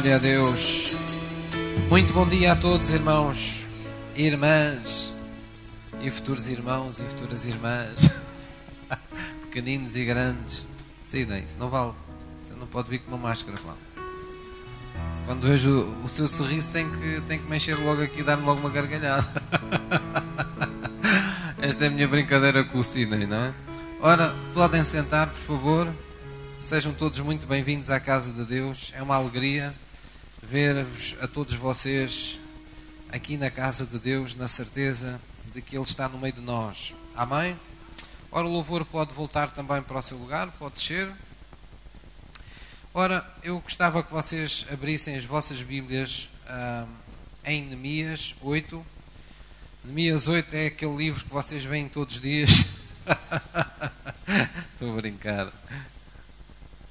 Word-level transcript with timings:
Glória 0.00 0.16
a 0.16 0.18
Deus. 0.18 0.92
Muito 1.90 2.14
bom 2.14 2.26
dia 2.26 2.52
a 2.52 2.56
todos, 2.56 2.88
irmãos 2.90 3.66
irmãs, 4.16 5.12
e 6.00 6.10
futuros 6.10 6.48
irmãos 6.48 6.98
e 6.98 7.02
futuras 7.02 7.44
irmãs, 7.44 8.08
pequeninos 9.44 9.96
e 9.96 10.04
grandes. 10.06 10.64
Sim, 11.04 11.26
nem, 11.26 11.44
isso 11.44 11.56
não 11.58 11.68
vale. 11.68 11.92
Você 12.40 12.54
não 12.54 12.66
pode 12.66 12.88
vir 12.88 13.00
com 13.00 13.14
uma 13.14 13.28
máscara, 13.28 13.58
claro. 13.58 13.76
Quando 15.26 15.46
vejo 15.46 15.94
o 16.02 16.08
seu 16.08 16.26
sorriso, 16.26 16.72
tem 16.72 16.88
que, 16.90 17.20
tem 17.28 17.38
que 17.38 17.50
mexer 17.50 17.74
logo 17.74 18.02
aqui 18.02 18.20
e 18.20 18.24
dar-me 18.24 18.46
logo 18.46 18.58
uma 18.58 18.70
gargalhada. 18.70 19.28
Esta 21.60 21.84
é 21.84 21.88
a 21.88 21.90
minha 21.90 22.08
brincadeira 22.08 22.64
com 22.64 22.78
o 22.78 22.84
Sidney, 22.84 23.26
não 23.26 23.36
é? 23.36 23.52
Ora, 24.00 24.34
podem 24.54 24.82
sentar, 24.82 25.26
por 25.26 25.40
favor. 25.40 25.92
Sejam 26.58 26.94
todos 26.94 27.20
muito 27.20 27.46
bem-vindos 27.46 27.90
à 27.90 28.00
casa 28.00 28.32
de 28.32 28.46
Deus. 28.46 28.94
É 28.96 29.02
uma 29.02 29.16
alegria 29.16 29.74
ver-vos 30.42 31.16
a 31.20 31.28
todos 31.28 31.54
vocês 31.54 32.38
aqui 33.10 33.36
na 33.36 33.50
casa 33.50 33.84
de 33.84 33.98
Deus, 33.98 34.34
na 34.34 34.48
certeza 34.48 35.20
de 35.52 35.60
que 35.60 35.76
Ele 35.76 35.84
está 35.84 36.08
no 36.08 36.18
meio 36.18 36.32
de 36.32 36.40
nós. 36.40 36.94
Amém? 37.14 37.58
Ora, 38.32 38.46
o 38.46 38.50
louvor 38.50 38.84
pode 38.84 39.12
voltar 39.12 39.50
também 39.50 39.82
para 39.82 39.98
o 39.98 40.02
seu 40.02 40.16
lugar, 40.16 40.50
pode 40.52 40.76
descer. 40.76 41.10
Ora, 42.94 43.28
eu 43.42 43.58
gostava 43.60 44.02
que 44.02 44.12
vocês 44.12 44.66
abrissem 44.72 45.16
as 45.16 45.24
vossas 45.24 45.62
Bíblias 45.62 46.28
ah, 46.46 46.86
em 47.44 47.64
Neemias 47.64 48.34
8. 48.40 48.84
Neemias 49.84 50.28
8 50.28 50.54
é 50.54 50.66
aquele 50.66 50.96
livro 50.96 51.24
que 51.24 51.30
vocês 51.30 51.64
veem 51.64 51.88
todos 51.88 52.16
os 52.16 52.22
dias. 52.22 52.50
Estou 54.72 54.92
a 54.92 55.00
brincar. 55.00 55.52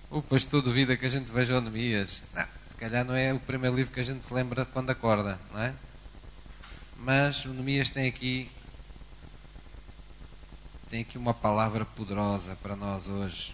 O 0.10 0.22
pastor 0.22 0.62
duvida 0.62 0.98
que 0.98 1.06
a 1.06 1.10
gente 1.10 1.32
veja 1.32 1.58
o 1.58 1.62
Neemias. 1.62 2.24
Não, 2.34 2.48
calhar 2.80 3.04
não 3.04 3.14
é 3.14 3.34
o 3.34 3.40
primeiro 3.40 3.76
livro 3.76 3.92
que 3.92 4.00
a 4.00 4.04
gente 4.04 4.24
se 4.24 4.34
lembra 4.34 4.66
quando 4.66 4.90
acorda, 4.90 5.38
não 5.52 5.62
é? 5.62 5.76
Mas 6.98 7.44
o 7.44 7.50
Neemias 7.50 7.90
tem 7.90 8.08
aqui 8.08 8.50
tem 10.90 11.02
aqui 11.02 11.18
uma 11.18 11.34
palavra 11.34 11.84
poderosa 11.84 12.58
para 12.64 12.76
nós 12.76 13.08
hoje. 13.08 13.54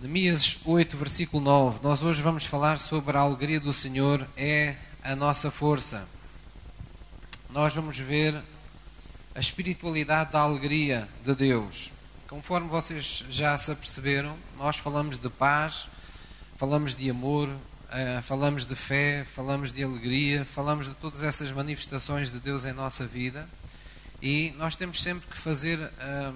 Neemias 0.00 0.58
8, 0.64 0.96
versículo 0.96 1.42
9. 1.42 1.80
Nós 1.82 2.02
hoje 2.02 2.20
vamos 2.20 2.44
falar 2.44 2.76
sobre 2.78 3.16
a 3.16 3.20
alegria 3.20 3.60
do 3.60 3.72
Senhor 3.72 4.26
é 4.36 4.76
a 5.04 5.14
nossa 5.14 5.50
força. 5.50 6.06
Nós 7.48 7.74
vamos 7.74 7.96
ver 7.96 8.34
a 9.34 9.40
espiritualidade 9.40 10.32
da 10.32 10.40
alegria 10.40 11.08
de 11.24 11.34
Deus. 11.34 11.92
Conforme 12.30 12.68
vocês 12.68 13.24
já 13.28 13.58
se 13.58 13.72
aperceberam, 13.72 14.38
nós 14.56 14.76
falamos 14.76 15.18
de 15.18 15.28
paz, 15.28 15.88
falamos 16.54 16.94
de 16.94 17.10
amor, 17.10 17.48
uh, 17.48 18.22
falamos 18.22 18.64
de 18.64 18.76
fé, 18.76 19.26
falamos 19.34 19.72
de 19.72 19.82
alegria, 19.82 20.44
falamos 20.44 20.88
de 20.88 20.94
todas 20.94 21.24
essas 21.24 21.50
manifestações 21.50 22.30
de 22.30 22.38
Deus 22.38 22.64
em 22.64 22.72
nossa 22.72 23.04
vida 23.04 23.48
e 24.22 24.54
nós 24.58 24.76
temos 24.76 25.02
sempre 25.02 25.26
que 25.26 25.36
fazer. 25.36 25.80
Uh, 25.80 26.32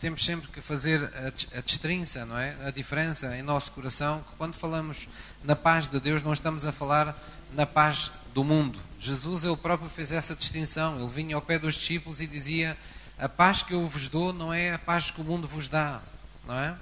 temos 0.00 0.24
sempre 0.24 0.48
que 0.48 0.60
fazer 0.60 1.00
a, 1.04 1.58
a 1.58 1.60
distinção, 1.60 2.26
não 2.26 2.36
é? 2.36 2.56
A 2.66 2.72
diferença 2.72 3.36
em 3.38 3.42
nosso 3.42 3.70
coração, 3.70 4.24
que 4.28 4.36
quando 4.36 4.54
falamos 4.54 5.06
na 5.44 5.54
paz 5.54 5.86
de 5.86 6.00
Deus, 6.00 6.20
não 6.20 6.32
estamos 6.32 6.66
a 6.66 6.72
falar 6.72 7.16
na 7.52 7.64
paz 7.64 8.10
do 8.34 8.42
mundo. 8.42 8.76
Jesus, 8.98 9.44
ele 9.44 9.56
próprio 9.56 9.88
fez 9.88 10.10
essa 10.10 10.34
distinção. 10.34 10.98
Ele 10.98 11.08
vinha 11.08 11.36
ao 11.36 11.42
pé 11.42 11.60
dos 11.60 11.74
discípulos 11.74 12.20
e 12.20 12.26
dizia: 12.26 12.76
A 13.18 13.28
paz 13.28 13.62
que 13.62 13.74
eu 13.74 13.86
vos 13.88 14.08
dou 14.08 14.32
não 14.32 14.52
é 14.52 14.74
a 14.74 14.78
paz 14.78 15.10
que 15.10 15.20
o 15.20 15.24
mundo 15.24 15.46
vos 15.46 15.68
dá, 15.68 16.00
não 16.46 16.54
é? 16.54 16.74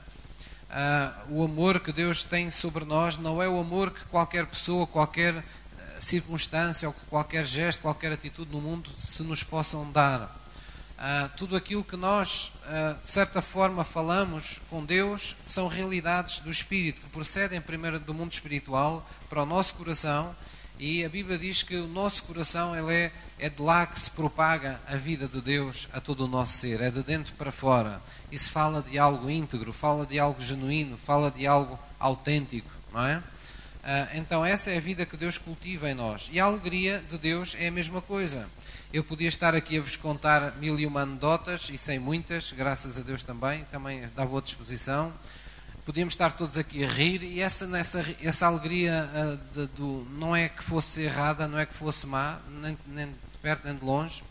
Ah, 0.71 1.25
o 1.29 1.43
amor 1.43 1.81
que 1.81 1.93
Deus 1.93 2.23
tem 2.23 2.51
sobre 2.51 2.85
nós 2.85 3.19
não 3.19 3.43
é 3.43 3.49
o 3.49 3.61
amor 3.61 3.91
que 3.91 4.05
qualquer 4.05 4.47
pessoa, 4.47 4.87
qualquer 4.87 5.45
circunstância 6.01 6.89
ou 6.89 6.95
qualquer 7.09 7.45
gesto, 7.45 7.83
qualquer 7.83 8.13
atitude 8.13 8.51
no 8.51 8.61
mundo 8.61 8.91
se 8.99 9.23
nos 9.23 9.43
possam 9.43 9.91
dar. 9.93 10.37
Uh, 11.01 11.31
tudo 11.37 11.57
aquilo 11.57 11.83
que 11.83 11.97
nós, 11.97 12.53
de 13.03 13.11
certa 13.11 13.41
forma, 13.41 13.85
falamos 13.85 14.61
com 14.69 14.85
Deus 14.85 15.35
são 15.43 15.67
realidades 15.67 16.41
do 16.41 16.51
Espírito 16.51 17.01
que 17.01 17.09
procedem 17.09 17.59
primeiro 17.59 17.99
do 17.99 18.13
mundo 18.13 18.33
espiritual 18.33 19.09
para 19.29 19.43
o 19.43 19.47
nosso 19.47 19.75
coração 19.75 20.37
e 20.81 21.05
a 21.05 21.11
Bíblia 21.11 21.37
diz 21.37 21.63
que 21.63 21.77
o 21.77 21.87
nosso 21.87 22.23
coração 22.23 22.75
ele 22.75 22.91
é, 22.91 23.13
é 23.39 23.51
de 23.51 23.61
lá 23.61 23.87
que 23.87 24.01
se 24.01 24.11
propaga 24.11 24.81
a 24.89 24.97
vida 24.97 25.29
de 25.29 25.39
Deus 25.43 25.87
a 25.93 26.01
todo 26.01 26.25
o 26.25 26.27
nosso 26.27 26.55
ser, 26.55 26.81
é 26.81 26.91
de 26.91 27.03
dentro 27.03 27.35
para 27.35 27.53
fora. 27.53 28.01
Isso 28.33 28.51
fala 28.51 28.81
de 28.81 28.99
algo 28.99 29.29
íntegro, 29.29 29.75
fala 29.75 30.07
de 30.07 30.19
algo 30.19 30.41
genuíno, 30.41 30.97
fala 30.97 31.31
de 31.31 31.47
algo 31.47 31.79
autêntico, 31.99 32.71
não 32.95 33.07
é? 33.07 33.19
Uh, 33.19 34.17
então, 34.17 34.43
essa 34.43 34.71
é 34.71 34.79
a 34.79 34.81
vida 34.81 35.05
que 35.05 35.19
Deus 35.19 35.37
cultiva 35.37 35.91
em 35.91 35.95
nós. 35.95 36.31
E 36.33 36.41
a 36.41 36.47
alegria 36.47 37.05
de 37.11 37.19
Deus 37.19 37.55
é 37.59 37.69
a 37.69 37.71
mesma 37.71 38.01
coisa. 38.01 38.49
Eu 38.91 39.05
podia 39.05 39.29
estar 39.29 39.55
aqui 39.55 39.77
a 39.77 39.83
vos 39.83 39.97
contar 39.97 40.57
mil 40.57 40.81
e 40.81 40.87
uma 40.87 41.03
anedotas, 41.03 41.69
e 41.71 41.77
sem 41.77 41.99
muitas, 41.99 42.53
graças 42.53 42.99
a 42.99 43.03
Deus 43.03 43.23
também, 43.23 43.65
também 43.71 44.03
dá 44.17 44.25
boa 44.25 44.41
disposição. 44.41 45.13
Podíamos 45.85 46.15
estar 46.15 46.37
todos 46.37 46.59
aqui 46.59 46.85
a 46.85 46.89
rir, 46.89 47.23
e 47.23 47.41
essa, 47.41 47.65
essa, 47.77 48.17
essa 48.23 48.47
alegria 48.47 49.09
uh, 49.13 49.37
de, 49.55 49.67
do, 49.75 50.07
não 50.11 50.37
é 50.37 50.49
que 50.49 50.63
fosse 50.63 51.03
errada, 51.03 51.49
não 51.49 51.59
é 51.59 51.67
que 51.67 51.75
fosse 51.75 52.07
má, 52.07 52.39
nem, 52.61 52.79
nem 52.87 53.07
de 53.07 53.39
perto 53.41 53.65
nem 53.65 53.75
de 53.75 53.85
longe, 53.85 54.23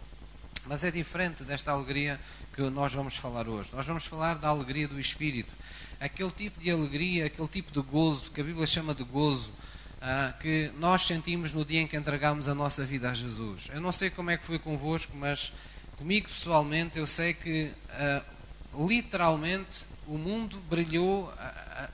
mas 0.65 0.83
é 0.83 0.91
diferente 0.91 1.43
desta 1.43 1.71
alegria 1.71 2.19
que 2.53 2.61
nós 2.69 2.93
vamos 2.93 3.15
falar 3.15 3.47
hoje. 3.47 3.69
Nós 3.73 3.85
vamos 3.85 4.05
falar 4.05 4.35
da 4.35 4.47
alegria 4.47 4.87
do 4.87 4.99
Espírito 4.99 5.51
aquele 5.99 6.31
tipo 6.31 6.59
de 6.59 6.71
alegria, 6.71 7.25
aquele 7.25 7.47
tipo 7.47 7.71
de 7.71 7.81
gozo, 7.81 8.31
que 8.31 8.39
a 8.39 8.43
Bíblia 8.43 8.65
chama 8.65 8.95
de 8.95 9.03
gozo, 9.03 9.49
uh, 9.49 10.37
que 10.39 10.71
nós 10.79 11.01
sentimos 11.01 11.51
no 11.51 11.65
dia 11.65 11.81
em 11.81 11.87
que 11.87 11.97
entregamos 11.97 12.47
a 12.47 12.55
nossa 12.55 12.85
vida 12.85 13.11
a 13.11 13.13
Jesus. 13.13 13.69
Eu 13.73 13.81
não 13.81 13.91
sei 13.91 14.09
como 14.09 14.29
é 14.29 14.37
que 14.37 14.45
foi 14.45 14.57
convosco, 14.57 15.15
mas 15.17 15.51
comigo 15.97 16.29
pessoalmente 16.29 16.97
eu 16.97 17.05
sei 17.05 17.33
que 17.33 17.73
uh, 18.75 18.87
literalmente 18.87 19.85
o 20.09 20.17
mundo 20.17 20.59
brilhou, 20.69 21.33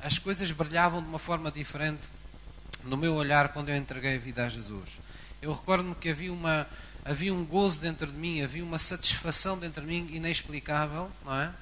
as 0.01 0.17
coisas 0.17 0.49
brilhavam 0.51 1.01
de 1.01 1.07
uma 1.07 1.19
forma 1.19 1.51
diferente 1.51 2.01
no 2.85 2.95
meu 2.95 3.13
olhar 3.15 3.49
quando 3.49 3.69
eu 3.69 3.75
entreguei 3.75 4.15
a 4.15 4.19
vida 4.19 4.45
a 4.45 4.49
Jesus. 4.49 4.99
Eu 5.41 5.53
recordo-me 5.53 5.93
que 5.95 6.09
havia 6.09 6.31
uma 6.31 6.65
havia 7.03 7.31
um 7.31 7.45
gozo 7.45 7.81
dentro 7.81 8.07
de 8.07 8.17
mim, 8.17 8.41
havia 8.41 8.63
uma 8.63 8.79
satisfação 8.79 9.59
dentro 9.59 9.81
de 9.81 9.87
mim 9.87 10.09
inexplicável, 10.11 11.11
não 11.23 11.35
é? 11.35 11.47
uh, 11.47 11.53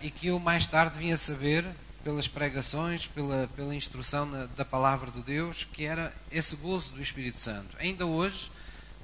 e 0.00 0.10
que 0.10 0.28
eu 0.28 0.38
mais 0.38 0.64
tarde 0.64 0.98
vinha 0.98 1.16
saber, 1.16 1.62
pelas 2.02 2.26
pregações, 2.26 3.06
pela, 3.06 3.50
pela 3.54 3.74
instrução 3.74 4.24
na, 4.24 4.46
da 4.46 4.64
palavra 4.64 5.10
de 5.10 5.20
Deus, 5.22 5.66
que 5.70 5.84
era 5.84 6.14
esse 6.30 6.56
gozo 6.56 6.92
do 6.92 7.02
Espírito 7.02 7.38
Santo. 7.38 7.76
Ainda 7.78 8.06
hoje, 8.06 8.50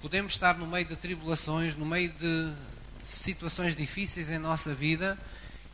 podemos 0.00 0.33
estar 0.33 0.56
no 0.56 0.67
meio 0.67 0.87
de 0.87 0.97
tribulações, 0.97 1.77
no 1.77 1.84
meio 1.84 2.11
de 2.12 2.53
situações 3.00 3.75
difíceis 3.75 4.31
em 4.31 4.39
nossa 4.39 4.73
vida, 4.73 5.19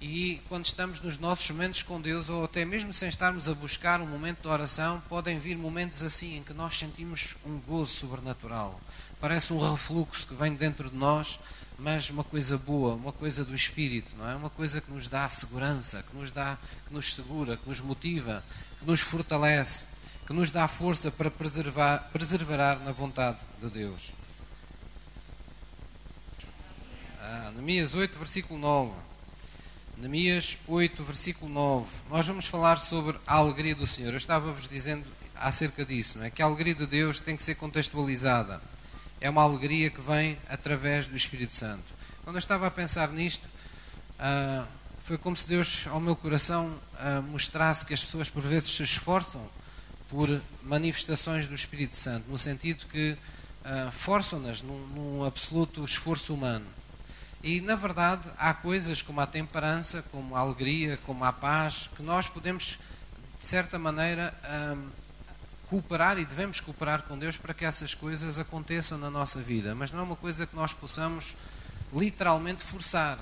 e 0.00 0.40
quando 0.48 0.64
estamos 0.64 1.00
nos 1.00 1.18
nossos 1.18 1.50
momentos 1.50 1.82
com 1.82 2.00
Deus, 2.00 2.28
ou 2.28 2.44
até 2.44 2.64
mesmo 2.64 2.92
sem 2.94 3.08
estarmos 3.08 3.48
a 3.48 3.54
buscar 3.54 4.00
um 4.00 4.06
momento 4.06 4.42
de 4.42 4.48
oração, 4.48 5.02
podem 5.08 5.38
vir 5.38 5.56
momentos 5.56 6.02
assim 6.02 6.38
em 6.38 6.42
que 6.42 6.52
nós 6.52 6.78
sentimos 6.78 7.36
um 7.44 7.58
gozo 7.58 7.92
sobrenatural. 7.92 8.80
Parece 9.20 9.52
um 9.52 9.58
refluxo 9.58 10.26
que 10.26 10.34
vem 10.34 10.54
dentro 10.54 10.88
de 10.90 10.96
nós 10.96 11.38
mas 11.78 12.10
uma 12.10 12.24
coisa 12.24 12.58
boa, 12.58 12.94
uma 12.94 13.12
coisa 13.12 13.44
do 13.44 13.54
espírito, 13.54 14.12
não 14.18 14.28
é? 14.28 14.34
Uma 14.34 14.50
coisa 14.50 14.80
que 14.80 14.90
nos 14.90 15.06
dá 15.06 15.28
segurança, 15.28 16.02
que 16.02 16.16
nos 16.16 16.32
dá, 16.32 16.58
que 16.86 16.92
nos 16.92 17.14
segura, 17.14 17.56
que 17.56 17.68
nos 17.68 17.80
motiva, 17.80 18.42
que 18.80 18.84
nos 18.84 19.00
fortalece, 19.00 19.84
que 20.26 20.32
nos 20.32 20.50
dá 20.50 20.66
força 20.66 21.08
para 21.10 21.30
preservar, 21.30 22.10
preservar 22.12 22.80
na 22.80 22.90
vontade 22.90 23.38
de 23.62 23.70
Deus. 23.70 24.12
Ah, 27.20 27.52
Neemias 27.54 27.94
8, 27.94 28.18
versículo 28.18 28.58
9. 28.58 29.07
Neemias 30.00 30.58
8, 30.68 31.02
versículo 31.02 31.52
9. 31.52 31.86
Nós 32.08 32.24
vamos 32.24 32.46
falar 32.46 32.78
sobre 32.78 33.18
a 33.26 33.34
alegria 33.34 33.74
do 33.74 33.84
Senhor. 33.84 34.12
Eu 34.12 34.16
estava-vos 34.16 34.68
dizendo 34.68 35.04
acerca 35.34 35.84
disso, 35.84 36.18
não 36.18 36.24
é? 36.24 36.30
Que 36.30 36.40
a 36.40 36.44
alegria 36.44 36.72
de 36.72 36.86
Deus 36.86 37.18
tem 37.18 37.36
que 37.36 37.42
ser 37.42 37.56
contextualizada 37.56 38.62
é 39.20 39.28
uma 39.28 39.42
alegria 39.42 39.90
que 39.90 40.00
vem 40.00 40.38
através 40.48 41.08
do 41.08 41.16
Espírito 41.16 41.52
Santo. 41.52 41.82
Quando 42.22 42.36
eu 42.36 42.38
estava 42.38 42.68
a 42.68 42.70
pensar 42.70 43.08
nisto, 43.08 43.44
uh, 44.20 44.64
foi 45.04 45.18
como 45.18 45.36
se 45.36 45.48
Deus, 45.48 45.84
ao 45.88 45.98
meu 45.98 46.14
coração, 46.14 46.78
uh, 46.94 47.20
mostrasse 47.22 47.84
que 47.84 47.92
as 47.92 48.04
pessoas 48.04 48.28
por 48.28 48.44
vezes 48.44 48.70
se 48.70 48.84
esforçam 48.84 49.44
por 50.08 50.40
manifestações 50.62 51.48
do 51.48 51.54
Espírito 51.56 51.96
Santo, 51.96 52.30
no 52.30 52.38
sentido 52.38 52.86
que 52.86 53.12
uh, 53.64 53.90
forçam-nas 53.90 54.62
num, 54.62 54.78
num 54.94 55.24
absoluto 55.24 55.84
esforço 55.84 56.32
humano. 56.32 56.66
E, 57.42 57.60
na 57.60 57.76
verdade, 57.76 58.28
há 58.36 58.52
coisas 58.52 59.00
como 59.00 59.20
a 59.20 59.26
temperança, 59.26 60.02
como 60.10 60.34
a 60.34 60.40
alegria, 60.40 60.96
como 61.06 61.24
a 61.24 61.32
paz, 61.32 61.88
que 61.96 62.02
nós 62.02 62.26
podemos, 62.26 62.78
de 63.38 63.46
certa 63.46 63.78
maneira, 63.78 64.34
cooperar 65.68 66.18
e 66.18 66.24
devemos 66.24 66.60
cooperar 66.60 67.02
com 67.02 67.18
Deus 67.18 67.36
para 67.36 67.54
que 67.54 67.64
essas 67.64 67.94
coisas 67.94 68.38
aconteçam 68.38 68.96
na 68.98 69.10
nossa 69.10 69.40
vida, 69.40 69.74
mas 69.74 69.90
não 69.90 70.00
é 70.00 70.02
uma 70.02 70.16
coisa 70.16 70.46
que 70.46 70.56
nós 70.56 70.72
possamos 70.72 71.36
literalmente 71.92 72.62
forçar, 72.62 73.18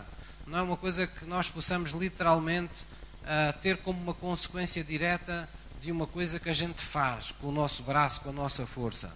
não 0.46 0.58
é 0.58 0.62
uma 0.62 0.76
coisa 0.76 1.06
que 1.06 1.24
nós 1.24 1.48
possamos 1.48 1.90
literalmente 1.90 2.84
uh, 3.22 3.58
ter 3.60 3.78
como 3.78 4.00
uma 4.00 4.14
consequência 4.14 4.82
direta 4.84 5.48
de 5.80 5.90
uma 5.90 6.06
coisa 6.06 6.38
que 6.38 6.48
a 6.48 6.54
gente 6.54 6.80
faz 6.80 7.32
com 7.32 7.48
o 7.48 7.52
nosso 7.52 7.82
braço, 7.82 8.20
com 8.20 8.30
a 8.30 8.32
nossa 8.32 8.64
força. 8.64 9.14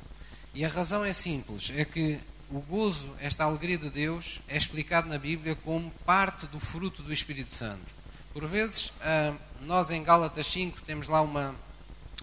E 0.53 0.65
a 0.65 0.69
razão 0.69 1.05
é 1.05 1.13
simples, 1.13 1.73
é 1.77 1.85
que 1.85 2.19
o 2.51 2.61
gozo, 2.61 3.09
esta 3.21 3.45
alegria 3.45 3.79
de 3.79 3.89
Deus, 3.89 4.41
é 4.49 4.57
explicado 4.57 5.09
na 5.09 5.19
Bíblia 5.19 5.55
como 5.55 5.91
parte 6.05 6.47
do 6.47 6.59
fruto 6.59 7.03
do 7.03 7.13
Espírito 7.13 7.55
Santo. 7.55 8.01
Por 8.33 8.47
vezes, 8.47 8.93
ah, 9.03 9.35
nós 9.63 9.91
em 9.91 10.03
Gálatas 10.03 10.47
5 10.49 10.83
temos 10.83 11.09
lá 11.09 11.21
uma, 11.21 11.55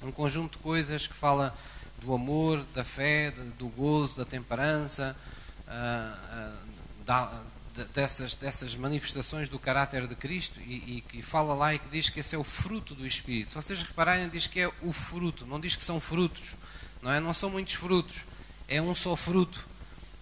um 0.04 0.12
conjunto 0.12 0.58
de 0.58 0.64
coisas 0.64 1.08
que 1.08 1.14
fala 1.14 1.56
do 2.02 2.14
amor, 2.14 2.66
da 2.74 2.84
fé, 2.84 3.32
do 3.58 3.68
gozo, 3.70 4.18
da 4.18 4.26
temperança, 4.26 5.16
ah, 5.68 6.54
ah, 7.06 7.42
dessas, 7.94 8.36
dessas 8.36 8.76
manifestações 8.76 9.48
do 9.48 9.58
caráter 9.58 10.08
de 10.08 10.16
Cristo 10.16 10.60
e, 10.60 10.98
e, 10.98 11.02
que 11.02 11.22
fala 11.22 11.54
lá 11.54 11.74
e 11.74 11.80
que 11.80 11.88
diz 11.90 12.10
que 12.10 12.20
esse 12.20 12.36
é 12.36 12.38
o 12.38 12.44
fruto 12.44 12.94
do 12.94 13.08
Espírito. 13.08 13.50
Se 13.50 13.56
vocês 13.56 13.82
repararem, 13.82 14.28
diz 14.30 14.46
que 14.46 14.60
é 14.60 14.72
o 14.82 14.92
fruto, 14.92 15.46
não 15.46 15.60
diz 15.60 15.76
que 15.76 15.84
são 15.84 16.00
frutos, 16.00 16.56
não 17.02 17.12
é? 17.12 17.20
Não 17.20 17.34
são 17.34 17.50
muitos 17.50 17.76
frutos, 17.76 18.26
é 18.68 18.82
um 18.82 18.94
só 18.94 19.16
fruto. 19.16 19.77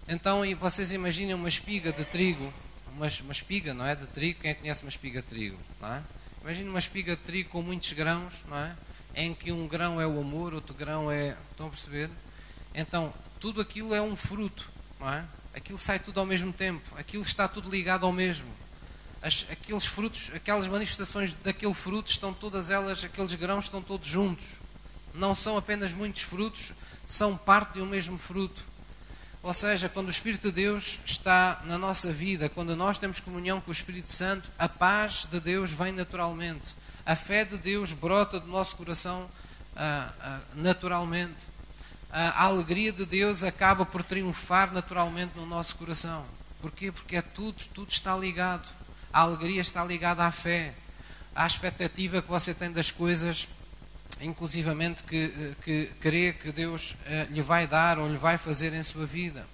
Então, 0.07 0.43
vocês 0.59 0.91
imaginem 0.91 1.33
uma 1.33 1.49
espiga 1.49 1.91
de 1.91 2.05
trigo, 2.05 2.53
uma, 2.95 3.07
uma 3.21 3.31
espiga, 3.31 3.73
não 3.73 3.83
é? 3.83 3.95
De 3.95 4.05
trigo, 4.05 4.39
quem 4.39 4.51
é 4.51 4.53
conhece 4.53 4.83
uma 4.83 4.89
espiga 4.89 5.19
de 5.19 5.27
trigo? 5.27 5.57
Não 5.81 5.93
é? 5.95 6.03
Uma 6.69 6.77
espiga 6.77 7.15
de 7.15 7.23
trigo 7.23 7.49
com 7.49 7.63
muitos 7.63 7.91
grãos, 7.93 8.43
não 8.47 8.55
é? 8.55 8.75
Em 9.15 9.33
que 9.33 9.51
um 9.51 9.67
grão 9.67 9.99
é 9.99 10.05
o 10.05 10.19
amor, 10.19 10.53
outro 10.53 10.75
grão 10.75 11.09
é. 11.09 11.35
Estão 11.49 11.65
a 11.65 11.69
perceber? 11.71 12.11
Então, 12.75 13.11
tudo 13.39 13.59
aquilo 13.59 13.95
é 13.95 14.01
um 14.01 14.15
fruto, 14.15 14.69
não 14.99 15.11
é? 15.11 15.25
Aquilo 15.55 15.79
sai 15.79 15.97
tudo 15.97 16.19
ao 16.19 16.25
mesmo 16.25 16.53
tempo, 16.53 16.83
aquilo 16.97 17.23
está 17.23 17.47
tudo 17.47 17.67
ligado 17.67 18.05
ao 18.05 18.11
mesmo. 18.11 18.45
As, 19.23 19.47
aqueles 19.49 19.87
frutos, 19.87 20.29
aquelas 20.35 20.67
manifestações 20.67 21.33
daquele 21.33 21.73
fruto 21.73 22.11
estão 22.11 22.31
todas 22.31 22.69
elas, 22.69 23.03
aqueles 23.03 23.33
grãos 23.33 23.65
estão 23.65 23.81
todos 23.81 24.07
juntos. 24.07 24.57
Não 25.15 25.33
são 25.33 25.57
apenas 25.57 25.93
muitos 25.93 26.21
frutos, 26.21 26.73
são 27.07 27.35
parte 27.35 27.73
de 27.73 27.81
um 27.81 27.87
mesmo 27.87 28.19
fruto. 28.19 28.74
Ou 29.45 29.53
seja, 29.53 29.87
quando 29.87 30.07
o 30.07 30.09
Espírito 30.09 30.47
de 30.47 30.53
Deus 30.53 30.99
está 31.05 31.61
na 31.65 31.77
nossa 31.77 32.11
vida, 32.11 32.49
quando 32.49 32.75
nós 32.75 32.97
temos 32.97 33.19
comunhão 33.19 33.61
com 33.61 33.69
o 33.69 33.71
Espírito 33.71 34.11
Santo, 34.11 34.49
a 34.57 34.67
paz 34.67 35.27
de 35.29 35.39
Deus 35.39 35.71
vem 35.71 35.91
naturalmente. 35.91 36.75
A 37.05 37.15
fé 37.15 37.45
de 37.45 37.55
Deus 37.55 37.91
brota 37.91 38.39
do 38.39 38.47
nosso 38.47 38.75
coração 38.75 39.29
ah, 39.75 40.11
ah, 40.19 40.39
naturalmente. 40.55 41.35
A 42.09 42.45
alegria 42.45 42.91
de 42.91 43.05
Deus 43.05 43.43
acaba 43.43 43.85
por 43.85 44.01
triunfar 44.01 44.73
naturalmente 44.73 45.37
no 45.37 45.45
nosso 45.45 45.75
coração. 45.75 46.25
Porquê? 46.59 46.91
Porque 46.91 47.15
é 47.15 47.21
tudo, 47.21 47.63
tudo 47.71 47.91
está 47.91 48.17
ligado. 48.17 48.67
A 49.13 49.19
alegria 49.19 49.61
está 49.61 49.85
ligada 49.85 50.25
à 50.25 50.31
fé, 50.31 50.73
à 51.35 51.45
expectativa 51.45 52.19
que 52.19 52.27
você 52.27 52.51
tem 52.51 52.71
das 52.71 52.89
coisas 52.89 53.47
inclusivamente 54.21 55.03
que, 55.03 55.25
eh, 55.25 55.55
que 55.63 55.85
crê 55.99 56.33
que 56.33 56.51
Deus 56.51 56.95
eh, 57.05 57.27
lhe 57.29 57.41
vai 57.41 57.67
dar 57.67 57.99
ou 57.99 58.07
lhe 58.07 58.17
vai 58.17 58.37
fazer 58.37 58.73
em 58.73 58.83
sua 58.83 59.05
vida. 59.05 59.47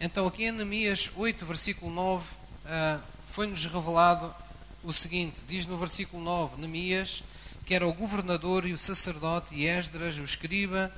Então, 0.00 0.26
aqui 0.26 0.44
em 0.44 0.52
Neemias 0.52 1.10
8, 1.14 1.44
versículo 1.46 1.92
9, 1.92 2.24
eh, 2.66 2.98
foi-nos 3.26 3.64
revelado 3.66 4.34
o 4.82 4.92
seguinte: 4.92 5.40
diz 5.48 5.66
no 5.66 5.78
versículo 5.78 6.22
9, 6.22 6.60
Neemias, 6.60 7.22
que 7.64 7.74
era 7.74 7.86
o 7.86 7.92
governador 7.92 8.66
e 8.66 8.72
o 8.72 8.78
sacerdote, 8.78 9.54
e 9.54 9.66
Esdras, 9.66 10.18
o 10.18 10.24
escriba, 10.24 10.92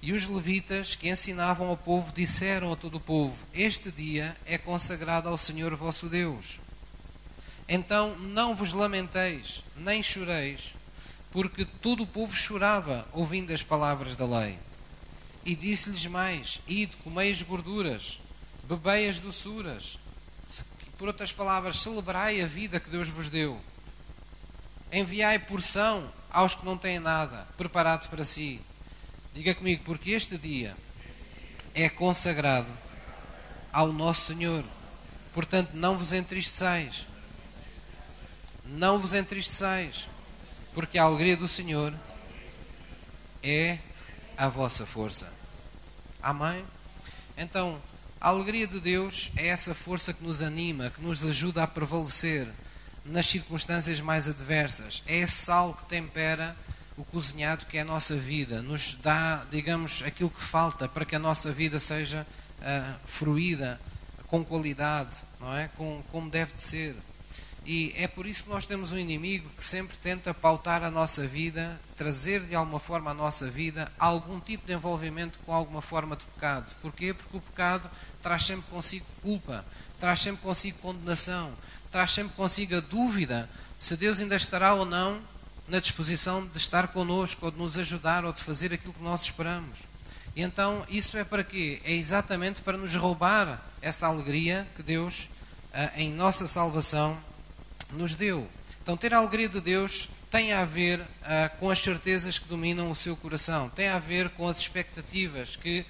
e 0.00 0.12
os 0.12 0.26
levitas 0.26 0.94
que 0.94 1.08
ensinavam 1.08 1.68
ao 1.68 1.76
povo, 1.76 2.12
disseram 2.12 2.72
a 2.72 2.76
todo 2.76 2.96
o 2.96 3.00
povo: 3.00 3.36
Este 3.52 3.90
dia 3.90 4.36
é 4.46 4.56
consagrado 4.56 5.28
ao 5.28 5.36
Senhor 5.36 5.74
vosso 5.74 6.08
Deus. 6.08 6.58
Então 7.68 8.16
não 8.18 8.54
vos 8.54 8.72
lamenteis, 8.72 9.64
nem 9.76 10.02
choreis, 10.02 10.74
porque 11.34 11.64
todo 11.64 12.04
o 12.04 12.06
povo 12.06 12.34
chorava 12.36 13.04
ouvindo 13.12 13.52
as 13.52 13.60
palavras 13.60 14.14
da 14.14 14.24
lei. 14.24 14.56
E 15.44 15.56
disse-lhes 15.56 16.06
mais: 16.06 16.60
Ide, 16.68 16.96
comei 16.98 17.28
as 17.28 17.42
gorduras, 17.42 18.20
bebei 18.62 19.08
as 19.08 19.18
doçuras. 19.18 19.98
Por 20.96 21.08
outras 21.08 21.32
palavras, 21.32 21.78
celebrai 21.78 22.40
a 22.40 22.46
vida 22.46 22.78
que 22.78 22.88
Deus 22.88 23.08
vos 23.08 23.28
deu. 23.28 23.60
Enviai 24.92 25.40
porção 25.40 26.08
aos 26.30 26.54
que 26.54 26.64
não 26.64 26.78
têm 26.78 27.00
nada, 27.00 27.48
preparado 27.56 28.08
para 28.08 28.24
si. 28.24 28.60
Diga 29.34 29.56
comigo, 29.56 29.82
porque 29.84 30.12
este 30.12 30.38
dia 30.38 30.76
é 31.74 31.88
consagrado 31.88 32.70
ao 33.72 33.92
nosso 33.92 34.32
Senhor. 34.32 34.64
Portanto, 35.32 35.72
não 35.74 35.98
vos 35.98 36.12
entristeçais. 36.12 37.08
Não 38.64 39.00
vos 39.00 39.12
entristeçais 39.12 40.13
porque 40.74 40.98
a 40.98 41.04
alegria 41.04 41.36
do 41.36 41.48
Senhor 41.48 41.94
é 43.42 43.78
a 44.36 44.48
vossa 44.48 44.84
força. 44.84 45.32
Amém? 46.22 46.64
Então, 47.36 47.80
a 48.20 48.28
alegria 48.28 48.66
de 48.66 48.80
Deus 48.80 49.30
é 49.36 49.48
essa 49.48 49.74
força 49.74 50.12
que 50.12 50.24
nos 50.24 50.42
anima, 50.42 50.90
que 50.90 51.00
nos 51.00 51.22
ajuda 51.24 51.62
a 51.62 51.66
prevalecer 51.66 52.48
nas 53.04 53.26
circunstâncias 53.26 54.00
mais 54.00 54.28
adversas. 54.28 55.02
É 55.06 55.16
esse 55.18 55.32
sal 55.32 55.74
que 55.74 55.84
tempera 55.84 56.56
o 56.96 57.04
cozinhado 57.04 57.66
que 57.66 57.76
é 57.76 57.80
a 57.80 57.84
nossa 57.84 58.16
vida, 58.16 58.62
nos 58.62 58.94
dá, 58.94 59.44
digamos, 59.50 60.02
aquilo 60.02 60.30
que 60.30 60.40
falta 60.40 60.88
para 60.88 61.04
que 61.04 61.14
a 61.14 61.18
nossa 61.18 61.52
vida 61.52 61.80
seja 61.80 62.26
uh, 62.60 62.98
fruída 63.06 63.80
com 64.28 64.44
qualidade, 64.44 65.14
não 65.40 65.54
é? 65.54 65.68
Com, 65.76 66.02
como 66.10 66.30
deve 66.30 66.54
de 66.54 66.62
ser. 66.62 66.96
E 67.64 67.94
é 67.96 68.06
por 68.06 68.26
isso 68.26 68.44
que 68.44 68.50
nós 68.50 68.66
temos 68.66 68.92
um 68.92 68.98
inimigo 68.98 69.48
que 69.56 69.64
sempre 69.64 69.96
tenta 69.96 70.34
pautar 70.34 70.84
a 70.84 70.90
nossa 70.90 71.26
vida, 71.26 71.80
trazer 71.96 72.40
de 72.40 72.54
alguma 72.54 72.78
forma 72.78 73.10
à 73.10 73.14
nossa 73.14 73.50
vida 73.50 73.90
algum 73.98 74.38
tipo 74.38 74.66
de 74.66 74.74
envolvimento 74.74 75.38
com 75.46 75.52
alguma 75.52 75.80
forma 75.80 76.14
de 76.14 76.24
pecado. 76.24 76.74
Porquê? 76.82 77.14
Porque 77.14 77.36
o 77.36 77.40
pecado 77.40 77.90
traz 78.22 78.44
sempre 78.44 78.70
consigo 78.70 79.06
culpa, 79.22 79.64
traz 79.98 80.20
sempre 80.20 80.42
consigo 80.42 80.78
condenação, 80.78 81.54
traz 81.90 82.12
sempre 82.12 82.34
consigo 82.34 82.76
a 82.76 82.80
dúvida 82.80 83.48
se 83.78 83.96
Deus 83.96 84.20
ainda 84.20 84.36
estará 84.36 84.74
ou 84.74 84.84
não 84.84 85.20
na 85.66 85.80
disposição 85.80 86.46
de 86.46 86.58
estar 86.58 86.88
connosco, 86.88 87.46
ou 87.46 87.50
de 87.50 87.58
nos 87.58 87.78
ajudar, 87.78 88.24
ou 88.24 88.32
de 88.32 88.42
fazer 88.42 88.72
aquilo 88.72 88.92
que 88.92 89.02
nós 89.02 89.22
esperamos. 89.22 89.78
E 90.36 90.42
então, 90.42 90.84
isso 90.88 91.16
é 91.16 91.24
para 91.24 91.44
quê? 91.44 91.80
É 91.84 91.92
exatamente 91.92 92.60
para 92.60 92.76
nos 92.76 92.94
roubar 92.94 93.62
essa 93.80 94.06
alegria 94.06 94.66
que 94.76 94.82
Deus, 94.82 95.30
ah, 95.72 95.92
em 95.96 96.12
nossa 96.12 96.46
salvação, 96.46 97.18
nos 97.94 98.14
deu. 98.14 98.48
Então, 98.82 98.96
ter 98.96 99.14
a 99.14 99.16
alegria 99.16 99.48
de 99.48 99.62
Deus 99.62 100.10
tem 100.30 100.52
a 100.52 100.64
ver 100.64 101.00
uh, 101.00 101.06
com 101.58 101.70
as 101.70 101.78
certezas 101.78 102.38
que 102.38 102.48
dominam 102.48 102.90
o 102.90 102.96
seu 102.96 103.16
coração, 103.16 103.70
tem 103.70 103.88
a 103.88 103.98
ver 103.98 104.28
com 104.30 104.46
as 104.46 104.58
expectativas 104.58 105.56
que 105.56 105.80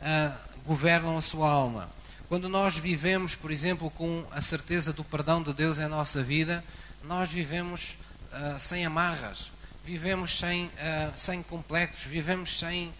uh, 0.00 0.38
governam 0.66 1.16
a 1.16 1.20
sua 1.20 1.48
alma. 1.48 1.88
Quando 2.28 2.48
nós 2.48 2.76
vivemos, 2.76 3.34
por 3.34 3.50
exemplo, 3.50 3.90
com 3.90 4.26
a 4.30 4.40
certeza 4.40 4.92
do 4.92 5.04
perdão 5.04 5.42
de 5.42 5.52
Deus 5.52 5.78
em 5.78 5.86
nossa 5.86 6.22
vida, 6.22 6.64
nós 7.04 7.30
vivemos 7.30 7.98
uh, 8.32 8.58
sem 8.58 8.84
amarras, 8.84 9.52
vivemos 9.84 10.38
sem, 10.38 10.70
sem 11.16 11.42
complexos, 11.42 12.04
vivemos 12.04 12.58
sem, 12.58 12.92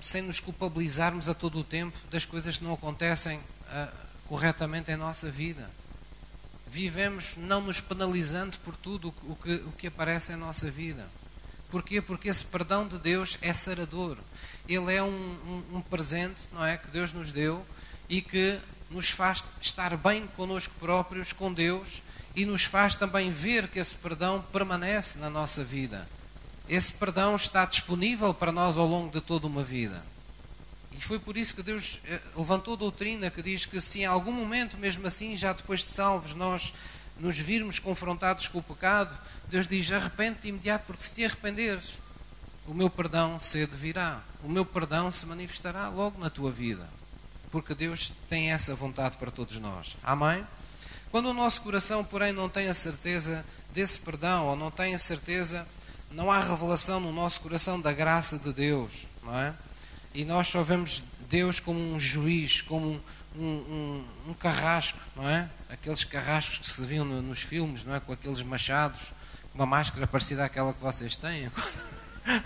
sem 0.00 0.22
nos 0.22 0.40
culpabilizarmos 0.40 1.28
a 1.28 1.34
todo 1.34 1.58
o 1.58 1.64
tempo 1.64 1.96
das 2.10 2.24
coisas 2.24 2.56
que 2.56 2.64
não 2.64 2.72
acontecem 2.72 3.38
corretamente 4.26 4.90
em 4.90 4.96
nossa 4.96 5.30
vida 5.30 5.70
vivemos 6.70 7.34
não 7.36 7.60
nos 7.60 7.80
penalizando 7.80 8.56
por 8.58 8.76
tudo 8.76 9.12
o 9.24 9.34
que, 9.34 9.54
o 9.54 9.72
que 9.72 9.86
aparece 9.88 10.32
em 10.32 10.36
nossa 10.36 10.70
vida. 10.70 11.08
Porquê? 11.68 12.00
Porque 12.00 12.28
esse 12.28 12.44
perdão 12.44 12.86
de 12.86 12.98
Deus 12.98 13.38
é 13.42 13.52
sarador. 13.52 14.16
Ele 14.68 14.94
é 14.94 15.02
um, 15.02 15.08
um, 15.08 15.76
um, 15.76 15.80
presente, 15.80 16.40
não 16.52 16.64
é, 16.64 16.76
que 16.76 16.88
Deus 16.88 17.12
nos 17.12 17.32
deu 17.32 17.66
e 18.08 18.22
que 18.22 18.58
nos 18.88 19.10
faz 19.10 19.44
estar 19.60 19.96
bem 19.96 20.26
connosco 20.36 20.74
próprios, 20.80 21.32
com 21.32 21.52
Deus, 21.52 22.02
e 22.34 22.44
nos 22.44 22.64
faz 22.64 22.94
também 22.94 23.30
ver 23.30 23.68
que 23.68 23.78
esse 23.78 23.94
perdão 23.94 24.44
permanece 24.52 25.18
na 25.18 25.30
nossa 25.30 25.64
vida. 25.64 26.08
Esse 26.68 26.92
perdão 26.92 27.34
está 27.34 27.64
disponível 27.64 28.32
para 28.32 28.52
nós 28.52 28.78
ao 28.78 28.86
longo 28.86 29.12
de 29.12 29.20
toda 29.20 29.46
uma 29.46 29.62
vida. 29.62 30.04
E 30.92 31.00
foi 31.00 31.18
por 31.18 31.36
isso 31.36 31.54
que 31.54 31.62
Deus 31.62 32.00
eh, 32.04 32.20
levantou 32.36 32.76
doutrina 32.76 33.30
que 33.30 33.42
diz 33.42 33.64
que 33.64 33.80
se 33.80 34.00
em 34.00 34.06
algum 34.06 34.32
momento, 34.32 34.76
mesmo 34.76 35.06
assim, 35.06 35.36
já 35.36 35.52
depois 35.52 35.80
de 35.80 35.90
salvos, 35.90 36.34
nós 36.34 36.72
nos 37.18 37.38
virmos 37.38 37.78
confrontados 37.78 38.48
com 38.48 38.58
o 38.58 38.62
pecado, 38.62 39.16
Deus 39.48 39.66
diz: 39.66 39.90
arrepende-te 39.92 40.48
imediato, 40.48 40.86
porque 40.86 41.02
se 41.02 41.14
te 41.14 41.24
arrependeres, 41.24 41.98
o 42.66 42.74
meu 42.74 42.88
perdão 42.88 43.38
cedo 43.38 43.76
virá. 43.76 44.22
O 44.42 44.48
meu 44.48 44.64
perdão 44.64 45.10
se 45.10 45.26
manifestará 45.26 45.88
logo 45.88 46.18
na 46.18 46.30
tua 46.30 46.50
vida. 46.50 46.88
Porque 47.50 47.74
Deus 47.74 48.12
tem 48.28 48.52
essa 48.52 48.74
vontade 48.74 49.16
para 49.16 49.30
todos 49.30 49.58
nós. 49.58 49.96
Amém? 50.02 50.46
Quando 51.10 51.26
o 51.26 51.34
nosso 51.34 51.62
coração, 51.62 52.04
porém, 52.04 52.32
não 52.32 52.48
tem 52.48 52.68
a 52.68 52.74
certeza 52.74 53.44
desse 53.72 53.98
perdão, 53.98 54.46
ou 54.46 54.56
não 54.56 54.70
tem 54.70 54.94
a 54.94 54.98
certeza, 54.98 55.66
não 56.10 56.30
há 56.30 56.40
revelação 56.40 57.00
no 57.00 57.12
nosso 57.12 57.40
coração 57.40 57.80
da 57.80 57.92
graça 57.92 58.38
de 58.38 58.52
Deus, 58.52 59.06
não 59.22 59.36
é? 59.36 59.52
E 60.14 60.24
nós 60.24 60.48
só 60.48 60.62
vemos 60.62 61.02
Deus 61.28 61.60
como 61.60 61.78
um 61.78 62.00
juiz, 62.00 62.60
como 62.60 63.00
um, 63.36 63.42
um, 63.42 64.04
um 64.28 64.34
carrasco, 64.34 64.98
não 65.14 65.28
é? 65.28 65.48
Aqueles 65.68 66.02
carrascos 66.04 66.58
que 66.58 66.68
se 66.68 66.84
viam 66.84 67.04
no, 67.04 67.22
nos 67.22 67.40
filmes, 67.40 67.84
não 67.84 67.94
é? 67.94 68.00
Com 68.00 68.12
aqueles 68.12 68.42
machados 68.42 69.12
uma 69.54 69.66
máscara 69.66 70.06
parecida 70.06 70.44
àquela 70.44 70.72
que 70.72 70.80
vocês 70.80 71.16
têm 71.16 71.46
agora. 71.46 72.44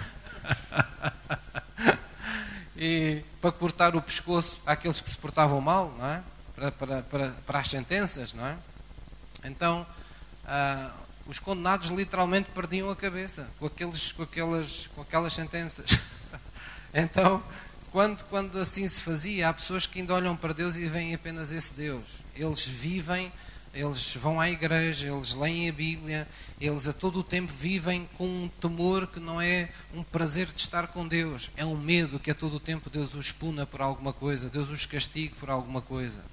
e 2.77 3.23
para 3.41 3.53
cortar 3.53 3.95
o 3.95 4.03
pescoço 4.03 4.61
àqueles 4.67 5.01
que 5.01 5.11
se 5.11 5.17
portavam 5.17 5.61
mal, 5.61 5.95
não 5.99 6.07
é? 6.07 6.23
Para, 6.55 6.73
para, 6.73 7.03
para, 7.03 7.31
para 7.31 7.59
as 7.59 7.69
sentenças, 7.69 8.33
não 8.33 8.47
é? 8.47 8.57
Então, 9.45 9.87
ah, 10.47 10.93
os 11.27 11.39
condenados 11.39 11.89
literalmente 11.89 12.51
perdiam 12.51 12.91
a 12.91 12.97
cabeça 12.97 13.49
com, 13.59 13.67
aqueles, 13.67 14.13
com, 14.13 14.23
aquelas, 14.23 14.87
com 14.95 15.03
aquelas 15.03 15.33
sentenças. 15.33 15.99
então, 16.95 17.43
quando, 17.91 18.25
quando 18.27 18.59
assim 18.59 18.89
se 18.89 19.03
fazia, 19.03 19.49
há 19.49 19.53
pessoas 19.53 19.87
que 19.87 20.01
ainda 20.01 20.15
olham 20.15 20.37
para 20.37 20.53
Deus 20.53 20.77
e 20.77 20.87
veem 20.87 21.15
apenas 21.15 21.51
esse 21.51 21.75
Deus. 21.75 22.05
Eles 22.35 22.67
vivem 22.67 23.33
eles 23.75 24.15
vão 24.15 24.41
à 24.41 24.49
igreja, 24.49 25.09
eles 25.09 25.35
leem 25.35 25.69
a 25.69 25.73
Bíblia, 25.73 26.29
eles 26.61 26.87
a 26.87 26.93
todo 26.93 27.19
o 27.19 27.25
tempo 27.25 27.53
vivem 27.53 28.09
com 28.17 28.25
um 28.25 28.49
temor 28.49 29.09
que 29.09 29.19
não 29.19 29.41
é 29.41 29.69
um 29.93 30.03
prazer 30.03 30.47
de 30.47 30.61
estar 30.61 30.87
com 30.87 31.07
Deus, 31.07 31.51
é 31.57 31.65
um 31.65 31.77
medo 31.77 32.21
que 32.21 32.31
a 32.31 32.35
todo 32.35 32.55
o 32.55 32.61
tempo 32.61 32.89
Deus 32.89 33.13
os 33.15 33.33
puna 33.33 33.67
por 33.67 33.83
alguma 33.83 34.13
coisa, 34.13 34.49
Deus 34.49 34.69
os 34.69 34.87
castigue 34.87 35.35
por 35.35 35.51
alguma 35.51 35.83
coisa. 35.83 36.25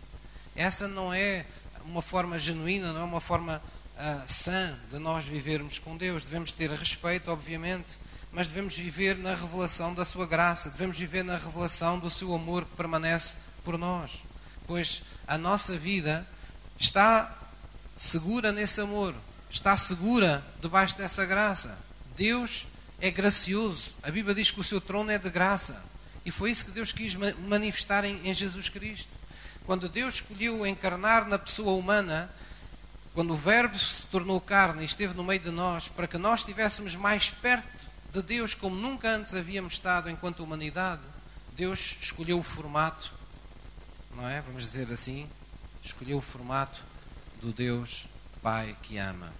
Essa 0.56 0.88
não 0.88 1.12
é 1.12 1.46
uma 1.84 2.04
forma 2.04 2.38
genuína, 2.38 2.94
não 2.94 3.02
é 3.02 3.06
uma 3.06 3.22
forma 3.22 3.60
uh, 3.96 4.22
sã 4.28 4.78
de 4.92 5.00
nós 5.00 5.26
vivermos 5.26 5.80
com 5.80 5.98
Deus. 5.98 6.24
Devemos 6.24 6.52
ter 6.52 6.70
respeito, 6.70 7.32
obviamente, 7.32 7.98
mas 8.32 8.48
devemos 8.48 8.78
viver 8.78 9.18
na 9.18 9.36
revelação 9.36 9.94
da 9.94 10.06
Sua 10.06 10.26
graça, 10.26 10.70
devemos 10.70 10.98
viver 10.98 11.24
na 11.24 11.38
revelação 11.38 12.00
do 12.00 12.10
Seu 12.10 12.34
amor 12.34 12.66
que 12.66 12.76
permanece 12.76 13.38
por 13.64 13.78
nós, 13.78 14.24
pois 14.66 15.04
a 15.28 15.38
nossa 15.38 15.78
vida 15.78 16.28
está 16.80 17.38
segura 17.96 18.52
nesse 18.52 18.82
amor, 18.82 19.14
está 19.50 19.76
segura 19.78 20.46
debaixo 20.62 20.98
dessa 20.98 21.26
graça. 21.26 21.78
Deus 22.16 22.68
é 23.00 23.12
gracioso. 23.12 23.94
A 24.02 24.10
Bíblia 24.10 24.34
diz 24.34 24.52
que 24.52 24.60
o 24.60 24.64
seu 24.64 24.80
trono 24.80 25.12
é 25.12 25.18
de 25.18 25.30
graça. 25.30 25.84
E 26.24 26.32
foi 26.32 26.52
isso 26.52 26.66
que 26.66 26.72
Deus 26.72 26.92
quis 26.92 27.16
manifestar 27.16 28.06
em, 28.06 28.28
em 28.28 28.34
Jesus 28.34 28.70
Cristo. 28.70 29.10
Quando 29.66 29.90
Deus 29.90 30.16
escolheu 30.16 30.66
encarnar 30.66 31.28
na 31.28 31.38
pessoa 31.38 31.74
humana, 31.74 32.30
quando 33.14 33.34
o 33.34 33.38
Verbo 33.38 33.78
se 33.78 34.06
tornou 34.08 34.40
carne 34.40 34.84
e 34.84 34.86
esteve 34.86 35.14
no 35.14 35.24
meio 35.24 35.40
de 35.40 35.52
nós, 35.52 35.88
para 35.88 36.08
que 36.08 36.18
nós 36.18 36.42
estivéssemos 36.42 36.96
mais 36.96 37.30
perto 37.30 37.81
de 38.12 38.22
Deus 38.22 38.54
como 38.54 38.76
nunca 38.76 39.16
antes 39.16 39.34
havíamos 39.34 39.74
estado 39.74 40.10
enquanto 40.10 40.44
humanidade, 40.44 41.02
Deus 41.56 41.98
escolheu 42.02 42.40
o 42.40 42.44
formato, 42.44 43.14
não 44.14 44.28
é? 44.28 44.42
Vamos 44.42 44.64
dizer 44.64 44.92
assim, 44.92 45.30
escolheu 45.82 46.18
o 46.18 46.22
formato 46.22 46.84
do 47.42 47.54
Deus 47.54 48.06
Pai 48.42 48.76
que 48.82 48.98
ama, 48.98 49.32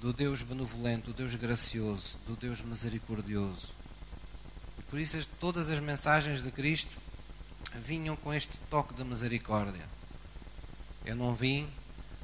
do 0.00 0.12
Deus 0.12 0.42
benevolente, 0.42 1.06
do 1.06 1.12
Deus 1.12 1.34
gracioso, 1.34 2.16
do 2.26 2.34
Deus 2.34 2.60
misericordioso. 2.62 3.68
E 4.78 4.82
por 4.82 4.98
isso 4.98 5.28
todas 5.38 5.68
as 5.68 5.78
mensagens 5.78 6.42
de 6.42 6.50
Cristo 6.50 6.96
vinham 7.74 8.16
com 8.16 8.32
este 8.32 8.58
toque 8.70 8.94
de 8.94 9.04
misericórdia. 9.04 9.84
Eu 11.04 11.14
não 11.14 11.34
vim 11.34 11.68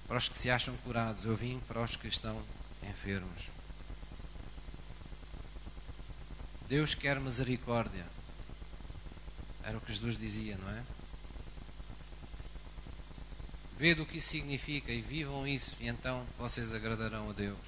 para 0.08 0.16
os 0.16 0.28
que 0.28 0.36
se 0.36 0.50
acham 0.50 0.76
curados, 0.78 1.24
eu 1.24 1.36
vim 1.36 1.60
para 1.68 1.82
os 1.82 1.94
que 1.94 2.08
estão 2.08 2.42
enfermos. 2.82 3.55
Deus 6.68 6.94
quer 6.94 7.20
misericórdia. 7.20 8.04
Era 9.62 9.78
o 9.78 9.80
que 9.80 9.92
Jesus 9.92 10.18
dizia, 10.18 10.56
não 10.58 10.68
é? 10.70 10.82
Vede 13.78 14.00
o 14.00 14.06
que 14.06 14.18
isso 14.18 14.28
significa 14.28 14.90
e 14.90 15.00
vivam 15.00 15.46
isso, 15.46 15.76
e 15.78 15.86
então 15.86 16.26
vocês 16.38 16.72
agradarão 16.72 17.28
a 17.28 17.32
Deus. 17.32 17.58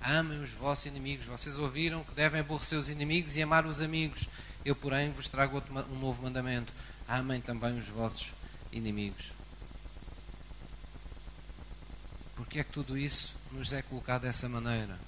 Amem 0.00 0.40
os 0.40 0.50
vossos 0.50 0.86
inimigos. 0.86 1.26
Vocês 1.26 1.56
ouviram 1.56 2.04
que 2.04 2.14
devem 2.14 2.40
aborrecer 2.40 2.78
os 2.78 2.88
inimigos 2.90 3.36
e 3.36 3.42
amar 3.42 3.66
os 3.66 3.80
amigos. 3.80 4.28
Eu, 4.64 4.74
porém, 4.74 5.10
vos 5.12 5.28
trago 5.28 5.56
outro, 5.56 5.72
um 5.90 5.98
novo 5.98 6.22
mandamento: 6.22 6.72
amem 7.06 7.40
também 7.40 7.78
os 7.78 7.88
vossos 7.88 8.30
inimigos. 8.72 9.32
Porque 12.36 12.60
é 12.60 12.64
que 12.64 12.72
tudo 12.72 12.96
isso 12.96 13.34
nos 13.52 13.72
é 13.72 13.82
colocado 13.82 14.22
dessa 14.22 14.48
maneira? 14.48 14.98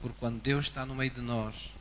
Porque 0.00 0.18
quando 0.18 0.40
Deus 0.40 0.66
está 0.66 0.84
no 0.84 0.94
meio 0.94 1.10
de 1.10 1.20
nós, 1.20 1.72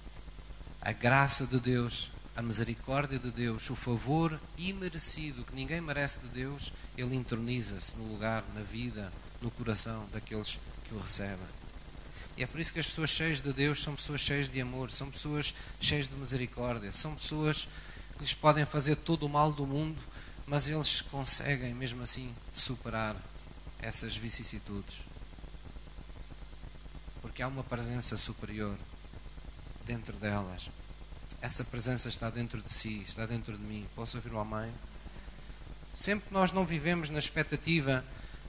a 0.83 0.91
graça 0.91 1.47
de 1.47 1.59
Deus 1.59 2.11
a 2.35 2.41
misericórdia 2.41 3.19
de 3.19 3.31
Deus, 3.31 3.69
o 3.69 3.75
favor 3.75 4.39
imerecido 4.57 5.43
que 5.43 5.53
ninguém 5.53 5.79
merece 5.79 6.19
de 6.21 6.27
Deus, 6.29 6.73
ele 6.97 7.15
entroniza-se 7.15 7.95
no 7.95 8.11
lugar, 8.11 8.43
na 8.55 8.61
vida, 8.61 9.13
no 9.39 9.51
coração 9.51 10.07
daqueles 10.11 10.59
que 10.87 10.95
o 10.95 10.99
recebem. 10.99 11.45
E 12.35 12.41
é 12.41 12.47
por 12.47 12.59
isso 12.59 12.73
que 12.73 12.79
as 12.79 12.87
pessoas 12.87 13.11
cheias 13.11 13.39
de 13.39 13.53
Deus 13.53 13.83
são 13.83 13.95
pessoas 13.95 14.21
cheias 14.21 14.49
de 14.49 14.59
amor, 14.59 14.89
são 14.89 15.11
pessoas 15.11 15.53
cheias 15.79 16.07
de 16.07 16.15
misericórdia, 16.15 16.91
são 16.91 17.13
pessoas 17.13 17.67
que 18.17 18.21
lhes 18.21 18.33
podem 18.33 18.65
fazer 18.65 18.95
todo 18.95 19.27
o 19.27 19.29
mal 19.29 19.53
do 19.53 19.67
mundo, 19.67 20.01
mas 20.47 20.67
eles 20.67 21.01
conseguem 21.01 21.73
mesmo 21.75 22.01
assim 22.01 22.33
superar 22.51 23.15
essas 23.79 24.17
vicissitudes. 24.17 25.03
Porque 27.21 27.43
há 27.43 27.47
uma 27.47 27.63
presença 27.63 28.17
superior 28.17 28.75
dentro 29.85 30.15
delas 30.17 30.69
essa 31.43 31.65
presença 31.65 32.07
está 32.07 32.29
dentro 32.29 32.61
de 32.61 32.71
si, 32.71 33.03
está 33.05 33.25
dentro 33.25 33.57
de 33.57 33.63
mim. 33.65 33.85
Posso 33.97 34.15
ouvir 34.15 34.31
o 34.31 34.39
amém? 34.39 34.71
Sempre 35.93 36.29
que 36.29 36.33
nós 36.33 36.53
não 36.53 36.65
vivemos 36.65 37.09
na 37.09 37.19
expectativa 37.19 38.01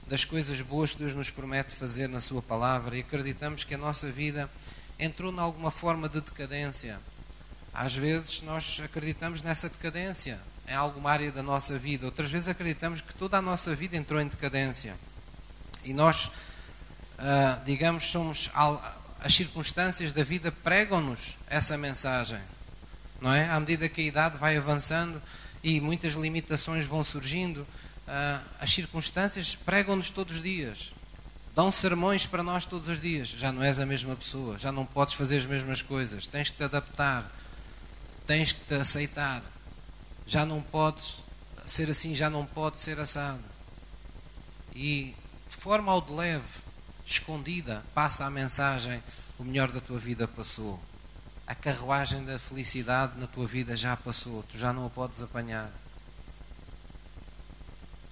das 0.07 0.23
coisas 0.23 0.61
boas 0.61 0.93
que 0.93 0.99
Deus 0.99 1.13
nos 1.13 1.29
promete 1.29 1.75
fazer 1.75 2.07
na 2.07 2.21
Sua 2.21 2.41
palavra 2.41 2.95
e 2.95 3.01
acreditamos 3.01 3.65
que 3.65 3.75
a 3.75 3.77
nossa 3.77 4.09
vida 4.09 4.49
entrou 4.97 5.29
em 5.29 5.39
alguma 5.39 5.71
forma 5.71 6.07
de 6.07 6.21
decadência. 6.21 6.97
Às 7.73 7.93
vezes 7.93 8.41
nós 8.43 8.79
acreditamos 8.81 9.41
nessa 9.41 9.67
decadência 9.67 10.39
em 10.65 10.73
alguma 10.73 11.11
área 11.11 11.33
da 11.33 11.43
nossa 11.43 11.77
vida, 11.77 12.05
outras 12.05 12.31
vezes 12.31 12.47
acreditamos 12.47 13.01
que 13.01 13.13
toda 13.13 13.37
a 13.37 13.41
nossa 13.41 13.75
vida 13.75 13.97
entrou 13.97 14.21
em 14.21 14.27
decadência. 14.29 14.95
E 15.83 15.93
nós, 15.93 16.31
ah, 17.19 17.61
digamos, 17.65 18.05
somos. 18.05 18.49
As 19.25 19.33
circunstâncias 19.33 20.13
da 20.13 20.23
vida 20.23 20.51
pregam-nos 20.51 21.35
essa 21.49 21.77
mensagem 21.77 22.39
não 23.19 23.33
é? 23.33 23.49
À 23.49 23.59
medida 23.59 23.87
que 23.89 24.01
a 24.01 24.03
idade 24.03 24.37
vai 24.37 24.57
avançando 24.57 25.21
e 25.63 25.79
muitas 25.79 26.13
limitações 26.13 26.85
vão 26.85 27.03
surgindo, 27.03 27.65
ah, 28.07 28.41
as 28.59 28.71
circunstâncias 28.71 29.55
pregam-nos 29.55 30.09
todos 30.09 30.37
os 30.37 30.43
dias. 30.43 30.93
Dão 31.53 31.71
sermões 31.71 32.25
para 32.25 32.43
nós 32.43 32.65
todos 32.65 32.87
os 32.87 32.99
dias. 32.99 33.29
Já 33.29 33.51
não 33.51 33.63
és 33.63 33.79
a 33.79 33.85
mesma 33.85 34.15
pessoa, 34.15 34.57
já 34.57 34.71
não 34.71 34.85
podes 34.85 35.13
fazer 35.13 35.37
as 35.37 35.45
mesmas 35.45 35.81
coisas, 35.81 36.27
tens 36.27 36.49
que 36.49 36.57
te 36.57 36.63
adaptar, 36.63 37.31
tens 38.27 38.51
que 38.51 38.63
te 38.65 38.75
aceitar. 38.75 39.41
Já 40.27 40.45
não 40.45 40.61
podes 40.61 41.17
ser 41.65 41.89
assim, 41.89 42.13
já 42.13 42.29
não 42.29 42.45
pode 42.45 42.79
ser 42.79 42.99
assado. 42.99 43.43
E 44.75 45.15
de 45.49 45.55
forma 45.55 45.91
ao 45.91 46.01
de 46.01 46.11
leve, 46.11 46.43
escondida, 47.05 47.83
passa 47.93 48.25
a 48.25 48.29
mensagem: 48.29 49.01
o 49.37 49.43
melhor 49.43 49.71
da 49.71 49.79
tua 49.79 49.99
vida 49.99 50.27
passou 50.27 50.81
a 51.47 51.53
carruagem 51.53 52.23
da 52.25 52.39
felicidade 52.39 53.19
na 53.19 53.27
tua 53.27 53.45
vida 53.45 53.77
já 53.77 53.95
passou, 53.95 54.43
tu 54.43 54.57
já 54.57 54.73
não 54.73 54.85
a 54.85 54.89
podes 54.89 55.21
apanhar. 55.21 55.71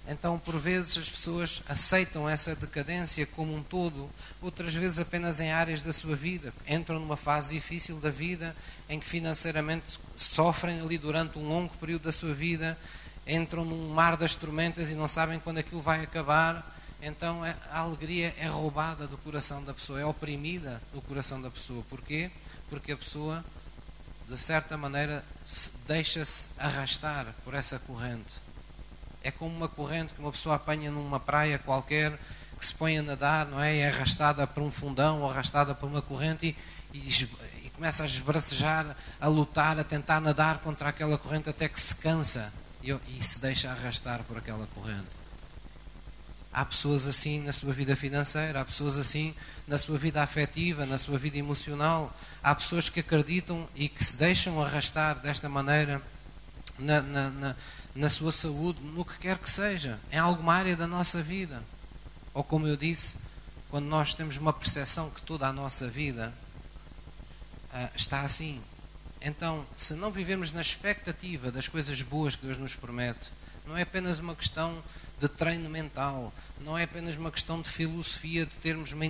Então, 0.06 0.38
por 0.38 0.58
vezes, 0.58 0.98
as 0.98 1.08
pessoas 1.08 1.62
aceitam 1.66 2.28
essa 2.28 2.54
decadência 2.54 3.24
como 3.26 3.54
um 3.56 3.62
todo, 3.62 4.10
outras 4.40 4.74
vezes 4.74 5.00
apenas 5.00 5.40
em 5.40 5.50
áreas 5.50 5.80
da 5.80 5.94
sua 5.94 6.14
vida. 6.14 6.52
Entram 6.68 7.00
numa 7.00 7.16
fase 7.16 7.54
difícil 7.54 7.96
da 7.96 8.10
vida, 8.10 8.54
em 8.86 9.00
que 9.00 9.06
financeiramente 9.06 9.98
sofrem 10.14 10.80
ali 10.80 10.98
durante 10.98 11.38
um 11.38 11.48
longo 11.48 11.74
período 11.78 12.02
da 12.02 12.12
sua 12.12 12.34
vida, 12.34 12.78
entram 13.26 13.64
num 13.64 13.94
mar 13.94 14.16
das 14.16 14.34
tormentas 14.34 14.90
e 14.90 14.94
não 14.94 15.08
sabem 15.08 15.40
quando 15.40 15.58
aquilo 15.58 15.80
vai 15.80 16.02
acabar. 16.02 16.73
Então, 17.06 17.42
a 17.70 17.78
alegria 17.78 18.34
é 18.38 18.46
roubada 18.46 19.06
do 19.06 19.18
coração 19.18 19.62
da 19.62 19.74
pessoa, 19.74 20.00
é 20.00 20.06
oprimida 20.06 20.80
do 20.92 21.02
coração 21.02 21.40
da 21.40 21.50
pessoa. 21.50 21.84
Porquê? 21.88 22.30
porque 22.68 22.92
a 22.92 22.96
pessoa, 22.96 23.44
de 24.28 24.38
certa 24.38 24.76
maneira, 24.76 25.24
deixa-se 25.86 26.48
arrastar 26.58 27.26
por 27.44 27.54
essa 27.54 27.78
corrente. 27.78 28.32
É 29.22 29.30
como 29.30 29.54
uma 29.54 29.68
corrente 29.68 30.12
que 30.12 30.20
uma 30.20 30.32
pessoa 30.32 30.56
apanha 30.56 30.90
numa 30.90 31.20
praia 31.20 31.58
qualquer, 31.58 32.18
que 32.58 32.66
se 32.66 32.74
põe 32.74 32.98
a 32.98 33.02
nadar, 33.02 33.46
não 33.46 33.60
é? 33.60 33.76
E 33.76 33.78
é 33.78 33.88
arrastada 33.88 34.46
por 34.46 34.62
um 34.62 34.70
fundão 34.70 35.22
ou 35.22 35.30
arrastada 35.30 35.74
por 35.74 35.88
uma 35.88 36.02
corrente 36.02 36.56
e, 36.92 36.98
e, 36.98 37.08
e 37.64 37.70
começa 37.70 38.02
a 38.02 38.06
esbracejar, 38.06 38.96
a 39.20 39.28
lutar, 39.28 39.78
a 39.78 39.84
tentar 39.84 40.20
nadar 40.20 40.58
contra 40.58 40.88
aquela 40.88 41.16
corrente 41.16 41.48
até 41.48 41.68
que 41.68 41.80
se 41.80 41.96
cansa 41.96 42.52
e, 42.82 42.90
e 42.90 43.22
se 43.22 43.40
deixa 43.40 43.70
arrastar 43.70 44.22
por 44.24 44.36
aquela 44.36 44.66
corrente. 44.68 45.23
Há 46.54 46.64
pessoas 46.64 47.04
assim 47.08 47.40
na 47.40 47.52
sua 47.52 47.72
vida 47.72 47.96
financeira, 47.96 48.60
há 48.60 48.64
pessoas 48.64 48.96
assim 48.96 49.34
na 49.66 49.76
sua 49.76 49.98
vida 49.98 50.22
afetiva, 50.22 50.86
na 50.86 50.98
sua 50.98 51.18
vida 51.18 51.36
emocional. 51.36 52.16
Há 52.40 52.54
pessoas 52.54 52.88
que 52.88 53.00
acreditam 53.00 53.68
e 53.74 53.88
que 53.88 54.04
se 54.04 54.16
deixam 54.16 54.62
arrastar 54.62 55.18
desta 55.18 55.48
maneira 55.48 56.00
na, 56.78 57.02
na, 57.02 57.30
na, 57.30 57.56
na 57.92 58.08
sua 58.08 58.30
saúde, 58.30 58.80
no 58.80 59.04
que 59.04 59.18
quer 59.18 59.36
que 59.36 59.50
seja, 59.50 59.98
em 60.12 60.18
alguma 60.18 60.54
área 60.54 60.76
da 60.76 60.86
nossa 60.86 61.20
vida. 61.20 61.60
Ou 62.32 62.44
como 62.44 62.68
eu 62.68 62.76
disse, 62.76 63.16
quando 63.68 63.86
nós 63.86 64.14
temos 64.14 64.36
uma 64.36 64.52
percepção 64.52 65.10
que 65.10 65.22
toda 65.22 65.48
a 65.48 65.52
nossa 65.52 65.88
vida 65.88 66.32
uh, 67.72 67.90
está 67.96 68.20
assim. 68.20 68.62
Então, 69.20 69.66
se 69.76 69.94
não 69.94 70.12
vivemos 70.12 70.52
na 70.52 70.60
expectativa 70.60 71.50
das 71.50 71.66
coisas 71.66 72.00
boas 72.00 72.36
que 72.36 72.46
Deus 72.46 72.58
nos 72.58 72.76
promete, 72.76 73.28
não 73.66 73.76
é 73.76 73.82
apenas 73.82 74.20
uma 74.20 74.36
questão 74.36 74.80
de 75.28 75.34
treino 75.34 75.70
mental, 75.70 76.32
não 76.60 76.76
é 76.76 76.84
apenas 76.84 77.16
uma 77.16 77.30
questão 77.30 77.60
de 77.60 77.68
filosofia, 77.68 78.44
de 78.44 78.56
termos 78.56 78.92
uma, 78.92 79.04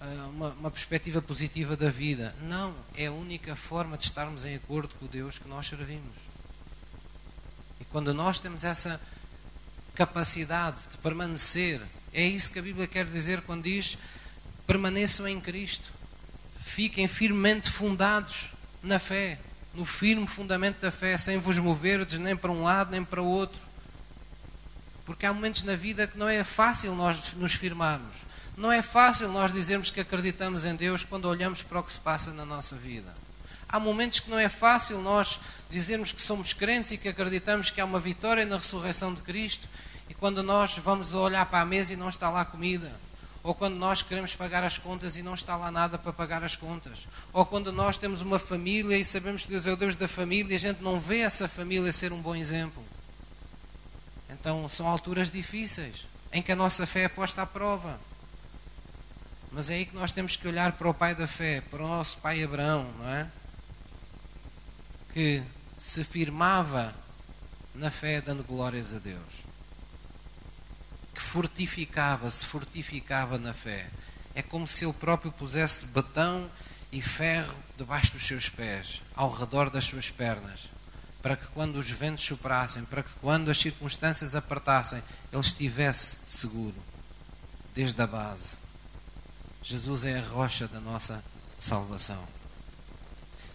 ah, 0.00 0.28
uma, 0.30 0.48
uma, 0.50 0.70
perspectiva 0.70 1.22
positiva 1.22 1.76
da 1.76 1.88
vida. 1.88 2.34
Não, 2.42 2.74
é 2.94 3.06
a 3.06 3.12
única 3.12 3.54
forma 3.54 3.96
de 3.96 4.04
estarmos 4.04 4.44
em 4.44 4.56
acordo 4.56 4.94
com 4.96 5.04
o 5.04 5.08
Deus 5.08 5.38
que 5.38 5.48
nós 5.48 5.68
servimos. 5.68 6.16
E 7.80 7.84
quando 7.84 8.12
nós 8.12 8.38
temos 8.38 8.64
essa 8.64 9.00
capacidade 9.94 10.78
de 10.90 10.98
permanecer, 10.98 11.80
é 12.12 12.24
isso 12.24 12.50
que 12.50 12.58
a 12.58 12.62
Bíblia 12.62 12.88
quer 12.88 13.06
dizer 13.06 13.42
quando 13.42 13.62
diz: 13.62 13.96
permaneçam 14.66 15.28
em 15.28 15.40
Cristo, 15.40 15.92
fiquem 16.60 17.06
firmemente 17.06 17.70
fundados 17.70 18.50
na 18.82 18.98
fé, 18.98 19.38
no 19.74 19.86
firme 19.86 20.26
fundamento 20.26 20.80
da 20.80 20.90
fé, 20.90 21.16
sem 21.16 21.38
vos 21.38 21.56
moverdes 21.58 22.18
nem 22.18 22.36
para 22.36 22.50
um 22.50 22.64
lado 22.64 22.90
nem 22.90 23.04
para 23.04 23.22
o 23.22 23.26
outro 23.26 23.71
porque 25.12 25.26
há 25.26 25.34
momentos 25.34 25.62
na 25.64 25.76
vida 25.76 26.06
que 26.06 26.16
não 26.16 26.26
é 26.26 26.42
fácil 26.42 26.94
nós 26.94 27.34
nos 27.34 27.52
firmarmos. 27.52 28.16
Não 28.56 28.72
é 28.72 28.80
fácil 28.80 29.28
nós 29.28 29.52
dizermos 29.52 29.90
que 29.90 30.00
acreditamos 30.00 30.64
em 30.64 30.74
Deus 30.74 31.04
quando 31.04 31.26
olhamos 31.26 31.62
para 31.62 31.80
o 31.80 31.82
que 31.82 31.92
se 31.92 32.00
passa 32.00 32.32
na 32.32 32.46
nossa 32.46 32.76
vida. 32.76 33.14
Há 33.68 33.78
momentos 33.78 34.20
que 34.20 34.30
não 34.30 34.38
é 34.38 34.48
fácil 34.48 35.02
nós 35.02 35.38
dizermos 35.68 36.12
que 36.12 36.22
somos 36.22 36.54
crentes 36.54 36.92
e 36.92 36.96
que 36.96 37.10
acreditamos 37.10 37.68
que 37.68 37.78
há 37.78 37.84
uma 37.84 38.00
vitória 38.00 38.46
na 38.46 38.56
ressurreição 38.56 39.12
de 39.12 39.20
Cristo 39.20 39.68
e 40.08 40.14
quando 40.14 40.42
nós 40.42 40.78
vamos 40.78 41.12
olhar 41.12 41.44
para 41.44 41.60
a 41.60 41.66
mesa 41.66 41.92
e 41.92 41.96
não 41.96 42.08
está 42.08 42.30
lá 42.30 42.42
comida. 42.46 42.90
Ou 43.42 43.54
quando 43.54 43.74
nós 43.74 44.00
queremos 44.00 44.34
pagar 44.34 44.64
as 44.64 44.78
contas 44.78 45.14
e 45.14 45.22
não 45.22 45.34
está 45.34 45.56
lá 45.56 45.70
nada 45.70 45.98
para 45.98 46.14
pagar 46.14 46.42
as 46.42 46.56
contas. 46.56 47.06
Ou 47.34 47.44
quando 47.44 47.70
nós 47.70 47.98
temos 47.98 48.22
uma 48.22 48.38
família 48.38 48.96
e 48.96 49.04
sabemos 49.04 49.42
que 49.42 49.50
Deus 49.50 49.66
é 49.66 49.72
o 49.72 49.76
Deus 49.76 49.94
da 49.94 50.08
família 50.08 50.54
e 50.54 50.56
a 50.56 50.58
gente 50.58 50.82
não 50.82 50.98
vê 50.98 51.18
essa 51.18 51.46
família 51.46 51.92
ser 51.92 52.14
um 52.14 52.22
bom 52.22 52.34
exemplo. 52.34 52.82
Então 54.42 54.68
são 54.68 54.88
alturas 54.88 55.30
difíceis 55.30 56.08
em 56.32 56.42
que 56.42 56.50
a 56.50 56.56
nossa 56.56 56.84
fé 56.84 57.04
é 57.04 57.08
posta 57.08 57.42
à 57.42 57.46
prova. 57.46 58.00
Mas 59.52 59.70
é 59.70 59.74
aí 59.74 59.86
que 59.86 59.94
nós 59.94 60.10
temos 60.10 60.34
que 60.34 60.48
olhar 60.48 60.72
para 60.72 60.88
o 60.88 60.94
pai 60.94 61.14
da 61.14 61.28
fé, 61.28 61.60
para 61.60 61.80
o 61.80 61.86
nosso 61.86 62.18
pai 62.18 62.42
Abraão, 62.42 62.92
não 62.98 63.08
é? 63.08 63.30
Que 65.12 65.44
se 65.78 66.02
firmava 66.02 66.92
na 67.72 67.88
fé 67.88 68.20
dando 68.20 68.42
glórias 68.42 68.92
a 68.92 68.98
Deus. 68.98 69.44
Que 71.14 71.20
fortificava, 71.20 72.28
se 72.28 72.44
fortificava 72.44 73.38
na 73.38 73.54
fé. 73.54 73.88
É 74.34 74.42
como 74.42 74.66
se 74.66 74.84
ele 74.84 74.94
próprio 74.94 75.30
pusesse 75.30 75.86
batão 75.86 76.50
e 76.90 77.00
ferro 77.00 77.54
debaixo 77.78 78.10
dos 78.14 78.26
seus 78.26 78.48
pés, 78.48 79.02
ao 79.14 79.30
redor 79.30 79.70
das 79.70 79.84
suas 79.84 80.10
pernas 80.10 80.71
para 81.22 81.36
que 81.36 81.46
quando 81.46 81.76
os 81.76 81.88
ventos 81.88 82.24
soprassem, 82.24 82.84
para 82.84 83.02
que 83.02 83.10
quando 83.20 83.50
as 83.50 83.58
circunstâncias 83.58 84.34
apertassem, 84.34 85.02
ele 85.32 85.40
estivesse 85.40 86.18
seguro, 86.26 86.74
desde 87.74 88.02
a 88.02 88.06
base. 88.06 88.56
Jesus 89.62 90.04
é 90.04 90.18
a 90.18 90.22
rocha 90.22 90.66
da 90.66 90.80
nossa 90.80 91.24
salvação. 91.56 92.26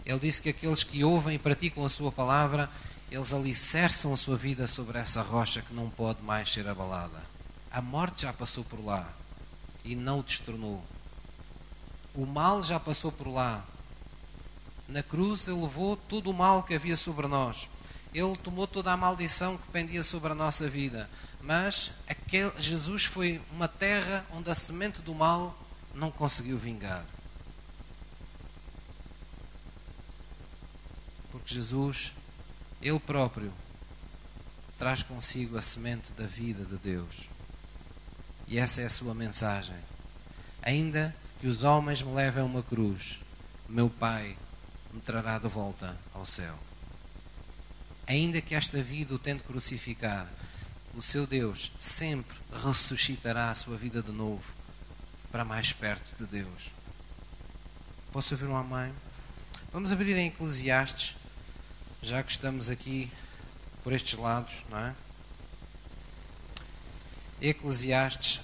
Ele 0.04 0.18
disse 0.18 0.40
que 0.40 0.48
aqueles 0.48 0.82
que 0.82 1.04
ouvem 1.04 1.34
e 1.34 1.38
praticam 1.38 1.84
a 1.84 1.90
sua 1.90 2.10
palavra, 2.10 2.70
eles 3.10 3.34
alicerçam 3.34 4.14
a 4.14 4.16
sua 4.16 4.38
vida 4.38 4.66
sobre 4.66 4.98
essa 4.98 5.20
rocha 5.20 5.60
que 5.60 5.74
não 5.74 5.90
pode 5.90 6.22
mais 6.22 6.50
ser 6.50 6.66
abalada. 6.66 7.22
A 7.70 7.82
morte 7.82 8.22
já 8.22 8.32
passou 8.32 8.64
por 8.64 8.82
lá 8.82 9.06
e 9.84 9.94
não 9.94 10.20
o 10.20 10.22
destornou. 10.22 10.82
O 12.14 12.24
mal 12.24 12.62
já 12.62 12.80
passou 12.80 13.12
por 13.12 13.28
lá 13.28 13.62
na 14.88 15.02
cruz 15.02 15.46
ele 15.46 15.60
levou 15.60 15.96
todo 15.96 16.30
o 16.30 16.34
mal 16.34 16.62
que 16.62 16.74
havia 16.74 16.96
sobre 16.96 17.26
nós. 17.26 17.68
Ele 18.14 18.34
tomou 18.38 18.66
toda 18.66 18.90
a 18.90 18.96
maldição 18.96 19.58
que 19.58 19.68
pendia 19.68 20.02
sobre 20.02 20.32
a 20.32 20.34
nossa 20.34 20.66
vida. 20.66 21.10
Mas 21.42 21.90
aquele, 22.08 22.50
Jesus 22.58 23.04
foi 23.04 23.40
uma 23.52 23.68
terra 23.68 24.24
onde 24.32 24.50
a 24.50 24.54
semente 24.54 25.02
do 25.02 25.14
mal 25.14 25.56
não 25.94 26.10
conseguiu 26.10 26.56
vingar. 26.56 27.04
Porque 31.30 31.54
Jesus, 31.54 32.14
Ele 32.80 32.98
próprio, 32.98 33.52
traz 34.78 35.02
consigo 35.02 35.58
a 35.58 35.62
semente 35.62 36.12
da 36.12 36.24
vida 36.26 36.64
de 36.64 36.76
Deus. 36.76 37.28
E 38.46 38.58
essa 38.58 38.80
é 38.80 38.86
a 38.86 38.90
sua 38.90 39.14
mensagem. 39.14 39.76
Ainda 40.62 41.14
que 41.40 41.46
os 41.46 41.62
homens 41.62 42.00
me 42.00 42.14
levem 42.14 42.42
a 42.42 42.46
uma 42.46 42.62
cruz, 42.62 43.20
meu 43.68 43.90
Pai 43.90 44.36
me 44.92 45.00
trará 45.00 45.38
de 45.38 45.48
volta 45.48 45.98
ao 46.14 46.24
céu. 46.24 46.58
Ainda 48.06 48.40
que 48.40 48.54
esta 48.54 48.82
vida 48.82 49.14
o 49.14 49.18
tente 49.18 49.44
crucificar, 49.44 50.26
o 50.94 51.02
seu 51.02 51.26
Deus 51.26 51.70
sempre 51.78 52.36
ressuscitará 52.64 53.50
a 53.50 53.54
sua 53.54 53.76
vida 53.76 54.02
de 54.02 54.12
novo 54.12 54.44
para 55.30 55.44
mais 55.44 55.72
perto 55.72 56.16
de 56.16 56.26
Deus. 56.26 56.70
Posso 58.10 58.34
ouvir 58.34 58.46
um 58.46 58.56
amém? 58.56 58.92
Vamos 59.72 59.92
abrir 59.92 60.16
em 60.16 60.28
Eclesiastes, 60.28 61.14
já 62.02 62.22
que 62.22 62.30
estamos 62.30 62.70
aqui 62.70 63.10
por 63.84 63.92
estes 63.92 64.18
lados, 64.18 64.64
não 64.70 64.78
é? 64.78 64.94
Eclesiastes, 67.40 68.40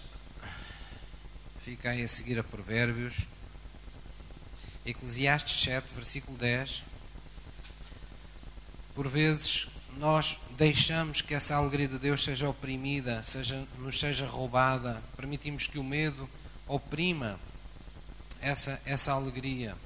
fica 1.64 1.90
aí 1.90 2.02
a 2.02 2.08
seguir 2.08 2.38
a 2.38 2.44
Provérbios. 2.44 3.26
Eclesiastes 4.84 5.62
7, 5.62 5.94
versículo 5.94 6.36
10. 6.36 6.82
Por 8.94 9.08
vezes 9.08 9.68
nós 9.96 10.38
deixamos 10.56 11.20
que 11.20 11.34
essa 11.34 11.54
alegria 11.54 11.88
de 11.88 11.98
Deus 11.98 12.22
seja 12.22 12.48
oprimida, 12.48 13.22
seja, 13.22 13.66
nos 13.78 13.98
seja 13.98 14.26
roubada, 14.26 15.02
permitimos 15.16 15.66
que 15.66 15.78
o 15.78 15.84
medo 15.84 16.28
oprima 16.66 17.38
essa, 18.40 18.80
essa 18.84 19.12
alegria. 19.12 19.76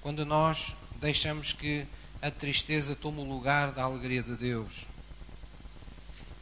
Quando 0.00 0.26
nós 0.26 0.76
deixamos 1.00 1.52
que 1.52 1.86
a 2.20 2.30
tristeza 2.30 2.94
tome 2.94 3.20
o 3.20 3.24
lugar 3.24 3.72
da 3.72 3.82
alegria 3.82 4.22
de 4.22 4.36
Deus. 4.36 4.86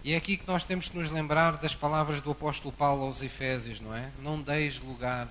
E 0.03 0.13
é 0.13 0.17
aqui 0.17 0.37
que 0.37 0.47
nós 0.47 0.65
temos 0.65 0.89
que 0.89 0.99
nos 0.99 1.11
lembrar 1.11 1.59
das 1.59 1.75
palavras 1.75 2.21
do 2.21 2.31
apóstolo 2.31 2.73
Paulo 2.73 3.05
aos 3.05 3.23
Efésios, 3.23 3.81
não 3.81 3.95
é? 3.95 4.11
Não 4.21 4.41
deis 4.41 4.81
lugar 4.81 5.29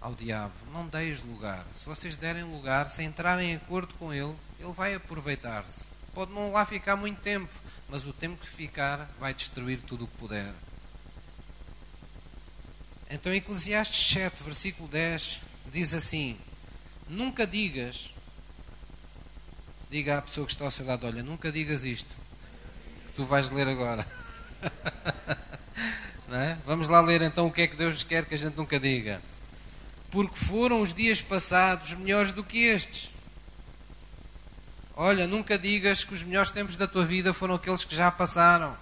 ao 0.00 0.14
diabo. 0.14 0.54
Não 0.72 0.86
deis 0.86 1.22
lugar. 1.22 1.64
Se 1.74 1.84
vocês 1.84 2.16
derem 2.16 2.44
lugar, 2.44 2.88
se 2.88 3.02
entrarem 3.02 3.52
em 3.52 3.56
acordo 3.56 3.94
com 3.94 4.12
ele, 4.12 4.34
ele 4.58 4.72
vai 4.72 4.94
aproveitar-se. 4.94 5.84
Pode 6.14 6.32
não 6.32 6.52
lá 6.52 6.64
ficar 6.64 6.96
muito 6.96 7.20
tempo, 7.20 7.52
mas 7.88 8.04
o 8.04 8.12
tempo 8.12 8.40
que 8.40 8.48
ficar 8.48 9.10
vai 9.18 9.34
destruir 9.34 9.80
tudo 9.82 10.04
o 10.04 10.08
que 10.08 10.16
puder. 10.16 10.52
Então, 13.08 13.32
Eclesiastes 13.32 14.12
7, 14.12 14.42
versículo 14.42 14.88
10, 14.88 15.40
diz 15.72 15.94
assim: 15.94 16.38
Nunca 17.08 17.46
digas, 17.46 18.12
diga 19.90 20.18
à 20.18 20.22
pessoa 20.22 20.46
que 20.46 20.52
está 20.52 20.64
ao 20.64 20.70
seu 20.70 20.86
lado: 20.86 21.06
Olha, 21.06 21.22
nunca 21.22 21.52
digas 21.52 21.84
isto, 21.84 22.14
que 23.06 23.12
tu 23.12 23.24
vais 23.24 23.50
ler 23.50 23.68
agora. 23.68 24.06
É? 26.28 26.58
Vamos 26.66 26.88
lá 26.88 27.00
ler 27.00 27.22
então 27.22 27.46
o 27.46 27.52
que 27.52 27.62
é 27.62 27.66
que 27.68 27.76
Deus 27.76 28.02
quer 28.02 28.24
que 28.24 28.34
a 28.34 28.36
gente 28.36 28.56
nunca 28.56 28.80
diga 28.80 29.22
porque 30.10 30.36
foram 30.36 30.80
os 30.80 30.94
dias 30.94 31.20
passados 31.20 31.94
melhores 31.94 32.32
do 32.32 32.44
que 32.44 32.64
estes. 32.64 33.10
Olha, 34.94 35.26
nunca 35.26 35.58
digas 35.58 36.04
que 36.04 36.14
os 36.14 36.22
melhores 36.22 36.50
tempos 36.50 36.76
da 36.76 36.86
tua 36.86 37.04
vida 37.04 37.34
foram 37.34 37.54
aqueles 37.54 37.84
que 37.84 37.94
já 37.94 38.10
passaram. 38.10 38.76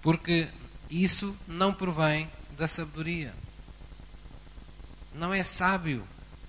Porque 0.00 0.48
isso 0.90 1.36
não 1.46 1.72
provém 1.72 2.28
da 2.58 2.66
sabedoria. 2.66 3.32
Não 5.14 5.32
é 5.32 5.42
sábio 5.42 6.06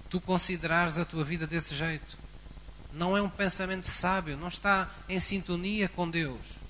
tu 0.10 0.20
considerares 0.20 0.98
a 0.98 1.06
tua 1.06 1.24
vida 1.24 1.46
desse 1.46 1.76
jeito. 1.76 2.18
Não 2.92 3.18
é 3.18 3.22
um 3.22 3.30
pensamento 3.30 3.88
sábio, 3.88 4.38
não 4.38 4.48
está 4.48 4.90
em 5.08 5.20
sintonia 5.20 5.90
com 5.90 6.10
Deus. 6.10 6.63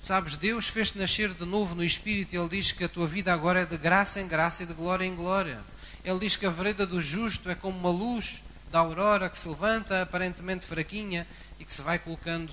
Sabes, 0.00 0.34
Deus 0.34 0.66
fez-te 0.66 0.98
nascer 0.98 1.34
de 1.34 1.44
novo 1.44 1.74
no 1.74 1.84
Espírito 1.84 2.34
e 2.34 2.38
Ele 2.38 2.48
diz 2.48 2.72
que 2.72 2.82
a 2.82 2.88
tua 2.88 3.06
vida 3.06 3.34
agora 3.34 3.60
é 3.60 3.66
de 3.66 3.76
graça 3.76 4.18
em 4.18 4.26
graça 4.26 4.62
e 4.62 4.66
de 4.66 4.72
glória 4.72 5.04
em 5.04 5.14
glória. 5.14 5.62
Ele 6.02 6.18
diz 6.18 6.36
que 6.36 6.46
a 6.46 6.50
vereda 6.50 6.86
do 6.86 6.98
justo 7.02 7.50
é 7.50 7.54
como 7.54 7.78
uma 7.78 7.90
luz 7.90 8.42
da 8.72 8.78
aurora 8.78 9.28
que 9.28 9.38
se 9.38 9.46
levanta 9.46 10.00
aparentemente 10.00 10.64
fraquinha 10.64 11.26
e 11.58 11.66
que 11.66 11.72
se 11.72 11.82
vai 11.82 11.98
colocando, 11.98 12.50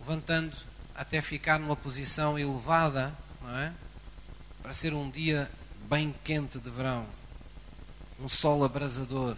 levantando 0.00 0.56
até 0.96 1.20
ficar 1.20 1.60
numa 1.60 1.76
posição 1.76 2.36
elevada, 2.36 3.16
não 3.40 3.56
é? 3.56 3.72
Para 4.60 4.72
ser 4.72 4.92
um 4.92 5.08
dia 5.08 5.48
bem 5.88 6.12
quente 6.24 6.58
de 6.58 6.70
verão, 6.70 7.06
um 8.18 8.28
sol 8.28 8.64
abrasador. 8.64 9.36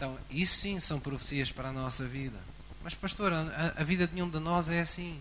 Então, 0.00 0.18
isso 0.30 0.56
sim 0.56 0.80
são 0.80 0.98
profecias 0.98 1.52
para 1.52 1.68
a 1.68 1.72
nossa 1.74 2.08
vida. 2.08 2.38
Mas, 2.82 2.94
pastor, 2.94 3.34
a, 3.34 3.74
a 3.76 3.84
vida 3.84 4.06
de 4.06 4.14
nenhum 4.14 4.30
de 4.30 4.38
nós 4.40 4.70
é 4.70 4.80
assim. 4.80 5.20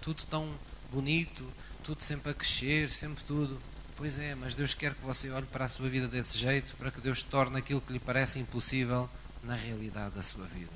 Tudo 0.00 0.22
tão 0.26 0.48
bonito, 0.92 1.44
tudo 1.82 2.00
sempre 2.00 2.30
a 2.30 2.34
crescer, 2.34 2.90
sempre 2.90 3.24
tudo. 3.24 3.60
Pois 3.96 4.20
é, 4.20 4.36
mas 4.36 4.54
Deus 4.54 4.72
quer 4.72 4.94
que 4.94 5.02
você 5.02 5.30
olhe 5.30 5.46
para 5.46 5.64
a 5.64 5.68
sua 5.68 5.88
vida 5.88 6.06
desse 6.06 6.38
jeito, 6.38 6.76
para 6.76 6.92
que 6.92 7.00
Deus 7.00 7.24
torne 7.24 7.58
aquilo 7.58 7.80
que 7.80 7.92
lhe 7.92 7.98
parece 7.98 8.38
impossível 8.38 9.10
na 9.42 9.56
realidade 9.56 10.14
da 10.14 10.22
sua 10.22 10.46
vida. 10.46 10.70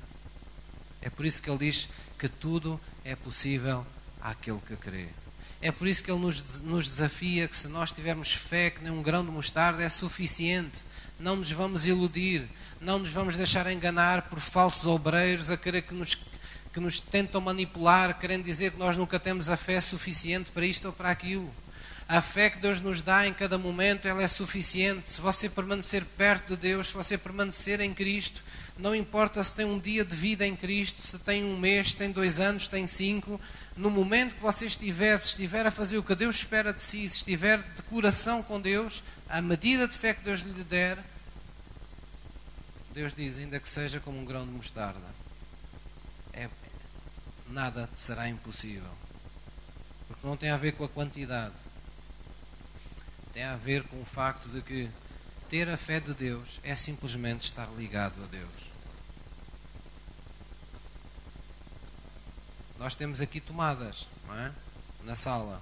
É 1.01 1.09
por 1.09 1.25
isso 1.25 1.41
que 1.41 1.49
Ele 1.49 1.59
diz 1.59 1.87
que 2.19 2.27
tudo 2.27 2.77
é 3.05 3.15
possível 3.15 3.87
àquele 4.19 4.59
que 4.59 4.75
crê. 4.75 5.07
É 5.61 5.71
por 5.71 5.87
isso 5.87 6.03
que 6.03 6.11
Ele 6.11 6.19
nos, 6.19 6.59
nos 6.59 6.89
desafia 6.89 7.47
que 7.47 7.55
se 7.55 7.69
nós 7.69 7.89
tivermos 7.93 8.33
fé 8.33 8.69
que 8.69 8.83
nem 8.83 8.91
um 8.91 9.01
grão 9.01 9.23
de 9.23 9.31
mostarda 9.31 9.81
é 9.81 9.87
suficiente. 9.87 10.79
Não 11.19 11.37
nos 11.37 11.51
vamos 11.51 11.85
iludir, 11.85 12.47
não 12.81 12.99
nos 12.99 13.11
vamos 13.11 13.37
deixar 13.37 13.71
enganar 13.71 14.23
por 14.23 14.39
falsos 14.39 14.85
obreiros 14.85 15.49
a 15.49 15.55
querer 15.55 15.83
que 15.83 15.93
nos, 15.93 16.15
que 16.73 16.79
nos 16.79 16.99
tentam 16.99 17.39
manipular, 17.39 18.19
querendo 18.19 18.43
dizer 18.43 18.71
que 18.71 18.77
nós 18.79 18.97
nunca 18.97 19.19
temos 19.19 19.47
a 19.47 19.55
fé 19.55 19.79
suficiente 19.79 20.51
para 20.51 20.65
isto 20.65 20.85
ou 20.85 20.93
para 20.93 21.09
aquilo. 21.09 21.53
A 22.07 22.21
fé 22.21 22.51
que 22.51 22.59
Deus 22.59 22.79
nos 22.79 23.01
dá 23.01 23.25
em 23.25 23.33
cada 23.33 23.57
momento, 23.57 24.07
ela 24.07 24.21
é 24.21 24.27
suficiente. 24.27 25.11
Se 25.11 25.21
você 25.21 25.49
permanecer 25.49 26.05
perto 26.17 26.49
de 26.49 26.57
Deus, 26.57 26.87
se 26.87 26.93
você 26.93 27.17
permanecer 27.17 27.79
em 27.79 27.93
Cristo, 27.93 28.43
não 28.77 28.93
importa 28.93 29.41
se 29.41 29.55
tem 29.55 29.65
um 29.65 29.79
dia 29.79 30.03
de 30.03 30.15
vida 30.15 30.45
em 30.45 30.55
Cristo, 30.55 31.01
se 31.01 31.17
tem 31.17 31.43
um 31.43 31.57
mês, 31.57 31.91
se 31.91 31.95
tem 31.95 32.11
dois 32.11 32.39
anos, 32.39 32.65
se 32.65 32.69
tem 32.69 32.85
cinco, 32.85 33.39
no 33.75 33.89
momento 33.89 34.35
que 34.35 34.41
você 34.41 34.65
estiver, 34.65 35.17
se 35.17 35.29
estiver 35.29 35.65
a 35.65 35.71
fazer 35.71 35.97
o 35.97 36.03
que 36.03 36.13
Deus 36.13 36.35
espera 36.35 36.71
de 36.71 36.81
si, 36.81 37.09
se 37.09 37.17
estiver 37.17 37.63
de 37.75 37.81
coração 37.83 38.43
com 38.43 38.59
Deus, 38.59 39.01
a 39.29 39.41
medida 39.41 39.87
de 39.87 39.97
fé 39.97 40.13
que 40.13 40.23
Deus 40.23 40.41
lhe 40.41 40.63
der, 40.63 41.03
Deus 42.93 43.13
diz, 43.13 43.37
ainda 43.37 43.59
que 43.59 43.69
seja 43.69 43.99
como 43.99 44.19
um 44.19 44.25
grão 44.25 44.45
de 44.45 44.51
mostarda, 44.51 45.07
é, 46.33 46.49
nada 47.47 47.89
te 47.93 47.99
será 47.99 48.29
impossível. 48.29 48.91
Porque 50.07 50.25
não 50.25 50.37
tem 50.37 50.49
a 50.49 50.57
ver 50.57 50.73
com 50.73 50.83
a 50.83 50.89
quantidade, 50.89 51.55
tem 53.33 53.43
a 53.43 53.55
ver 53.55 53.83
com 53.83 54.01
o 54.01 54.05
facto 54.05 54.47
de 54.49 54.61
que 54.61 54.89
ter 55.49 55.69
a 55.69 55.77
fé 55.77 55.99
de 55.99 56.13
Deus 56.13 56.59
é 56.63 56.75
simplesmente 56.75 57.41
estar 57.41 57.67
ligado 57.75 58.23
a 58.23 58.27
Deus. 58.27 58.75
Nós 62.77 62.95
temos 62.95 63.21
aqui 63.21 63.39
tomadas, 63.39 64.07
não 64.27 64.37
é? 64.37 64.51
Na 65.03 65.15
sala. 65.15 65.61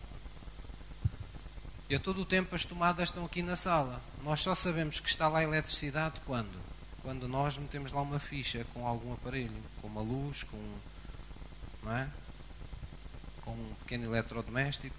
E 1.89 1.96
a 1.96 2.00
todo 2.00 2.22
o 2.22 2.26
tempo 2.26 2.56
as 2.56 2.63
tomadas 2.63 3.10
estão 3.10 3.26
aqui 3.26 3.41
na 3.41 3.56
sala. 3.56 4.02
Nós 4.24 4.41
só 4.41 4.56
sabemos 4.56 5.00
que 5.00 5.10
está 5.10 5.28
lá 5.28 5.39
a 5.39 5.43
eletricidade 5.43 6.22
quando? 6.26 6.62
Quando 7.02 7.28
nós 7.28 7.58
metemos 7.58 7.91
lá 7.91 8.02
uma 8.02 8.19
ficha 8.19 8.65
com 8.74 8.88
algum 8.88 9.13
aparelho, 9.13 9.62
com 9.82 9.88
uma 9.88 10.02
luz, 10.02 10.43
com, 10.43 10.78
não 11.84 11.91
é? 11.91 12.10
com 13.41 13.52
um 13.52 13.76
pequeno 13.82 14.06
eletrodoméstico 14.06 14.96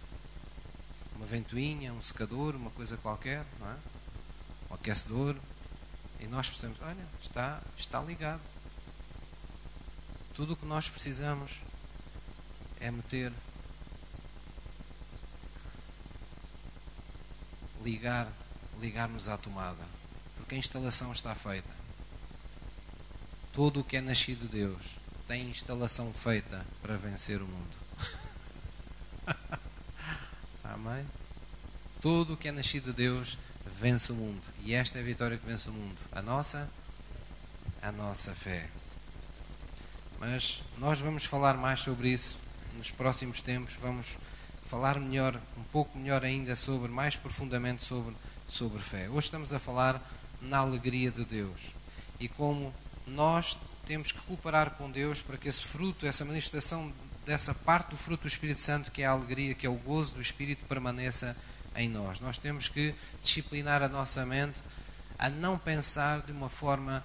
uma 1.16 1.26
ventoinha, 1.26 1.92
um 1.92 2.02
secador, 2.02 2.54
uma 2.54 2.70
coisa 2.70 2.96
qualquer, 2.96 3.44
não 3.58 3.70
é? 3.70 3.76
um 4.70 4.74
aquecedor, 4.74 5.36
e 6.20 6.26
nós 6.26 6.48
precisamos, 6.48 6.78
olha, 6.82 7.06
está, 7.22 7.62
está 7.76 8.00
ligado. 8.00 8.42
Tudo 10.34 10.54
o 10.54 10.56
que 10.56 10.66
nós 10.66 10.88
precisamos 10.88 11.60
é 12.80 12.90
meter, 12.90 13.32
ligar, 17.84 18.26
ligarmos 18.80 19.28
à 19.28 19.36
tomada, 19.36 19.84
porque 20.36 20.54
a 20.54 20.58
instalação 20.58 21.12
está 21.12 21.34
feita. 21.34 21.70
Todo 23.52 23.80
o 23.80 23.84
que 23.84 23.96
é 23.96 24.00
nascido 24.00 24.48
de 24.48 24.58
Deus 24.58 24.98
tem 25.28 25.48
instalação 25.48 26.12
feita 26.12 26.66
para 26.82 26.96
vencer 26.96 27.40
o 27.40 27.46
mundo. 27.46 27.76
Amém? 30.64 31.06
Tudo 32.00 32.34
o 32.34 32.36
que 32.36 32.48
é 32.48 32.52
nascido 32.52 32.86
de 32.86 32.94
Deus 32.94 33.38
vence 33.80 34.12
o 34.12 34.14
mundo. 34.14 34.42
E 34.60 34.74
esta 34.74 34.98
é 34.98 35.00
a 35.00 35.04
vitória 35.04 35.38
que 35.38 35.46
vence 35.46 35.68
o 35.70 35.72
mundo. 35.72 35.96
A 36.12 36.20
nossa, 36.20 36.70
a 37.80 37.92
nossa 37.92 38.34
fé. 38.34 38.68
Mas 40.18 40.62
nós 40.78 40.98
vamos 40.98 41.24
falar 41.24 41.54
mais 41.54 41.80
sobre 41.80 42.08
isso 42.08 42.36
nos 42.76 42.90
próximos 42.90 43.40
tempos. 43.40 43.74
Vamos 43.80 44.18
falar 44.66 44.98
melhor, 44.98 45.38
um 45.56 45.62
pouco 45.64 45.96
melhor 45.98 46.24
ainda 46.24 46.56
sobre, 46.56 46.88
mais 46.90 47.16
profundamente 47.16 47.84
sobre, 47.84 48.14
sobre 48.48 48.82
fé. 48.82 49.08
Hoje 49.08 49.26
estamos 49.26 49.52
a 49.52 49.58
falar 49.58 50.00
na 50.40 50.58
alegria 50.58 51.10
de 51.10 51.24
Deus 51.24 51.74
e 52.18 52.28
como 52.28 52.72
nós 53.06 53.58
temos 53.86 54.12
que 54.12 54.20
cooperar 54.22 54.70
com 54.72 54.90
Deus 54.90 55.20
para 55.20 55.36
que 55.36 55.48
esse 55.48 55.62
fruto, 55.62 56.06
essa 56.06 56.24
manifestação 56.24 56.92
dessa 57.24 57.54
parte 57.54 57.90
do 57.90 57.96
fruto 57.96 58.22
do 58.22 58.28
Espírito 58.28 58.60
Santo, 58.60 58.90
que 58.90 59.02
é 59.02 59.06
a 59.06 59.10
alegria, 59.10 59.54
que 59.54 59.66
é 59.66 59.70
o 59.70 59.74
gozo 59.74 60.14
do 60.14 60.20
Espírito, 60.20 60.64
permaneça 60.66 61.36
em 61.76 61.88
nós. 61.88 62.20
Nós 62.20 62.38
temos 62.38 62.68
que 62.68 62.94
disciplinar 63.22 63.82
a 63.82 63.88
nossa 63.88 64.24
mente 64.24 64.58
a 65.18 65.28
não 65.28 65.58
pensar 65.58 66.20
de 66.22 66.32
uma 66.32 66.48
forma 66.48 67.04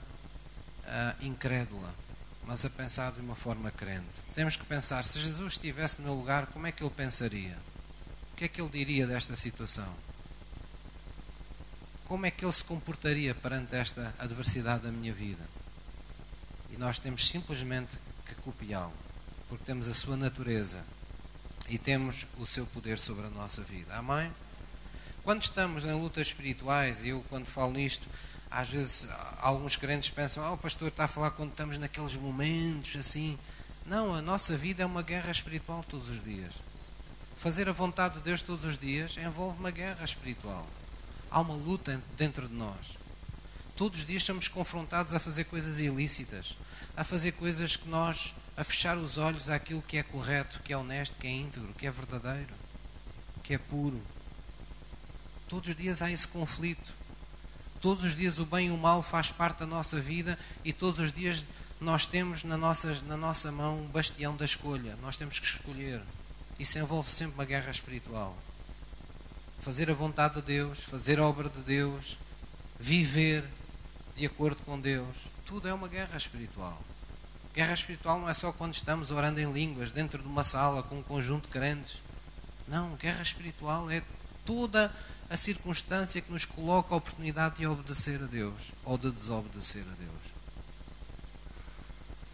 uh, 0.84 1.26
incrédula, 1.26 1.94
mas 2.50 2.66
a 2.66 2.70
pensar 2.72 3.12
de 3.12 3.22
uma 3.22 3.36
forma 3.36 3.70
crente. 3.70 4.24
Temos 4.34 4.56
que 4.56 4.66
pensar: 4.66 5.06
se 5.06 5.20
Jesus 5.20 5.54
estivesse 5.54 6.02
no 6.02 6.08
meu 6.08 6.16
lugar, 6.16 6.48
como 6.48 6.66
é 6.66 6.72
que 6.72 6.82
ele 6.84 6.90
pensaria? 6.90 7.56
O 8.34 8.36
que 8.36 8.46
é 8.46 8.48
que 8.48 8.60
ele 8.60 8.72
diria 8.72 9.06
desta 9.06 9.36
situação? 9.36 9.94
Como 12.06 12.26
é 12.26 12.32
que 12.32 12.44
ele 12.44 12.52
se 12.52 12.64
comportaria 12.64 13.36
perante 13.36 13.76
esta 13.76 14.16
adversidade 14.18 14.82
da 14.82 14.92
minha 14.92 15.14
vida? 15.14 15.48
E 16.72 16.76
nós 16.76 16.98
temos 16.98 17.28
simplesmente 17.28 17.96
que 18.26 18.34
copiá-lo 18.34 18.94
porque 19.48 19.64
temos 19.64 19.88
a 19.88 19.94
sua 19.94 20.18
natureza 20.18 20.84
e 21.68 21.78
temos 21.78 22.26
o 22.40 22.48
seu 22.48 22.66
poder 22.66 22.98
sobre 22.98 23.28
a 23.28 23.30
nossa 23.30 23.62
vida. 23.62 23.96
Amém? 23.96 24.32
Quando 25.24 25.44
estamos 25.44 25.86
em 25.86 25.94
lutas 25.94 26.28
espirituais, 26.28 27.04
e 27.04 27.10
eu 27.10 27.24
quando 27.30 27.46
falo 27.46 27.74
nisto, 27.74 28.08
às 28.50 28.70
vezes 28.70 29.08
alguns 29.40 29.76
crentes 29.76 30.10
pensam, 30.10 30.44
ah, 30.44 30.52
o 30.52 30.58
pastor 30.58 30.88
está 30.88 31.06
a 31.06 31.08
falar 31.08 31.32
quando 31.32 31.52
estamos 31.52 31.78
naqueles 31.78 32.16
momentos 32.16 32.96
assim. 32.96 33.38
Não, 33.86 34.14
a 34.14 34.22
nossa 34.22 34.58
vida 34.58 34.84
é 34.84 34.86
uma 34.86 35.02
guerra 35.02 35.32
espiritual 35.32 35.84
todos 35.88 36.10
os 36.10 36.24
dias. 36.24 36.54
Fazer 37.38 37.70
a 37.70 37.74
vontade 37.74 38.16
de 38.16 38.22
Deus 38.22 38.42
todos 38.42 38.66
os 38.66 38.78
dias 38.78 39.18
envolve 39.18 39.60
uma 39.60 39.72
guerra 39.72 40.04
espiritual. 40.04 40.68
Há 41.32 41.40
uma 41.40 41.54
luta 41.54 42.02
dentro 42.18 42.48
de 42.48 42.54
nós. 42.54 42.98
Todos 43.76 44.00
os 44.00 44.06
dias 44.06 44.24
somos 44.24 44.48
confrontados 44.48 45.14
a 45.14 45.20
fazer 45.20 45.46
coisas 45.46 45.80
ilícitas, 45.80 46.58
a 46.98 47.04
fazer 47.04 47.32
coisas 47.34 47.76
que 47.76 47.88
nós 47.88 48.34
a 48.60 48.64
fechar 48.66 48.98
os 48.98 49.18
olhos 49.18 49.50
àquilo 49.50 49.82
que 49.82 49.98
é 49.98 50.04
correto, 50.04 50.60
que 50.62 50.74
é 50.74 50.78
honesto, 50.78 51.16
que 51.16 51.26
é 51.26 51.32
íntegro, 51.32 51.74
que 51.76 51.88
é 51.88 51.92
verdadeiro, 51.92 52.54
que 53.42 53.54
é 53.54 53.58
puro. 53.58 54.02
Todos 55.48 55.70
os 55.70 55.76
dias 55.78 56.02
há 56.02 56.12
esse 56.12 56.28
conflito. 56.28 56.92
Todos 57.82 58.04
os 58.04 58.16
dias 58.16 58.40
o 58.40 58.46
bem 58.46 58.68
e 58.68 58.72
o 58.72 58.78
mal 58.78 59.02
faz 59.02 59.32
parte 59.32 59.60
da 59.60 59.66
nossa 59.66 60.00
vida 60.00 60.38
e 60.66 60.74
todos 60.74 61.00
os 61.00 61.12
dias 61.14 61.44
nós 61.80 62.06
temos 62.06 62.44
na 62.44 62.58
nossa, 62.58 62.94
na 63.08 63.16
nossa 63.16 63.52
mão 63.52 63.84
um 63.84 63.88
bastião 63.88 64.36
da 64.36 64.44
escolha. 64.44 64.98
Nós 65.02 65.16
temos 65.16 65.40
que 65.40 65.46
escolher. 65.46 66.02
Isso 66.60 66.78
envolve 66.78 67.10
sempre 67.10 67.36
uma 67.36 67.46
guerra 67.46 67.72
espiritual. 67.72 68.38
Fazer 69.60 69.90
a 69.90 69.94
vontade 69.94 70.36
de 70.36 70.42
Deus, 70.42 70.84
fazer 70.84 71.20
a 71.20 71.26
obra 71.26 71.50
de 71.50 71.62
Deus, 71.62 72.18
viver 72.78 73.46
de 74.16 74.26
acordo 74.26 74.62
com 74.64 74.80
Deus. 74.80 75.16
Tudo 75.46 75.70
é 75.70 75.74
uma 75.74 75.88
guerra 75.88 76.18
espiritual. 76.18 76.82
Guerra 77.54 77.74
espiritual 77.74 78.20
não 78.20 78.30
é 78.30 78.34
só 78.34 78.52
quando 78.52 78.74
estamos 78.74 79.10
orando 79.10 79.40
em 79.40 79.52
línguas, 79.52 79.90
dentro 79.90 80.22
de 80.22 80.28
uma 80.28 80.44
sala 80.44 80.84
com 80.84 81.00
um 81.00 81.04
conjunto 81.04 81.46
de 81.46 81.54
crentes. 81.54 82.02
Não, 82.68 82.96
guerra 82.96 83.22
espiritual 83.22 83.90
é 83.90 84.04
toda 84.46 84.94
a 85.30 85.38
circunstância 85.38 86.22
que 86.22 86.32
nos 86.32 86.46
coloca 86.46 86.94
a 86.94 86.98
oportunidade 86.98 87.58
de 87.58 87.68
obedecer 87.68 88.22
a 88.22 88.26
Deus 88.26 88.72
ou 88.84 88.98
de 88.98 89.12
desobedecer 89.12 89.84
a 89.84 89.96
Deus. 89.96 90.40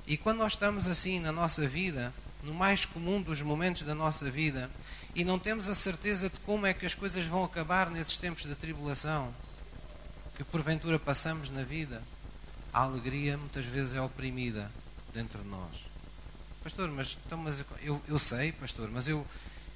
E 0.07 0.15
quando 0.17 0.37
nós 0.37 0.53
estamos 0.53 0.87
assim 0.87 1.19
na 1.19 1.31
nossa 1.31 1.67
vida, 1.67 2.13
no 2.43 2.53
mais 2.53 2.85
comum 2.85 3.21
dos 3.21 3.41
momentos 3.41 3.81
da 3.81 3.95
nossa 3.95 4.29
vida, 4.29 4.69
e 5.15 5.23
não 5.23 5.39
temos 5.39 5.67
a 5.67 5.75
certeza 5.75 6.29
de 6.29 6.39
como 6.41 6.65
é 6.65 6.73
que 6.73 6.85
as 6.85 6.93
coisas 6.93 7.25
vão 7.25 7.43
acabar 7.43 7.89
nesses 7.89 8.17
tempos 8.17 8.43
de 8.43 8.55
tribulação 8.55 9.33
que 10.35 10.43
porventura 10.43 10.99
passamos 10.99 11.49
na 11.49 11.63
vida, 11.63 12.03
a 12.73 12.81
alegria 12.81 13.37
muitas 13.37 13.65
vezes 13.65 13.93
é 13.93 14.01
oprimida 14.01 14.69
dentro 15.13 15.41
de 15.41 15.47
nós. 15.47 15.75
Pastor, 16.61 16.89
mas, 16.91 17.17
então, 17.25 17.37
mas 17.37 17.63
eu, 17.81 18.01
eu 18.07 18.19
sei, 18.19 18.51
pastor, 18.51 18.91
mas 18.91 19.07
eu, 19.07 19.25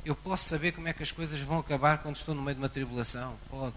eu 0.06 0.16
posso 0.16 0.48
saber 0.48 0.72
como 0.72 0.88
é 0.88 0.94
que 0.94 1.04
as 1.04 1.12
coisas 1.12 1.40
vão 1.42 1.60
acabar 1.60 2.00
quando 2.00 2.16
estou 2.16 2.34
no 2.34 2.42
meio 2.42 2.56
de 2.56 2.62
uma 2.62 2.70
tribulação? 2.70 3.38
Pode. 3.50 3.76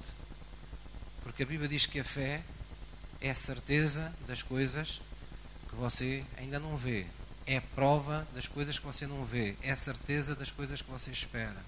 Porque 1.22 1.42
a 1.42 1.46
Bíblia 1.46 1.68
diz 1.68 1.86
que 1.86 2.00
a 2.00 2.04
fé 2.04 2.42
é 3.20 3.30
a 3.30 3.34
certeza 3.34 4.12
das 4.26 4.42
coisas 4.42 5.00
que 5.68 5.74
você 5.76 6.24
ainda 6.36 6.58
não 6.58 6.76
vê. 6.76 7.06
É 7.46 7.56
a 7.56 7.62
prova 7.62 8.26
das 8.34 8.46
coisas 8.46 8.78
que 8.78 8.86
você 8.86 9.06
não 9.06 9.24
vê. 9.24 9.56
É 9.62 9.72
a 9.72 9.76
certeza 9.76 10.34
das 10.34 10.50
coisas 10.50 10.80
que 10.80 10.90
você 10.90 11.10
espera. 11.10 11.62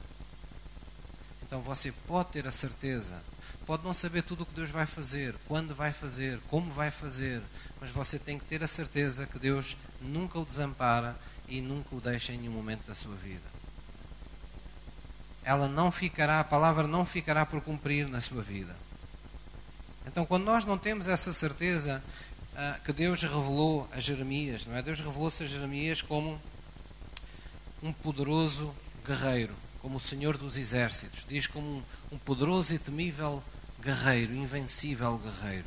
Então 1.43 1.61
você 1.61 1.93
pode 2.07 2.31
ter 2.31 2.47
a 2.47 2.51
certeza, 2.51 3.23
pode 3.67 3.85
não 3.85 3.95
saber 3.95 4.23
tudo 4.23 4.43
o 4.43 4.47
que 4.47 4.55
Deus 4.55 4.71
vai 4.71 4.87
fazer, 4.87 5.35
quando 5.47 5.75
vai 5.75 5.93
fazer, 5.93 6.41
como 6.49 6.73
vai 6.73 6.91
fazer, 6.91 7.43
mas 7.81 7.91
você 7.91 8.19
tem 8.19 8.39
que 8.39 8.45
ter 8.45 8.65
a 8.65 8.67
certeza 8.67 9.27
que 9.27 9.39
Deus 9.39 9.77
nunca 10.01 10.39
o 10.39 10.45
desampara 10.45 11.17
e 11.47 11.61
nunca 11.61 11.95
o 11.95 12.01
deixa 12.01 12.33
em 12.33 12.39
nenhum 12.39 12.53
momento 12.53 12.87
da 12.87 12.95
sua 12.95 13.15
vida. 13.15 13.54
Ela 15.45 15.69
não 15.69 15.91
ficará, 15.91 16.41
a 16.41 16.45
palavra 16.45 16.87
não 16.87 17.05
ficará 17.05 17.45
por 17.45 17.61
cumprir 17.61 18.09
na 18.09 18.21
sua 18.21 18.43
vida. 18.43 18.75
Então, 20.07 20.25
quando 20.25 20.45
nós 20.45 20.65
não 20.65 20.79
temos 20.79 21.09
essa 21.09 21.33
certeza 21.33 22.03
uh, 22.53 22.81
que 22.83 22.93
Deus 22.93 23.23
revelou 23.23 23.89
a 23.93 24.01
Jeremias, 24.01 24.67
não 24.67 24.77
é? 24.77 24.83
Deus 24.83 25.01
revelou-se 25.01 25.43
a 25.43 25.47
Jeremias 25.47 26.01
como 26.03 26.41
um 27.83 27.93
poderoso 27.93 28.75
guerreiro, 29.07 29.55
como 29.81 29.97
o 29.99 30.01
Senhor 30.01 30.39
dos 30.39 30.57
exércitos, 30.57 31.25
diz 31.29 31.47
como 31.47 31.67
um, 31.67 31.83
um 32.13 32.19
poderoso 32.19 32.73
e 32.75 32.79
temível 32.79 33.43
guerreiro, 33.83 34.35
invencível 34.35 35.19
guerreiro. 35.19 35.67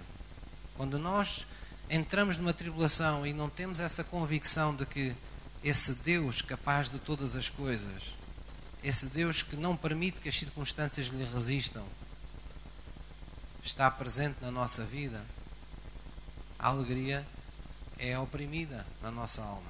Quando 0.76 0.98
nós 0.98 1.46
entramos 1.90 2.38
numa 2.38 2.54
tribulação 2.54 3.26
e 3.26 3.34
não 3.34 3.50
temos 3.50 3.80
essa 3.80 4.04
convicção 4.04 4.76
de 4.76 4.86
que 4.86 5.16
esse 5.64 5.94
Deus 5.94 6.42
capaz 6.42 6.90
de 6.90 7.00
todas 7.00 7.36
as 7.36 7.50
coisas, 7.50 8.14
esse 8.84 9.08
Deus 9.08 9.42
que 9.42 9.56
não 9.56 9.76
permite 9.76 10.22
que 10.22 10.30
as 10.30 10.38
circunstâncias 10.38 11.08
lhe 11.08 11.24
resistam, 11.26 11.86
está 13.64 13.90
presente 13.92 14.38
na 14.42 14.52
nossa 14.52 14.84
vida, 14.84 15.24
a 16.58 16.70
alegria 16.70 17.26
é 17.98 18.18
oprimida 18.18 18.86
na 19.02 19.12
nossa 19.12 19.44
alma. 19.44 19.70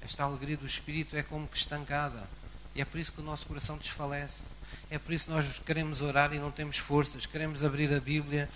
Esta 0.00 0.24
alegria 0.24 0.56
do 0.56 0.66
Espírito 0.66 1.16
é 1.16 1.22
como 1.22 1.48
que 1.48 1.56
estancada. 1.56 2.28
E 2.74 2.80
é 2.80 2.84
por 2.84 2.98
isso 2.98 3.12
que 3.12 3.20
o 3.20 3.24
nosso 3.24 3.46
coração 3.46 3.76
desfalece. 3.76 4.42
É 4.90 4.98
por 4.98 5.12
isso 5.12 5.26
que 5.26 5.32
nós 5.32 5.58
queremos 5.58 6.00
orar 6.00 6.32
e 6.32 6.38
não 6.38 6.50
temos 6.50 6.78
forças. 6.78 7.26
Queremos 7.26 7.64
abrir 7.64 7.92
a 7.92 8.00
Bíblia 8.00 8.48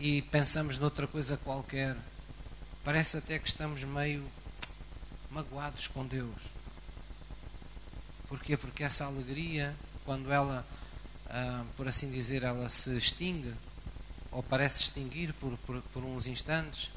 e 0.00 0.22
pensamos 0.22 0.78
noutra 0.78 1.06
coisa 1.06 1.36
qualquer. 1.36 1.96
Parece 2.82 3.18
até 3.18 3.38
que 3.38 3.48
estamos 3.48 3.84
meio 3.84 4.26
magoados 5.30 5.86
com 5.86 6.06
Deus. 6.06 6.40
Porquê? 8.28 8.56
Porque 8.56 8.82
essa 8.82 9.04
alegria, 9.04 9.74
quando 10.04 10.32
ela, 10.32 10.66
ah, 11.26 11.64
por 11.76 11.86
assim 11.86 12.10
dizer, 12.10 12.42
ela 12.42 12.68
se 12.68 12.96
extingue, 12.96 13.54
ou 14.30 14.42
parece 14.42 14.80
extinguir 14.80 15.32
por, 15.34 15.56
por, 15.58 15.80
por 15.92 16.04
uns 16.04 16.26
instantes, 16.26 16.90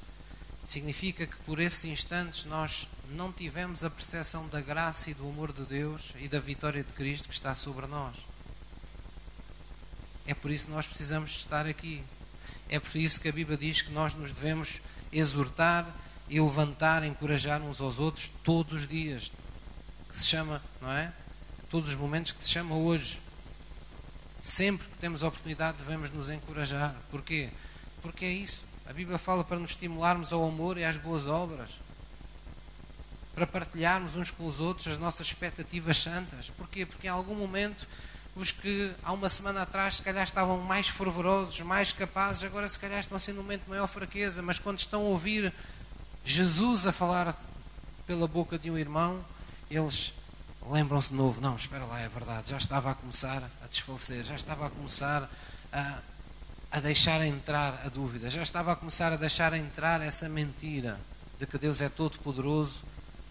significa 0.66 1.26
que 1.26 1.36
por 1.38 1.60
esses 1.60 1.86
instantes 1.86 2.46
nós 2.46 2.88
não 3.10 3.32
tivemos 3.32 3.84
a 3.84 3.90
percepção 3.90 4.48
da 4.48 4.62
graça 4.62 5.10
e 5.10 5.14
do 5.14 5.28
amor 5.28 5.52
de 5.54 5.64
Deus 5.64 6.14
e 6.20 6.28
da 6.28 6.40
vitória 6.40 6.84
de 6.84 6.94
Cristo 6.94 7.28
que 7.28 7.34
está 7.34 7.56
sobre 7.56 7.88
nós. 7.88 8.16
É 10.28 10.34
por 10.34 10.52
isso 10.52 10.68
que 10.68 10.72
nós 10.72 10.86
precisamos 10.86 11.32
estar 11.32 11.66
aqui. 11.66 12.04
É 12.70 12.80
por 12.80 12.96
isso 12.96 13.20
que 13.20 13.30
a 13.30 13.32
Bíblia 13.32 13.58
diz 13.58 13.82
que 13.82 13.92
nós 13.92 14.14
nos 14.14 14.32
devemos 14.32 14.80
exortar 15.12 15.92
e 16.30 16.40
levantar, 16.40 17.04
encorajar 17.04 17.62
uns 17.62 17.82
aos 17.82 17.98
outros 17.98 18.30
todos 18.44 18.74
os 18.74 18.88
dias. 18.88 19.32
Que 20.10 20.20
se 20.20 20.28
chama, 20.28 20.62
não 20.82 20.92
é? 20.92 21.14
Todos 21.70 21.90
os 21.90 21.96
momentos 21.96 22.32
que 22.32 22.44
se 22.44 22.50
chama 22.50 22.76
hoje. 22.76 23.22
Sempre 24.42 24.88
que 24.88 24.98
temos 24.98 25.22
oportunidade 25.22 25.78
devemos 25.78 26.10
nos 26.10 26.30
encorajar. 26.30 26.96
Porquê? 27.12 27.50
Porque 28.02 28.26
é 28.26 28.32
isso. 28.32 28.62
A 28.86 28.94
Bíblia 28.94 29.18
fala 29.18 29.44
para 29.44 29.60
nos 29.60 29.72
estimularmos 29.72 30.34
ao 30.34 30.48
amor 30.48 30.78
e 30.78 30.84
às 30.84 30.98
boas 30.98 31.28
obras. 31.28 31.70
Para 33.36 33.46
partilharmos 33.46 34.16
uns 34.16 34.32
com 34.32 34.48
os 34.48 34.60
outros 34.60 34.88
as 34.88 34.98
nossas 34.98 35.28
expectativas 35.28 36.00
santas. 36.00 36.50
Porquê? 36.50 36.86
Porque 36.86 37.08
em 37.08 37.10
algum 37.12 37.36
momento 37.36 37.88
os 38.36 38.52
que 38.52 38.94
há 39.04 39.12
uma 39.12 39.30
semana 39.30 39.64
atrás 39.64 39.98
se 39.98 40.02
calhar 40.02 40.24
estavam 40.24 40.60
mais 40.60 40.88
fervorosos, 40.88 41.60
mais 41.62 41.92
capazes, 41.92 42.44
agora 42.44 42.68
se 42.68 42.80
calhar 42.80 43.00
estão 43.00 43.20
sendo 43.20 43.40
um 43.40 43.44
momento 43.44 43.64
de 43.64 43.70
maior 43.70 43.88
fraqueza, 43.88 44.42
mas 44.42 44.58
quando 44.58 44.80
estão 44.80 45.02
a 45.02 45.06
ouvir 45.06 45.54
Jesus 46.24 46.86
a 46.86 46.94
falar 46.94 47.36
pela 48.08 48.28
boca 48.28 48.58
de 48.58 48.72
um 48.72 48.78
irmão, 48.78 49.24
eles 49.70 50.14
lembram-se 50.68 51.10
de 51.10 51.16
novo: 51.16 51.42
não, 51.42 51.56
espera 51.56 51.86
lá, 51.86 52.00
é 52.00 52.08
verdade, 52.08 52.50
já 52.50 52.58
estava 52.58 52.92
a 52.92 52.96
começar 52.96 53.44
a 53.64 53.68
desfalecer, 53.68 54.24
já 54.24 54.36
estava 54.36 54.68
a 54.68 54.70
começar 54.70 55.30
a, 55.72 56.00
a 56.72 56.80
deixar 56.80 57.26
entrar 57.26 57.82
a 57.86 57.90
dúvida, 57.90 58.30
já 58.30 58.44
estava 58.44 58.72
a 58.72 58.76
começar 58.76 59.12
a 59.12 59.16
deixar 59.16 59.54
entrar 59.54 60.02
essa 60.02 60.28
mentira 60.28 61.00
de 61.40 61.46
que 61.46 61.58
Deus 61.58 61.82
é 61.82 61.90
todo 61.90 62.20
poderoso, 62.20 62.84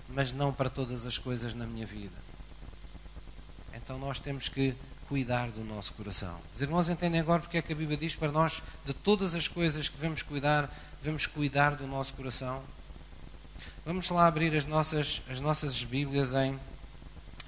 mas 0.08 0.32
não 0.32 0.52
para 0.52 0.70
todas 0.70 1.04
as 1.04 1.18
coisas 1.18 1.54
na 1.54 1.66
minha 1.66 1.86
vida. 1.86 2.16
Então 3.74 3.98
nós 3.98 4.18
temos 4.18 4.48
que 4.48 4.74
cuidar 5.08 5.50
do 5.50 5.64
nosso 5.64 5.94
coração. 5.94 6.38
Os 6.54 6.60
irmãos 6.60 6.88
entendem 6.88 7.20
agora 7.20 7.40
porque 7.40 7.58
é 7.58 7.62
que 7.62 7.72
a 7.72 7.76
Bíblia 7.76 7.96
diz 7.96 8.14
para 8.14 8.30
nós, 8.30 8.62
de 8.84 8.92
todas 8.92 9.34
as 9.34 9.48
coisas 9.48 9.88
que 9.88 9.96
devemos 9.96 10.22
cuidar, 10.22 10.70
devemos 11.00 11.26
cuidar 11.26 11.76
do 11.76 11.86
nosso 11.86 12.12
coração? 12.14 12.62
Vamos 13.88 14.10
lá 14.10 14.26
abrir 14.26 14.54
as 14.54 14.66
nossas, 14.66 15.22
as 15.30 15.40
nossas 15.40 15.82
Bíblias 15.82 16.34
em 16.34 16.60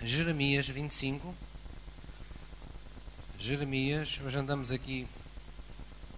Jeremias 0.03 0.67
25. 0.67 1.35
Jeremias, 3.39 4.19
hoje 4.25 4.39
andamos 4.39 4.73
aqui 4.73 5.07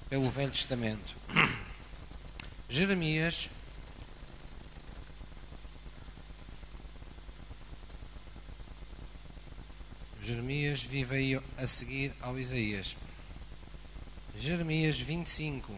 pelo 0.09 0.31
Velho 0.31 0.53
Testamento. 0.53 1.17
Jeremias 2.71 3.51
Jeremias 10.23 10.83
vive 10.83 11.17
aí 11.17 11.41
a 11.59 11.67
seguir 11.67 12.15
ao 12.21 12.39
Isaías. 12.39 12.95
Jeremias 14.39 15.01
25, 15.01 15.77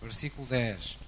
versículo 0.00 0.46
10. 0.46 1.03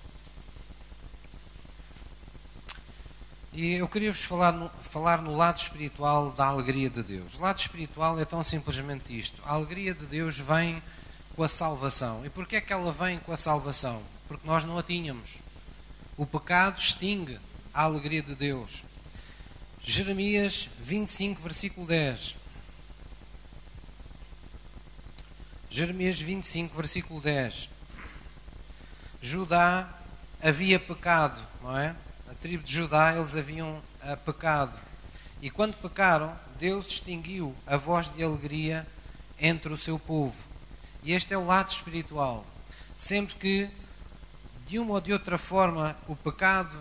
E 3.57 3.73
eu 3.73 3.89
queria 3.89 4.13
vos 4.13 4.23
falar 4.23 4.53
no, 4.53 4.69
falar 4.83 5.23
no 5.23 5.35
lado 5.35 5.57
espiritual 5.57 6.31
da 6.31 6.45
alegria 6.45 6.91
de 6.91 7.03
Deus. 7.03 7.39
O 7.39 7.41
lado 7.41 7.59
espiritual 7.59 8.21
é 8.21 8.25
tão 8.27 8.45
simplesmente 8.45 9.19
isto: 9.19 9.41
a 9.47 9.55
alegria 9.55 9.95
de 9.95 10.05
Deus 10.05 10.39
vem 10.39 10.83
com 11.35 11.43
a 11.43 11.49
salvação. 11.49 12.23
E 12.27 12.29
porquê 12.29 12.57
é 12.57 12.61
que 12.61 12.71
ela 12.71 12.93
vem 12.93 13.19
com 13.19 13.33
a 13.33 13.37
salvação? 13.37 14.03
Porque 14.29 14.47
nós 14.47 14.63
não 14.63 14.77
a 14.77 14.83
tínhamos. 14.83 15.39
O 16.19 16.27
pecado 16.27 16.79
extingue 16.79 17.41
a 17.73 17.85
alegria 17.85 18.21
de 18.21 18.35
Deus. 18.35 18.83
Jeremias 19.83 20.69
25, 20.81 21.41
versículo 21.41 21.87
10. 21.87 22.37
Jeremias 25.71 26.21
25, 26.21 26.77
versículo 26.77 27.23
10. 27.23 27.71
Judá 29.23 29.99
havia 30.43 30.79
pecado, 30.79 31.41
não 31.63 31.75
é? 31.75 31.97
A 32.29 32.35
tribo 32.35 32.63
de 32.63 32.73
Judá, 32.73 33.15
eles 33.15 33.37
haviam 33.37 33.83
uh, 34.03 34.17
pecado. 34.25 34.79
E 35.41 35.51
quando 35.51 35.77
pecaram, 35.77 36.37
Deus 36.59 36.87
extinguiu 36.87 37.55
a 37.67 37.77
voz 37.77 38.09
de 38.09 38.23
alegria 38.23 38.87
entre 39.39 39.73
o 39.73 39.77
seu 39.77 39.99
povo. 39.99 40.37
E 41.03 41.13
este 41.13 41.35
é 41.35 41.39
o 41.39 41.47
lado 41.47 41.71
espiritual. 41.71 42.45
Sempre 42.97 43.35
que, 43.37 43.71
de 44.67 44.79
uma 44.79 44.95
ou 44.95 45.01
de 45.01 45.13
outra 45.13 45.39
forma, 45.39 45.97
o 46.09 46.17
pecado 46.17 46.77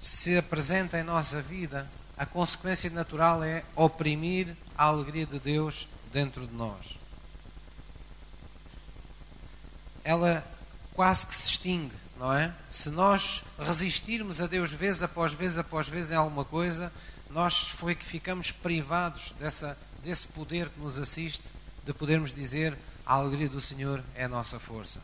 se 0.00 0.36
apresenta 0.36 0.98
em 0.98 1.02
nossa 1.02 1.42
vida, 1.42 1.88
a 2.16 2.24
consequência 2.24 2.88
natural 2.90 3.44
é 3.44 3.62
oprimir 3.74 4.56
a 4.76 4.84
alegria 4.84 5.26
de 5.26 5.38
Deus 5.38 5.88
dentro 6.12 6.46
de 6.46 6.54
nós. 6.54 6.98
Ela 10.02 10.46
quase 10.94 11.26
que 11.26 11.34
se 11.34 11.48
extingue 11.48 12.05
não 12.18 12.32
é? 12.32 12.52
Se 12.70 12.90
nós 12.90 13.44
resistirmos 13.58 14.40
a 14.40 14.46
Deus 14.46 14.72
vez 14.72 15.02
após 15.02 15.32
vez 15.32 15.58
após 15.58 15.88
vez 15.88 16.10
em 16.10 16.14
alguma 16.14 16.44
coisa, 16.44 16.92
nós 17.30 17.68
foi 17.68 17.94
que 17.94 18.04
ficamos 18.04 18.50
privados 18.50 19.32
dessa, 19.38 19.78
desse 20.02 20.26
poder 20.28 20.68
que 20.70 20.80
nos 20.80 20.98
assiste, 20.98 21.44
de 21.84 21.92
podermos 21.92 22.32
dizer 22.32 22.76
a 23.04 23.14
alegria 23.14 23.48
do 23.48 23.60
Senhor 23.60 24.02
é 24.14 24.24
a 24.24 24.28
nossa 24.28 24.58
força. 24.58 25.00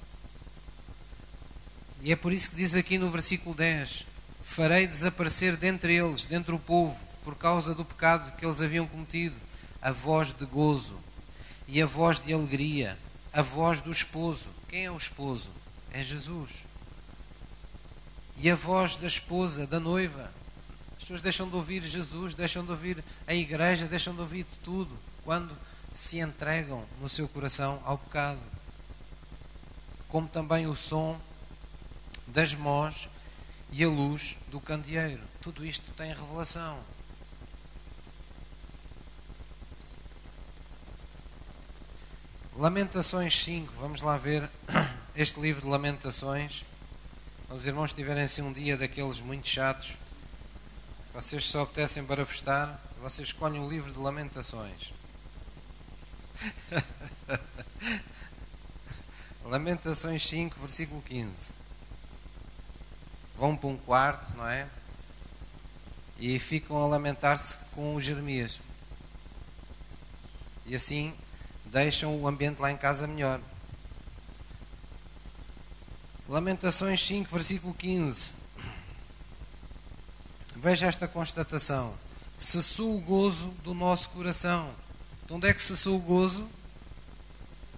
E 2.00 2.10
é 2.10 2.16
por 2.16 2.32
isso 2.32 2.50
que 2.50 2.56
diz 2.56 2.74
aqui 2.74 2.98
no 2.98 3.10
versículo 3.10 3.54
10: 3.54 4.06
Farei 4.42 4.86
desaparecer 4.86 5.56
dentre 5.56 5.94
eles, 5.94 6.24
dentre 6.24 6.54
o 6.54 6.58
povo, 6.58 6.98
por 7.22 7.36
causa 7.36 7.74
do 7.74 7.84
pecado 7.84 8.34
que 8.36 8.44
eles 8.44 8.60
haviam 8.60 8.86
cometido, 8.86 9.36
a 9.80 9.92
voz 9.92 10.32
de 10.32 10.44
gozo 10.46 10.98
e 11.68 11.80
a 11.80 11.86
voz 11.86 12.18
de 12.18 12.32
alegria, 12.32 12.98
a 13.32 13.42
voz 13.42 13.80
do 13.80 13.92
esposo. 13.92 14.48
Quem 14.68 14.86
é 14.86 14.90
o 14.90 14.96
esposo? 14.96 15.50
É 15.92 16.02
Jesus 16.02 16.64
e 18.36 18.50
a 18.50 18.54
voz 18.54 18.96
da 18.96 19.06
esposa, 19.06 19.66
da 19.66 19.78
noiva. 19.78 20.30
As 20.96 21.00
pessoas 21.00 21.20
deixam 21.20 21.48
de 21.48 21.56
ouvir 21.56 21.84
Jesus, 21.84 22.34
deixam 22.34 22.64
de 22.64 22.70
ouvir 22.70 23.04
a 23.26 23.34
igreja, 23.34 23.86
deixam 23.86 24.14
de 24.14 24.20
ouvir 24.20 24.44
de 24.44 24.56
tudo 24.58 24.96
quando 25.24 25.56
se 25.92 26.18
entregam 26.18 26.84
no 27.00 27.08
seu 27.08 27.28
coração 27.28 27.80
ao 27.84 27.98
pecado. 27.98 28.40
Como 30.08 30.28
também 30.28 30.66
o 30.66 30.76
som 30.76 31.20
das 32.26 32.54
mós 32.54 33.08
e 33.70 33.82
a 33.82 33.88
luz 33.88 34.36
do 34.48 34.60
candeeiro. 34.60 35.22
Tudo 35.40 35.64
isto 35.64 35.90
tem 35.92 36.12
revelação. 36.12 36.78
Lamentações 42.56 43.42
5, 43.42 43.72
vamos 43.80 44.02
lá 44.02 44.18
ver 44.18 44.48
este 45.16 45.40
livro 45.40 45.62
de 45.62 45.68
Lamentações. 45.68 46.64
Quando 47.52 47.60
os 47.60 47.66
irmãos 47.66 47.92
tiverem 47.92 48.22
assim 48.22 48.40
um 48.40 48.50
dia 48.50 48.78
daqueles 48.78 49.20
muito 49.20 49.46
chatos, 49.46 49.92
vocês 51.12 51.44
só 51.44 51.60
apetecem 51.60 52.02
barafustar, 52.02 52.80
vocês 53.02 53.28
escolhem 53.28 53.60
o 53.60 53.68
livro 53.68 53.92
de 53.92 53.98
Lamentações. 53.98 54.90
Lamentações 59.44 60.26
5, 60.26 60.58
versículo 60.60 61.02
15. 61.02 61.52
Vão 63.36 63.54
para 63.54 63.68
um 63.68 63.76
quarto, 63.76 64.34
não 64.34 64.48
é? 64.48 64.66
E 66.18 66.38
ficam 66.38 66.82
a 66.82 66.86
lamentar-se 66.86 67.58
com 67.74 67.94
o 67.94 68.00
Jeremias. 68.00 68.60
E 70.64 70.74
assim 70.74 71.14
deixam 71.66 72.18
o 72.18 72.26
ambiente 72.26 72.62
lá 72.62 72.72
em 72.72 72.78
casa 72.78 73.06
melhor. 73.06 73.42
Lamentações 76.32 77.04
5, 77.04 77.30
versículo 77.30 77.74
15. 77.74 78.32
Veja 80.56 80.86
esta 80.86 81.06
constatação. 81.06 81.94
Cessou 82.38 82.96
o 82.96 83.00
gozo 83.02 83.48
do 83.62 83.74
nosso 83.74 84.08
coração. 84.08 84.70
De 85.26 85.34
onde 85.34 85.46
é 85.46 85.52
que 85.52 85.62
cessou 85.62 85.94
o 85.94 86.00
gozo? 86.00 86.48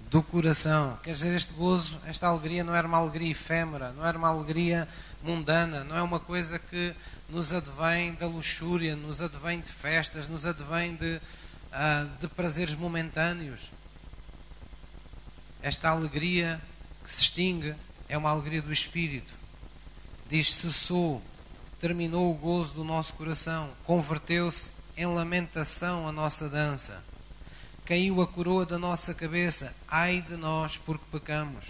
Do 0.09 0.23
coração. 0.23 0.97
Quer 1.03 1.15
dizer, 1.15 1.35
este 1.35 1.53
gozo, 1.55 1.99
esta 2.07 2.29
alegria 2.29 2.63
não 2.63 2.73
era 2.73 2.87
uma 2.87 2.99
alegria 2.99 3.33
efêmera, 3.33 3.93
não 3.93 4.07
era 4.07 4.17
uma 4.17 4.29
alegria 4.29 4.87
mundana, 5.21 5.83
não 5.83 5.97
é 5.97 6.03
uma 6.03 6.21
coisa 6.21 6.57
que 6.57 6.95
nos 7.29 7.53
advém 7.53 8.15
da 8.15 8.29
luxúria, 8.29 8.95
nos 8.95 9.21
advém 9.21 9.59
de 9.59 9.73
festas, 9.73 10.29
nos 10.29 10.47
advém 10.47 10.95
de, 10.95 11.17
uh, 11.17 12.09
de 12.21 12.29
prazeres 12.29 12.77
momentâneos. 12.77 13.73
Esta 15.61 15.89
alegria 15.89 16.61
que 17.03 17.13
se 17.13 17.23
extingue 17.23 17.75
é 18.15 18.19
uma 18.19 18.31
alegria 18.31 18.63
do 18.63 18.73
Espírito. 18.73 19.33
Diz: 20.29 20.55
cessou, 20.55 21.21
terminou 21.81 22.31
o 22.31 22.35
gozo 22.35 22.75
do 22.75 22.85
nosso 22.85 23.13
coração, 23.15 23.71
converteu-se 23.83 24.71
em 24.97 25.05
lamentação 25.05 26.07
a 26.07 26.13
nossa 26.13 26.49
dança. 26.49 27.03
Caiu 27.85 28.23
a 28.23 28.27
coroa 28.27 28.65
da 28.65 28.79
nossa 28.79 29.13
cabeça, 29.13 29.75
ai 29.89 30.23
de 30.23 30.37
nós 30.37 30.77
porque 30.77 31.05
pecamos. 31.11 31.65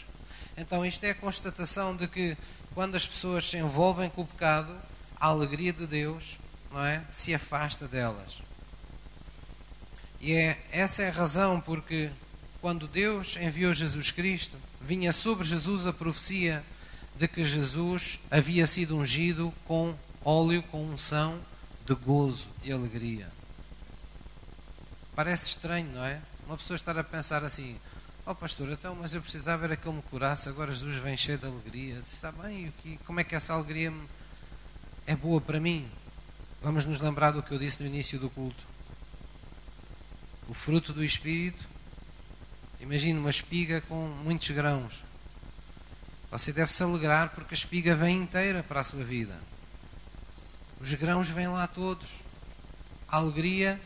Então, 0.56 0.84
isto 0.84 1.02
é 1.04 1.10
a 1.10 1.14
constatação 1.14 1.96
de 1.96 2.06
que 2.06 2.36
quando 2.74 2.94
as 2.94 3.06
pessoas 3.06 3.48
se 3.48 3.56
envolvem 3.56 4.10
com 4.10 4.22
o 4.22 4.26
pecado, 4.26 4.76
a 5.18 5.28
alegria 5.28 5.72
de 5.72 5.86
Deus 5.86 6.38
não 6.70 6.84
é, 6.84 7.02
se 7.10 7.34
afasta 7.34 7.88
delas. 7.88 8.42
E 10.20 10.32
é, 10.34 10.62
essa 10.70 11.02
é 11.02 11.08
a 11.08 11.12
razão 11.12 11.60
porque 11.60 12.10
quando 12.60 12.86
Deus 12.86 13.36
enviou 13.36 13.72
Jesus 13.74 14.10
Cristo, 14.10 14.56
vinha 14.84 15.12
sobre 15.12 15.44
Jesus 15.44 15.86
a 15.86 15.92
profecia 15.92 16.62
de 17.16 17.26
que 17.26 17.42
Jesus 17.42 18.20
havia 18.30 18.66
sido 18.66 18.96
ungido 18.96 19.52
com 19.64 19.96
óleo, 20.22 20.62
com 20.64 20.84
unção 20.84 21.40
de 21.86 21.94
gozo, 21.94 22.46
de 22.62 22.70
alegria. 22.70 23.32
Parece 25.14 25.48
estranho, 25.48 25.90
não 25.92 26.04
é? 26.04 26.20
Uma 26.46 26.56
pessoa 26.56 26.74
estar 26.74 26.98
a 26.98 27.04
pensar 27.04 27.42
assim: 27.44 27.80
Oh 28.26 28.34
pastor, 28.34 28.70
então, 28.70 28.94
mas 28.94 29.14
eu 29.14 29.22
precisava 29.22 29.64
era 29.64 29.76
que 29.76 29.88
ele 29.88 29.96
me 29.96 30.02
curasse, 30.02 30.48
agora 30.48 30.70
Jesus 30.70 30.96
vem 30.96 31.16
cheio 31.16 31.38
de 31.38 31.46
alegria. 31.46 31.98
Está 32.00 32.30
bem, 32.30 32.72
como 33.06 33.20
é 33.20 33.24
que 33.24 33.34
essa 33.34 33.54
alegria 33.54 33.92
é 35.06 35.16
boa 35.16 35.40
para 35.40 35.60
mim? 35.60 35.88
Vamos 36.62 36.84
nos 36.84 37.00
lembrar 37.00 37.30
do 37.30 37.42
que 37.42 37.52
eu 37.52 37.58
disse 37.58 37.82
no 37.82 37.88
início 37.88 38.18
do 38.18 38.28
culto. 38.28 38.64
O 40.48 40.52
fruto 40.52 40.92
do 40.92 41.02
Espírito 41.02 41.73
Imagine 42.84 43.18
uma 43.18 43.30
espiga 43.30 43.80
com 43.80 44.08
muitos 44.08 44.50
grãos. 44.50 45.02
Você 46.30 46.52
deve 46.52 46.70
se 46.70 46.82
alegrar 46.82 47.30
porque 47.30 47.54
a 47.54 47.56
espiga 47.56 47.96
vem 47.96 48.18
inteira 48.18 48.62
para 48.62 48.80
a 48.80 48.84
sua 48.84 49.02
vida. 49.02 49.40
Os 50.78 50.92
grãos 50.92 51.30
vêm 51.30 51.48
lá 51.48 51.66
todos. 51.66 52.10
A 53.08 53.16
alegria 53.16 53.80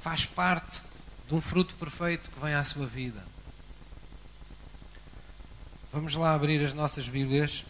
faz 0.00 0.24
parte 0.24 0.80
de 1.26 1.34
um 1.34 1.40
fruto 1.40 1.74
perfeito 1.74 2.30
que 2.30 2.38
vem 2.38 2.54
à 2.54 2.62
sua 2.62 2.86
vida. 2.86 3.26
Vamos 5.92 6.14
lá 6.14 6.32
abrir 6.32 6.64
as 6.64 6.72
nossas 6.72 7.08
Bíblias 7.08 7.64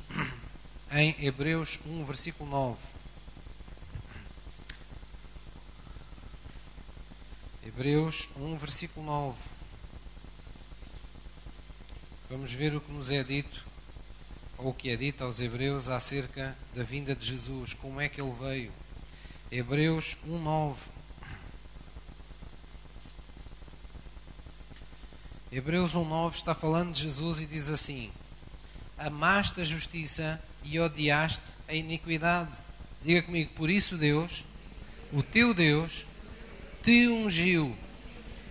em 0.93 1.17
Hebreus 1.25 1.81
1, 1.87 2.05
versículo 2.05 2.51
9. 2.51 2.79
Hebreus 7.65 8.29
1, 8.37 8.59
versículo 8.59 9.07
9. 9.07 9.58
Vamos 12.31 12.53
ver 12.53 12.75
o 12.75 12.81
que 12.83 12.93
nos 12.93 13.11
é 13.11 13.25
dito, 13.25 13.65
ou 14.59 14.69
o 14.69 14.75
que 14.75 14.91
é 14.91 14.97
dito 14.97 15.25
aos 15.25 15.41
Hebreus 15.41 15.89
acerca 15.89 16.55
da 16.75 16.83
vinda 16.83 17.17
de 17.17 17.25
Jesus, 17.25 17.73
como 17.73 18.03
é 18.03 18.07
que 18.07 18.21
ele 18.21 18.35
veio. 18.39 18.71
Hebreus 19.51 20.15
1,9. 20.29 20.75
Hebreus 25.51 25.93
1,9 25.95 26.35
está 26.35 26.55
falando 26.55 26.93
de 26.93 27.05
Jesus 27.05 27.41
e 27.41 27.47
diz 27.47 27.71
assim: 27.71 28.13
Amaste 28.99 29.63
a 29.63 29.65
justiça 29.65 30.39
e 30.63 30.79
odiaste 30.79 31.55
a 31.67 31.73
iniquidade. 31.73 32.53
Diga 33.01 33.23
comigo, 33.23 33.53
por 33.55 33.71
isso 33.71 33.97
Deus, 33.97 34.45
o 35.11 35.23
teu 35.23 35.55
Deus, 35.55 36.05
te 36.83 37.09
ungiu 37.09 37.75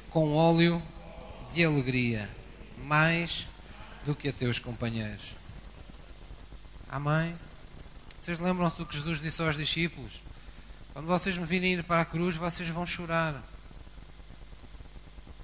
com 0.10 0.34
óleo 0.34 0.82
de 1.54 1.64
alegria, 1.64 2.28
mais 2.84 3.46
do 4.08 4.16
que 4.16 4.30
a 4.30 4.34
teus 4.34 4.58
companheiros. 4.58 5.36
Amém? 6.88 7.38
Vocês 8.22 8.40
lembram-se 8.40 8.78
do 8.78 8.86
que 8.86 8.96
Jesus 8.96 9.20
disse 9.20 9.42
aos 9.42 9.58
discípulos? 9.58 10.24
Quando 10.94 11.08
vocês 11.08 11.38
me 11.38 11.46
virem 11.46 11.74
ir 11.74 11.84
para 11.84 12.02
a 12.02 12.06
cruz, 12.06 12.38
vocês 12.38 12.70
vão 12.70 12.86
chorar. 12.86 13.44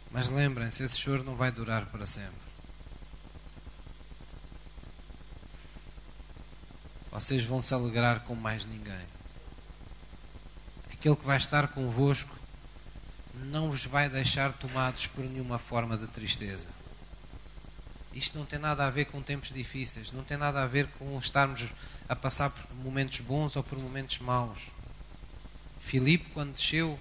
Mas 0.09 0.29
lembrem-se, 0.29 0.81
esse 0.81 0.97
choro 0.97 1.25
não 1.25 1.35
vai 1.35 1.51
durar 1.51 1.87
para 1.87 2.05
sempre. 2.05 2.41
Vocês 7.11 7.43
vão 7.43 7.61
se 7.61 7.73
alegrar 7.73 8.21
com 8.21 8.33
mais 8.33 8.63
ninguém. 8.63 9.05
Aquele 10.89 11.17
que 11.17 11.25
vai 11.25 11.37
estar 11.37 11.67
convosco 11.67 12.33
não 13.33 13.69
vos 13.69 13.85
vai 13.85 14.07
deixar 14.07 14.53
tomados 14.53 15.05
por 15.07 15.25
nenhuma 15.25 15.59
forma 15.59 15.97
de 15.97 16.07
tristeza. 16.07 16.69
Isto 18.13 18.37
não 18.37 18.45
tem 18.45 18.59
nada 18.59 18.85
a 18.85 18.89
ver 18.89 19.05
com 19.05 19.21
tempos 19.21 19.51
difíceis, 19.51 20.11
não 20.11 20.23
tem 20.23 20.37
nada 20.37 20.61
a 20.61 20.67
ver 20.67 20.87
com 20.99 21.17
estarmos 21.17 21.67
a 22.07 22.15
passar 22.15 22.49
por 22.49 22.75
momentos 22.75 23.19
bons 23.21 23.55
ou 23.55 23.63
por 23.63 23.77
momentos 23.77 24.19
maus. 24.19 24.59
Filipe, 25.79 26.29
quando 26.33 26.53
desceu 26.53 26.99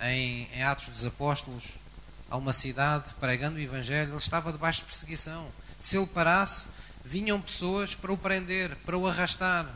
em, 0.00 0.48
em 0.52 0.62
Atos 0.62 0.88
dos 0.88 1.04
Apóstolos 1.04 1.64
a 2.30 2.36
uma 2.36 2.52
cidade 2.52 3.14
pregando 3.18 3.56
o 3.56 3.60
Evangelho, 3.60 4.10
ele 4.10 4.18
estava 4.18 4.52
debaixo 4.52 4.80
de 4.80 4.86
perseguição. 4.86 5.48
Se 5.80 5.96
ele 5.96 6.06
parasse, 6.06 6.68
vinham 7.04 7.40
pessoas 7.40 7.94
para 7.94 8.12
o 8.12 8.18
prender, 8.18 8.76
para 8.84 8.98
o 8.98 9.06
arrastar, 9.06 9.66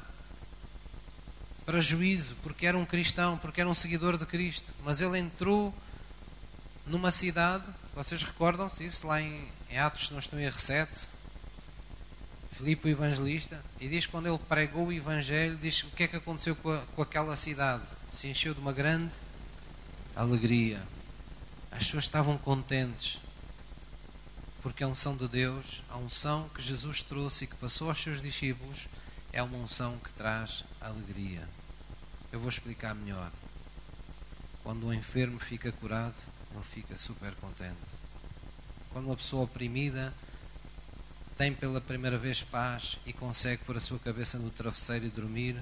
para 1.65 1.81
juízo, 1.81 2.37
porque 2.43 2.67
era 2.67 2.77
um 2.77 2.85
cristão, 2.85 3.39
porque 3.39 3.61
era 3.61 3.71
um 3.71 3.75
seguidor 3.75 4.19
de 4.19 4.27
Cristo. 4.27 4.73
Mas 4.85 5.01
ele 5.01 5.19
entrou 5.19 5.75
numa 6.87 7.13
cidade, 7.13 7.65
vocês 7.95 8.23
recordam-se 8.23 8.85
isso 8.85 9.07
lá 9.07 9.21
em, 9.21 9.47
em 9.71 9.79
Atos, 9.79 10.11
não 10.11 10.19
estou 10.19 10.39
em 10.39 10.47
R7, 10.47 10.89
Filipe 12.51 12.89
o 12.89 12.91
evangelista, 12.91 13.65
e 13.81 13.89
diz 13.89 14.05
que 14.05 14.13
quando 14.13 14.27
ele 14.27 14.39
pregou 14.39 14.89
o 14.89 14.93
evangelho, 14.93 15.57
diz 15.57 15.83
o 15.85 15.91
que 15.91 16.03
é 16.03 16.09
que 16.09 16.17
aconteceu 16.17 16.55
com, 16.57 16.71
a, 16.71 16.79
com 16.95 17.01
aquela 17.01 17.37
cidade. 17.37 17.85
Se 18.11 18.27
encheu 18.27 18.53
de 18.53 18.61
uma 18.61 18.73
grande 18.73 19.13
alegria. 20.15 20.83
As 21.71 21.85
pessoas 21.85 22.05
estavam 22.05 22.37
contentes, 22.37 23.19
porque 24.61 24.83
a 24.83 24.89
unção 24.89 25.17
de 25.17 25.29
Deus, 25.29 25.83
a 25.89 25.97
unção 25.97 26.49
que 26.51 26.61
Jesus 26.61 27.01
trouxe 27.01 27.45
e 27.45 27.47
que 27.47 27.57
passou 27.57 27.89
aos 27.89 28.03
seus 28.03 28.21
discípulos, 28.21 28.89
é 29.33 29.43
uma 29.43 29.57
unção 29.57 29.97
que 29.99 30.13
traz 30.13 30.65
alegria. 30.81 31.49
Eu 32.33 32.41
vou 32.41 32.49
explicar 32.49 32.95
melhor. 32.95 33.31
Quando 34.63 34.87
o 34.87 34.93
enfermo 34.93 35.39
fica 35.39 35.73
curado, 35.73 36.17
ele 36.53 36.63
fica 36.63 36.99
super 36.99 37.33
contente. 37.37 38.00
Quando 38.93 39.07
uma 39.07 39.17
pessoa 39.17 39.45
oprimida 39.45 40.13
tem 41.37 41.55
pela 41.55 41.81
primeira 41.81 42.19
vez 42.19 42.43
paz 42.43 42.99
e 43.07 43.13
consegue 43.13 43.65
pôr 43.65 43.77
a 43.77 43.81
sua 43.81 43.99
cabeça 43.99 44.39
no 44.39 44.51
travesseiro 44.51 45.07
e 45.07 45.11
dormir 45.11 45.57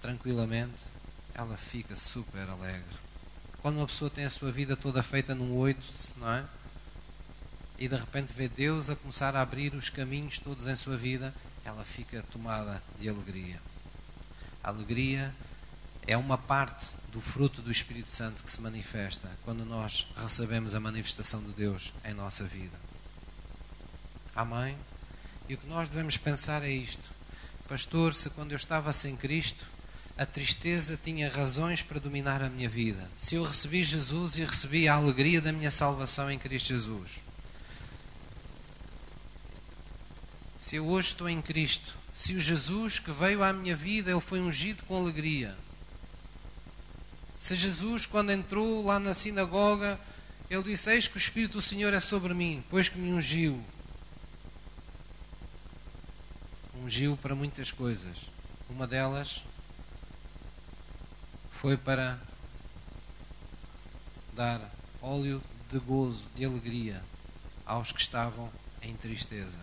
tranquilamente, 0.00 0.82
ela 1.34 1.56
fica 1.56 1.96
super 1.96 2.48
alegre. 2.48 2.96
Quando 3.62 3.76
uma 3.76 3.86
pessoa 3.86 4.10
tem 4.10 4.24
a 4.24 4.30
sua 4.30 4.50
vida 4.50 4.76
toda 4.76 5.02
feita 5.02 5.34
num 5.34 5.54
oito, 5.54 5.86
não 6.18 6.30
é? 6.30 6.44
E 7.78 7.88
de 7.88 7.96
repente 7.96 8.32
vê 8.32 8.48
Deus 8.48 8.90
a 8.90 8.96
começar 8.96 9.34
a 9.36 9.40
abrir 9.40 9.74
os 9.74 9.88
caminhos 9.88 10.38
todos 10.38 10.66
em 10.66 10.76
sua 10.76 10.96
vida, 10.96 11.32
ela 11.64 11.84
fica 11.84 12.22
tomada 12.32 12.82
de 12.98 13.08
alegria. 13.08 13.60
A 14.62 14.68
alegria 14.68 15.34
é 16.06 16.16
uma 16.16 16.36
parte 16.36 16.90
do 17.12 17.20
fruto 17.20 17.60
do 17.60 17.70
Espírito 17.70 18.08
Santo 18.08 18.42
que 18.42 18.50
se 18.50 18.60
manifesta 18.60 19.30
quando 19.44 19.66
nós 19.66 20.08
recebemos 20.16 20.74
a 20.74 20.80
manifestação 20.80 21.42
de 21.42 21.52
Deus 21.52 21.92
em 22.04 22.14
nossa 22.14 22.42
vida. 22.44 22.76
Amém? 24.34 24.74
E 25.46 25.54
o 25.54 25.58
que 25.58 25.66
nós 25.66 25.90
devemos 25.90 26.16
pensar 26.16 26.62
é 26.62 26.70
isto: 26.70 27.02
Pastor, 27.68 28.14
se 28.14 28.30
quando 28.30 28.52
eu 28.52 28.56
estava 28.56 28.92
sem 28.94 29.14
Cristo, 29.14 29.66
a 30.16 30.24
tristeza 30.24 30.98
tinha 31.02 31.28
razões 31.28 31.82
para 31.82 32.00
dominar 32.00 32.42
a 32.42 32.48
minha 32.48 32.68
vida. 32.68 33.10
Se 33.14 33.34
eu 33.34 33.44
recebi 33.44 33.84
Jesus 33.84 34.38
e 34.38 34.44
recebi 34.44 34.88
a 34.88 34.94
alegria 34.94 35.40
da 35.40 35.52
minha 35.52 35.70
salvação 35.70 36.30
em 36.30 36.38
Cristo 36.38 36.68
Jesus. 36.68 37.20
Se 40.58 40.76
eu 40.76 40.86
hoje 40.86 41.08
estou 41.08 41.28
em 41.28 41.42
Cristo, 41.42 41.94
se 42.14 42.34
o 42.34 42.40
Jesus 42.40 42.98
que 42.98 43.10
veio 43.10 43.42
à 43.42 43.52
minha 43.52 43.76
vida, 43.76 44.10
ele 44.10 44.20
foi 44.20 44.40
ungido 44.40 44.82
com 44.84 44.96
alegria. 44.96 45.54
Se 47.42 47.56
Jesus, 47.56 48.06
quando 48.06 48.30
entrou 48.30 48.84
lá 48.84 49.00
na 49.00 49.14
sinagoga, 49.14 49.98
ele 50.48 50.62
disse: 50.62 50.88
Eis 50.92 51.08
que 51.08 51.16
o 51.16 51.18
Espírito 51.18 51.54
do 51.54 51.60
Senhor 51.60 51.92
é 51.92 51.98
sobre 51.98 52.32
mim, 52.32 52.62
pois 52.70 52.88
que 52.88 52.96
me 52.96 53.12
ungiu. 53.12 53.60
Ungiu 56.76 57.16
para 57.16 57.34
muitas 57.34 57.72
coisas. 57.72 58.28
Uma 58.70 58.86
delas 58.86 59.42
foi 61.50 61.76
para 61.76 62.16
dar 64.32 64.60
óleo 65.00 65.42
de 65.68 65.80
gozo, 65.80 66.22
de 66.36 66.44
alegria 66.44 67.02
aos 67.66 67.90
que 67.90 68.00
estavam 68.00 68.52
em 68.80 68.94
tristeza, 68.94 69.58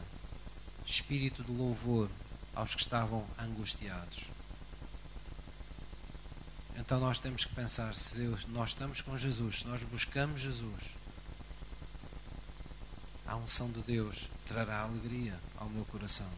espírito 0.86 1.46
de 1.46 1.52
louvor 1.54 2.10
aos 2.54 2.76
que 2.76 2.82
estavam 2.82 3.26
angustiados. 3.38 4.26
Então 6.80 7.00
nós 7.00 7.20
temos 7.20 7.44
que 7.44 7.54
pensar: 7.54 7.94
se 7.94 8.20
nós 8.48 8.70
estamos 8.70 9.02
com 9.02 9.18
Jesus, 9.18 9.60
se 9.60 9.68
nós 9.68 9.84
buscamos 9.84 10.42
Jesus, 10.42 10.96
a 13.28 13.36
unção 13.36 13.70
de 13.70 13.82
Deus 13.82 14.30
trará 14.48 14.80
alegria 14.80 15.38
ao 15.58 15.70
meu 15.70 15.84
coração. 15.86 16.30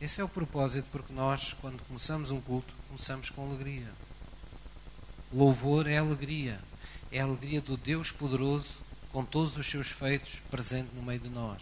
Esse 0.00 0.20
é 0.20 0.24
o 0.24 0.28
propósito, 0.28 0.86
porque 0.92 1.12
nós, 1.12 1.54
quando 1.54 1.82
começamos 1.84 2.30
um 2.30 2.40
culto, 2.40 2.72
começamos 2.88 3.30
com 3.30 3.46
alegria. 3.46 3.90
Louvor 5.32 5.86
é 5.86 5.98
alegria. 5.98 6.60
É 7.10 7.20
a 7.20 7.24
alegria 7.24 7.60
do 7.60 7.76
Deus 7.76 8.12
poderoso, 8.12 8.74
com 9.12 9.24
todos 9.24 9.56
os 9.56 9.66
seus 9.66 9.90
feitos, 9.90 10.40
presente 10.50 10.94
no 10.94 11.02
meio 11.02 11.20
de 11.20 11.28
nós. 11.28 11.60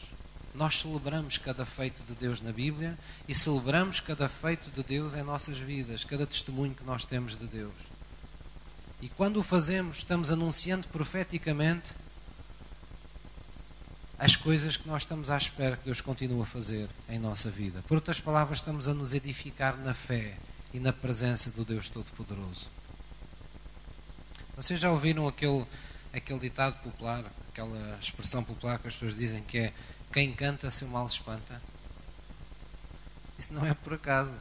Nós 0.59 0.81
celebramos 0.81 1.39
cada 1.39 1.65
feito 1.65 2.03
de 2.03 2.15
Deus 2.15 2.41
na 2.41 2.51
Bíblia 2.51 2.99
e 3.29 3.35
celebramos 3.35 4.01
cada 4.01 4.29
feito 4.29 4.69
de 4.73 4.83
Deus 4.83 5.15
em 5.15 5.23
nossas 5.23 5.57
vidas, 5.57 6.03
cada 6.03 6.27
testemunho 6.27 6.75
que 6.75 6.83
nós 6.83 7.05
temos 7.05 7.37
de 7.37 7.47
Deus. 7.47 7.73
E 9.01 9.09
quando 9.09 9.37
o 9.37 9.43
fazemos, 9.45 9.99
estamos 9.99 10.33
anunciando 10.33 10.89
profeticamente 10.89 11.93
as 14.19 14.35
coisas 14.35 14.77
que 14.77 14.89
nós 14.89 15.03
estamos 15.03 15.31
à 15.31 15.37
espera 15.37 15.77
que 15.77 15.85
Deus 15.85 16.01
continue 16.01 16.43
a 16.43 16.45
fazer 16.45 16.89
em 17.09 17.21
nossa 17.21 17.49
vida. 17.49 17.85
Por 17.87 17.95
outras 17.95 18.19
palavras, 18.19 18.59
estamos 18.59 18.89
a 18.89 18.95
nos 18.95 19.15
edificar 19.15 19.77
na 19.77 19.95
fé 19.95 20.37
e 20.75 20.81
na 20.81 20.93
presença 20.93 21.53
do 21.53 21.65
Deus 21.65 21.89
Todo-Poderoso. 21.89 22.67
Vocês 24.57 24.81
já 24.81 24.91
ouviram 24.91 25.29
aquele, 25.29 25.65
aquele 26.13 26.41
ditado 26.41 26.83
popular, 26.83 27.25
aquela 27.49 27.97
expressão 28.01 28.43
popular 28.43 28.81
que 28.81 28.89
as 28.89 28.95
pessoas 28.95 29.17
dizem 29.17 29.41
que 29.41 29.59
é 29.59 29.73
quem 30.13 30.35
canta 30.35 30.71
se 30.71 30.85
o 30.85 30.89
mal 30.89 31.07
espanta? 31.07 31.61
Isso 33.39 33.53
não 33.53 33.65
é 33.67 33.75
por 33.75 33.95
acaso. 33.95 34.41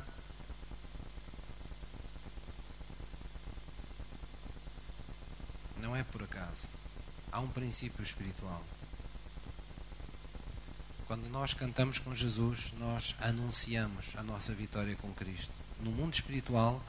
Não 5.78 5.96
é 5.96 6.04
por 6.04 6.24
acaso. 6.24 6.68
Há 7.32 7.40
um 7.40 7.50
princípio 7.50 8.02
espiritual. 8.02 8.64
Quando 11.06 11.30
nós 11.30 11.54
cantamos 11.54 12.00
com 12.00 12.16
Jesus, 12.16 12.74
nós 12.80 13.16
anunciamos 13.20 14.16
a 14.16 14.24
nossa 14.24 14.54
vitória 14.54 14.96
com 14.96 15.14
Cristo. 15.14 15.54
No 15.80 15.92
mundo 15.92 16.14
espiritual, 16.14 16.84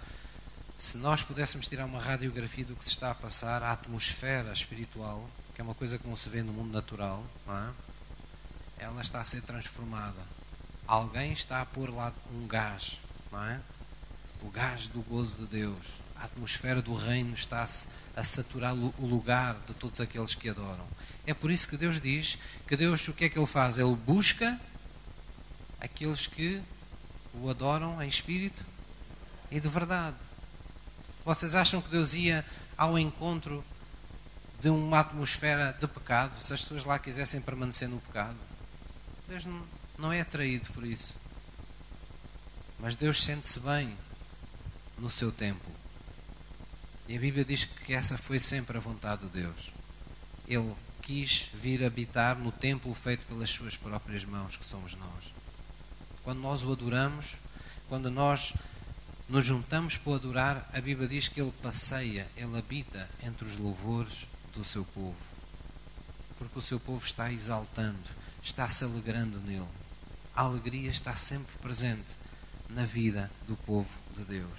se 0.78 0.96
nós 0.96 1.22
pudéssemos 1.22 1.68
tirar 1.68 1.84
uma 1.84 2.00
radiografia 2.00 2.64
do 2.64 2.74
que 2.74 2.84
se 2.84 2.90
está 2.90 3.10
a 3.10 3.14
passar, 3.14 3.62
a 3.62 3.72
atmosfera 3.72 4.52
espiritual, 4.52 5.28
que 5.54 5.60
é 5.60 5.64
uma 5.64 5.74
coisa 5.74 5.98
que 5.98 6.08
não 6.08 6.16
se 6.16 6.28
vê 6.28 6.42
no 6.42 6.52
mundo 6.52 6.72
natural, 6.72 7.24
é? 7.48 7.87
Ela 8.78 9.00
está 9.00 9.20
a 9.20 9.24
ser 9.24 9.42
transformada. 9.42 10.20
Alguém 10.86 11.32
está 11.32 11.60
a 11.60 11.66
pôr 11.66 11.90
lá 11.90 12.12
um 12.32 12.46
gás, 12.46 12.98
não 13.30 13.44
é? 13.44 13.60
o 14.42 14.50
gás 14.50 14.86
do 14.86 15.00
gozo 15.02 15.36
de 15.36 15.46
Deus. 15.46 15.86
A 16.16 16.24
atmosfera 16.24 16.82
do 16.82 16.94
reino 16.94 17.34
está 17.34 17.64
a 18.16 18.24
saturar 18.24 18.74
o 18.74 19.06
lugar 19.06 19.56
de 19.66 19.74
todos 19.74 20.00
aqueles 20.00 20.34
que 20.34 20.48
adoram. 20.48 20.86
É 21.26 21.32
por 21.32 21.50
isso 21.50 21.68
que 21.68 21.76
Deus 21.76 22.00
diz 22.00 22.38
que 22.66 22.76
Deus, 22.76 23.06
o 23.08 23.12
que 23.12 23.26
é 23.26 23.28
que 23.28 23.38
Ele 23.38 23.46
faz? 23.46 23.78
Ele 23.78 23.94
busca 23.94 24.58
aqueles 25.80 26.26
que 26.26 26.60
o 27.34 27.48
adoram 27.48 28.02
em 28.02 28.08
espírito 28.08 28.64
e 29.50 29.60
de 29.60 29.68
verdade. 29.68 30.16
Vocês 31.24 31.54
acham 31.54 31.80
que 31.80 31.88
Deus 31.88 32.14
ia 32.14 32.44
ao 32.76 32.98
encontro 32.98 33.64
de 34.60 34.68
uma 34.70 35.00
atmosfera 35.00 35.76
de 35.78 35.86
pecado, 35.86 36.42
se 36.42 36.52
as 36.52 36.62
pessoas 36.62 36.84
lá 36.84 36.98
quisessem 36.98 37.40
permanecer 37.40 37.88
no 37.88 38.00
pecado? 38.00 38.36
Deus 39.28 39.44
não, 39.98 40.10
é 40.10 40.22
atraído 40.22 40.72
por 40.72 40.84
isso. 40.84 41.12
Mas 42.78 42.96
Deus 42.96 43.22
sente-se 43.22 43.60
bem 43.60 43.94
no 44.96 45.10
seu 45.10 45.30
templo. 45.30 45.70
E 47.06 47.16
a 47.16 47.20
Bíblia 47.20 47.44
diz 47.44 47.64
que 47.64 47.92
essa 47.92 48.16
foi 48.16 48.40
sempre 48.40 48.78
a 48.78 48.80
vontade 48.80 49.26
de 49.26 49.42
Deus. 49.42 49.70
Ele 50.46 50.74
quis 51.02 51.50
vir 51.54 51.84
habitar 51.84 52.38
no 52.38 52.50
templo 52.50 52.94
feito 52.94 53.26
pelas 53.26 53.50
suas 53.50 53.76
próprias 53.76 54.24
mãos, 54.24 54.56
que 54.56 54.64
somos 54.64 54.94
nós. 54.94 55.34
Quando 56.24 56.40
nós 56.40 56.64
o 56.64 56.72
adoramos, 56.72 57.36
quando 57.86 58.10
nós 58.10 58.54
nos 59.28 59.44
juntamos 59.44 59.98
para 59.98 60.14
adorar, 60.14 60.70
a 60.72 60.80
Bíblia 60.80 61.06
diz 61.06 61.28
que 61.28 61.40
Ele 61.40 61.52
passeia, 61.62 62.26
Ele 62.34 62.56
habita 62.56 63.08
entre 63.22 63.46
os 63.46 63.58
louvores 63.58 64.26
do 64.54 64.64
seu 64.64 64.86
povo. 64.86 65.16
Porque 66.38 66.58
o 66.58 66.62
seu 66.62 66.80
povo 66.80 67.04
está 67.04 67.30
exaltando, 67.30 68.08
está 68.48 68.68
se 68.68 68.82
alegrando 68.82 69.38
nele. 69.40 69.68
A 70.34 70.42
alegria 70.42 70.90
está 70.90 71.14
sempre 71.14 71.56
presente 71.58 72.16
na 72.68 72.84
vida 72.84 73.30
do 73.46 73.56
povo 73.56 73.90
de 74.16 74.24
Deus. 74.24 74.58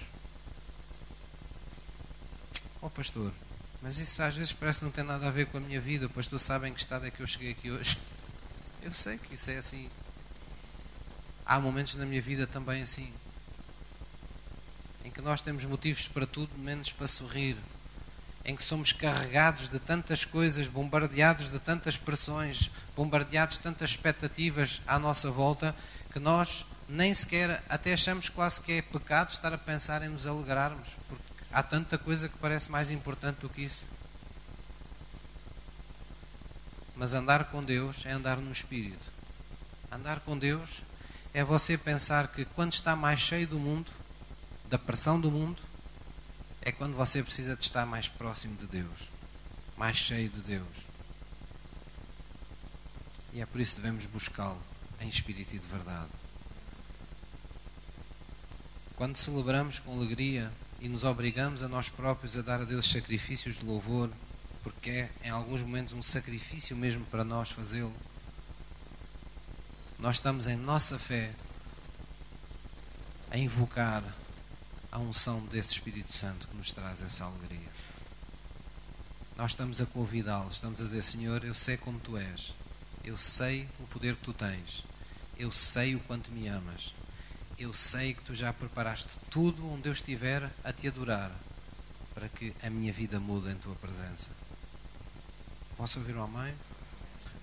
Oh 2.82 2.90
pastor, 2.90 3.34
mas 3.82 3.98
isso 3.98 4.22
às 4.22 4.36
vezes 4.36 4.54
parece 4.54 4.84
não 4.84 4.92
ter 4.92 5.04
nada 5.04 5.28
a 5.28 5.32
ver 5.32 5.48
com 5.48 5.58
a 5.58 5.62
minha 5.62 5.82
vida. 5.82 6.06
O 6.06 6.10
pastor 6.10 6.40
sabe 6.40 6.68
em 6.68 6.74
que 6.74 6.80
estado 6.80 7.06
é 7.06 7.12
que 7.12 7.22
eu 7.22 7.28
cheguei 7.28 7.52
aqui 7.52 7.72
hoje. 7.72 7.98
Eu 8.82 8.94
sei 8.94 9.18
que 9.18 9.36
isso 9.36 9.52
é 9.52 9.58
assim. 9.58 9.90
Há 11.46 11.60
momentos 11.60 11.96
na 11.96 12.06
minha 12.06 12.22
vida 12.22 12.48
também 12.48 12.82
assim 12.82 13.14
em 15.04 15.12
que 15.12 15.22
nós 15.22 15.42
temos 15.42 15.66
motivos 15.66 16.08
para 16.08 16.28
tudo 16.28 16.58
menos 16.58 16.92
para 16.92 17.08
sorrir, 17.08 17.58
em 18.50 18.56
que 18.56 18.64
somos 18.64 18.92
carregados 18.92 19.70
de 19.70 19.78
tantas 19.80 20.26
coisas, 20.26 20.68
bombardeados 20.68 21.52
de 21.52 21.60
tantas 21.60 21.96
pressões, 21.96 22.72
bombardeados 22.96 23.58
de 23.58 23.62
tantas 23.62 23.92
expectativas 23.92 24.82
à 24.88 24.98
nossa 24.98 25.30
volta, 25.30 25.76
que 26.12 26.18
nós 26.18 26.66
nem 26.88 27.14
sequer 27.14 27.64
até 27.70 27.94
achamos 27.94 28.28
quase 28.28 28.60
que 28.60 28.72
é 28.72 28.82
pecado 28.82 29.30
estar 29.30 29.54
a 29.54 29.58
pensar 29.60 30.02
em 30.02 30.10
nos 30.10 30.26
alegrarmos, 30.26 30.98
porque 31.08 31.24
há 31.52 31.62
tanta 31.62 31.96
coisa 31.96 32.28
que 32.28 32.40
parece 32.40 32.72
mais 32.72 32.90
importante 32.90 33.38
do 33.42 33.50
que 33.50 33.62
isso. 33.62 33.86
Mas 36.96 37.14
andar 37.14 37.52
com 37.52 37.64
Deus 37.64 38.04
é 38.04 38.14
andar 38.14 38.38
no 38.38 38.52
Espírito. 38.52 39.12
Andar 39.92 40.22
com 40.22 40.36
Deus 40.36 40.82
é 41.36 41.44
você 41.44 41.78
pensar 41.78 42.30
que 42.30 42.46
quando 42.46 42.74
está 42.74 42.96
mais 42.96 43.20
cheio 43.20 43.48
do 43.48 43.60
mundo, 43.60 43.92
da 44.68 44.80
pressão 44.80 45.22
do 45.22 45.30
mundo 45.30 45.69
é 46.62 46.72
quando 46.72 46.96
você 46.96 47.24
precisa 47.24 47.56
de 47.56 47.64
estar 47.64 47.86
mais 47.86 48.08
próximo 48.08 48.56
de 48.56 48.68
Deus, 48.68 49.10
mais 49.78 49.98
cheio 49.98 50.30
de 50.30 50.42
Deus. 50.42 50.68
E 53.34 53.42
é 53.42 53.46
por 53.46 53.62
isso 53.62 53.76
que 53.76 53.82
devemos 53.82 54.06
buscá-lo 54.06 54.62
em 55.00 55.08
espírito 55.08 55.56
e 55.56 55.60
de 55.60 55.68
verdade. 55.68 56.10
Quando 58.96 59.16
celebramos 59.16 59.80
com 59.80 59.96
alegria 59.96 60.52
e 60.80 60.90
nos 60.90 61.04
obrigamos 61.04 61.64
a 61.64 61.70
nós 61.70 61.88
próprios 61.88 62.38
a 62.38 62.42
dar 62.42 62.62
a 62.62 62.66
Deus 62.66 62.90
sacrifícios 62.90 63.60
de 63.60 63.66
louvor, 63.66 64.10
porque 64.62 64.90
é 64.90 65.10
em 65.24 65.30
alguns 65.30 65.62
momentos 65.62 65.94
um 65.94 66.04
sacrifício 66.04 66.76
mesmo 66.76 67.06
para 67.06 67.24
nós 67.24 67.52
fazê-lo, 67.52 67.96
nós 69.98 70.18
estamos 70.18 70.48
em 70.48 70.58
nossa 70.58 71.00
fé 71.00 71.34
a 73.32 73.38
invocar 73.38 74.04
a 74.92 75.00
unção 75.00 75.46
desse 75.46 75.72
Espírito 75.74 76.12
Santo 76.12 76.48
que 76.48 76.56
nos 76.56 76.72
traz 76.72 77.02
essa 77.02 77.26
alegria. 77.26 77.70
Nós 79.38 79.52
estamos 79.52 79.80
a 79.80 79.86
convidá-lo, 79.86 80.50
estamos 80.50 80.82
a 80.82 80.84
dizer: 80.84 81.04
Senhor, 81.04 81.44
eu 81.44 81.56
sei 81.56 81.78
como 81.78 82.00
tu 82.00 82.18
és, 82.18 82.54
eu 83.04 83.18
sei 83.18 83.68
o 83.80 83.88
poder 83.88 84.16
que 84.16 84.24
tu 84.24 84.34
tens, 84.34 84.84
eu 85.38 85.52
sei 85.52 85.96
o 85.96 86.00
quanto 86.02 86.32
me 86.32 86.48
amas. 86.48 86.94
eu 87.60 87.74
sei 87.74 88.14
que 88.14 88.22
tu 88.24 88.34
já 88.34 88.54
preparaste 88.54 89.20
tudo 89.30 89.70
onde 89.70 89.90
eu 89.90 89.94
estiver 89.94 90.50
a 90.64 90.72
te 90.72 90.88
adorar, 90.88 91.30
para 92.14 92.30
que 92.30 92.54
a 92.64 92.70
minha 92.70 92.92
vida 92.94 93.20
mude 93.20 93.52
em 93.52 93.56
tua 93.58 93.76
presença. 93.76 94.30
Posso 95.76 96.00
ouvir 96.00 96.16
o 96.16 96.24
amém? 96.24 96.54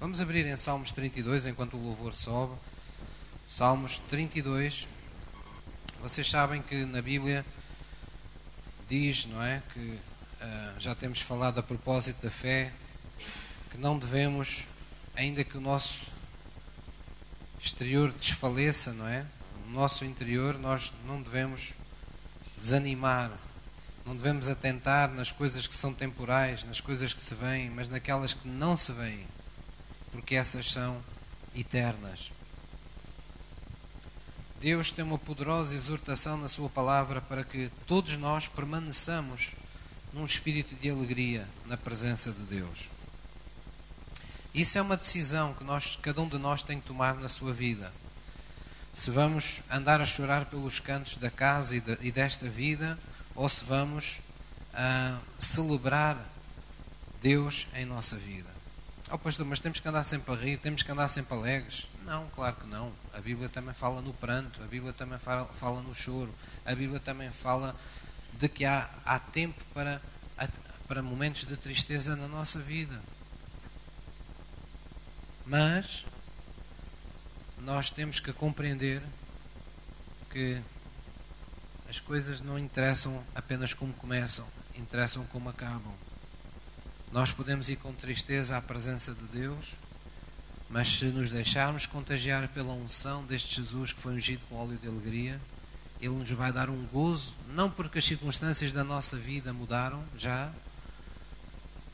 Vamos 0.01 0.21
abrir 0.21 0.47
em 0.47 0.57
Salmos 0.57 0.91
32 0.91 1.47
enquanto 1.47 1.77
o 1.77 1.83
louvor 1.83 2.15
sobe. 2.15 2.55
Salmos 3.47 3.99
32. 4.09 4.89
Vocês 6.07 6.31
sabem 6.31 6.63
que 6.63 6.85
na 6.85 7.03
Bíblia 7.03 7.45
diz, 8.89 9.27
não 9.27 9.43
é? 9.43 9.61
Que 9.75 9.81
uh, 9.81 10.01
já 10.79 10.95
temos 10.95 11.21
falado 11.21 11.59
a 11.59 11.65
propósito 11.65 12.23
da 12.23 12.31
fé, 12.31 12.73
que 13.73 13.77
não 13.77 13.99
devemos, 13.99 14.69
ainda 15.17 15.43
que 15.43 15.59
o 15.59 15.61
nosso 15.61 16.07
exterior 17.59 18.13
desfaleça, 18.13 18.93
não 18.93 19.09
é? 19.09 19.27
No 19.67 19.73
nosso 19.73 20.05
interior 20.05 20.57
nós 20.61 20.93
não 21.05 21.21
devemos 21.21 21.75
desanimar, 22.57 23.33
não 24.07 24.15
devemos 24.15 24.49
atentar 24.49 25.11
nas 25.11 25.33
coisas 25.33 25.67
que 25.67 25.75
são 25.75 25.93
temporais, 25.93 26.63
nas 26.63 26.81
coisas 26.81 27.13
que 27.13 27.21
se 27.21 27.35
veem, 27.35 27.69
mas 27.69 27.89
naquelas 27.89 28.33
que 28.33 28.47
não 28.47 28.77
se 28.77 28.93
veem, 28.93 29.27
porque 30.13 30.37
essas 30.37 30.71
são 30.71 31.03
eternas. 31.53 32.31
Deus 34.61 34.91
tem 34.91 35.05
uma 35.05 35.19
poderosa 35.19 35.75
exortação 35.75 36.39
na 36.39 36.49
Sua 36.49 36.69
palavra 36.69 37.21
para 37.21 37.45
que 37.45 37.71
todos 37.87 38.17
nós 38.17 38.47
permaneçamos 38.47 39.53
num 40.13 40.25
espírito 40.25 40.75
de 40.77 40.89
alegria 40.89 41.47
na 41.67 41.77
presença 41.77 42.33
de 42.33 42.43
Deus. 42.43 42.89
Isso 44.55 44.79
é 44.79 44.81
uma 44.81 44.97
decisão 44.97 45.53
que 45.53 45.63
nós, 45.63 45.99
cada 46.01 46.23
um 46.23 46.29
de 46.29 46.39
nós 46.39 46.63
tem 46.63 46.81
que 46.81 46.87
tomar 46.87 47.17
na 47.17 47.29
sua 47.29 47.53
vida. 47.53 47.93
Se 48.95 49.11
vamos 49.11 49.61
andar 49.71 50.01
a 50.01 50.07
chorar 50.07 50.47
pelos 50.47 50.81
cantos 50.81 51.17
da 51.17 51.31
casa 51.31 51.77
e, 51.77 51.81
de, 51.81 51.99
e 52.01 52.11
desta 52.11 52.49
vida, 52.49 52.99
ou 53.35 53.47
se 53.51 53.63
vamos 53.67 54.21
uh, 54.73 55.21
celebrar 55.39 56.17
Deus 57.21 57.67
em 57.75 57.85
nossa 57.85 58.17
vida. 58.17 58.49
Oh, 59.11 59.19
pastor, 59.19 59.45
mas 59.45 59.61
temos 59.61 59.79
que 59.79 59.87
andar 59.87 60.05
sempre 60.05 60.33
a 60.33 60.37
rir, 60.37 60.57
temos 60.57 60.83
que 60.83 60.91
andar 60.91 61.09
sempre 61.09 61.37
alegres. 61.37 61.87
Não, 62.07 62.29
claro 62.29 62.55
que 62.55 62.67
não. 62.67 62.93
A 63.13 63.21
Bíblia 63.21 63.49
também 63.49 63.75
fala 63.75 64.01
no 64.01 64.15
pranto, 64.15 64.63
a 64.63 64.67
Bíblia 64.67 64.93
também 64.93 65.19
fala, 65.19 65.45
fala 65.55 65.83
no 65.83 65.93
choro, 65.93 66.33
a 66.65 66.73
Bíblia 66.73 67.01
também 67.01 67.33
fala 67.33 67.75
de 68.35 68.49
que 68.49 68.65
há, 68.65 68.89
há 69.05 69.19
tempo 69.19 69.61
para, 69.75 70.01
para 70.87 71.03
momentos 71.03 71.45
de 71.45 71.57
tristeza 71.57 72.15
na 72.15 72.29
nossa 72.29 72.61
vida. 72.61 73.03
Mas 75.45 76.05
nós 77.59 77.91
temos 77.91 78.21
que 78.21 78.33
compreender 78.33 79.03
que 80.31 80.63
as 81.89 81.99
coisas 81.99 82.41
não 82.41 82.57
interessam 82.57 83.25
apenas 83.35 83.75
como 83.75 83.93
começam, 83.95 84.47
interessam 84.77 85.25
como 85.27 85.49
acabam. 85.49 85.95
Nós 87.11 87.33
podemos 87.33 87.69
ir 87.69 87.77
com 87.77 87.93
tristeza 87.93 88.57
à 88.57 88.63
presença 88.63 89.13
de 89.13 89.25
Deus, 89.25 89.75
mas 90.69 90.89
se 90.89 91.05
nos 91.07 91.31
deixarmos 91.31 91.87
contagiar 91.87 92.49
pela 92.49 92.73
unção 92.73 93.25
deste 93.25 93.57
Jesus 93.57 93.93
que 93.93 94.01
foi 94.01 94.15
ungido 94.15 94.43
com 94.49 94.57
óleo 94.57 94.77
de 94.77 94.89
alegria, 94.89 95.41
Ele 96.01 96.15
nos 96.15 96.31
vai 96.31 96.53
dar 96.53 96.69
um 96.69 96.85
gozo, 96.87 97.35
não 97.55 97.71
porque 97.71 97.99
as 97.99 98.05
circunstâncias 98.05 98.73
da 98.73 98.83
nossa 98.83 99.17
vida 99.17 99.53
mudaram 99.53 100.05
já, 100.17 100.53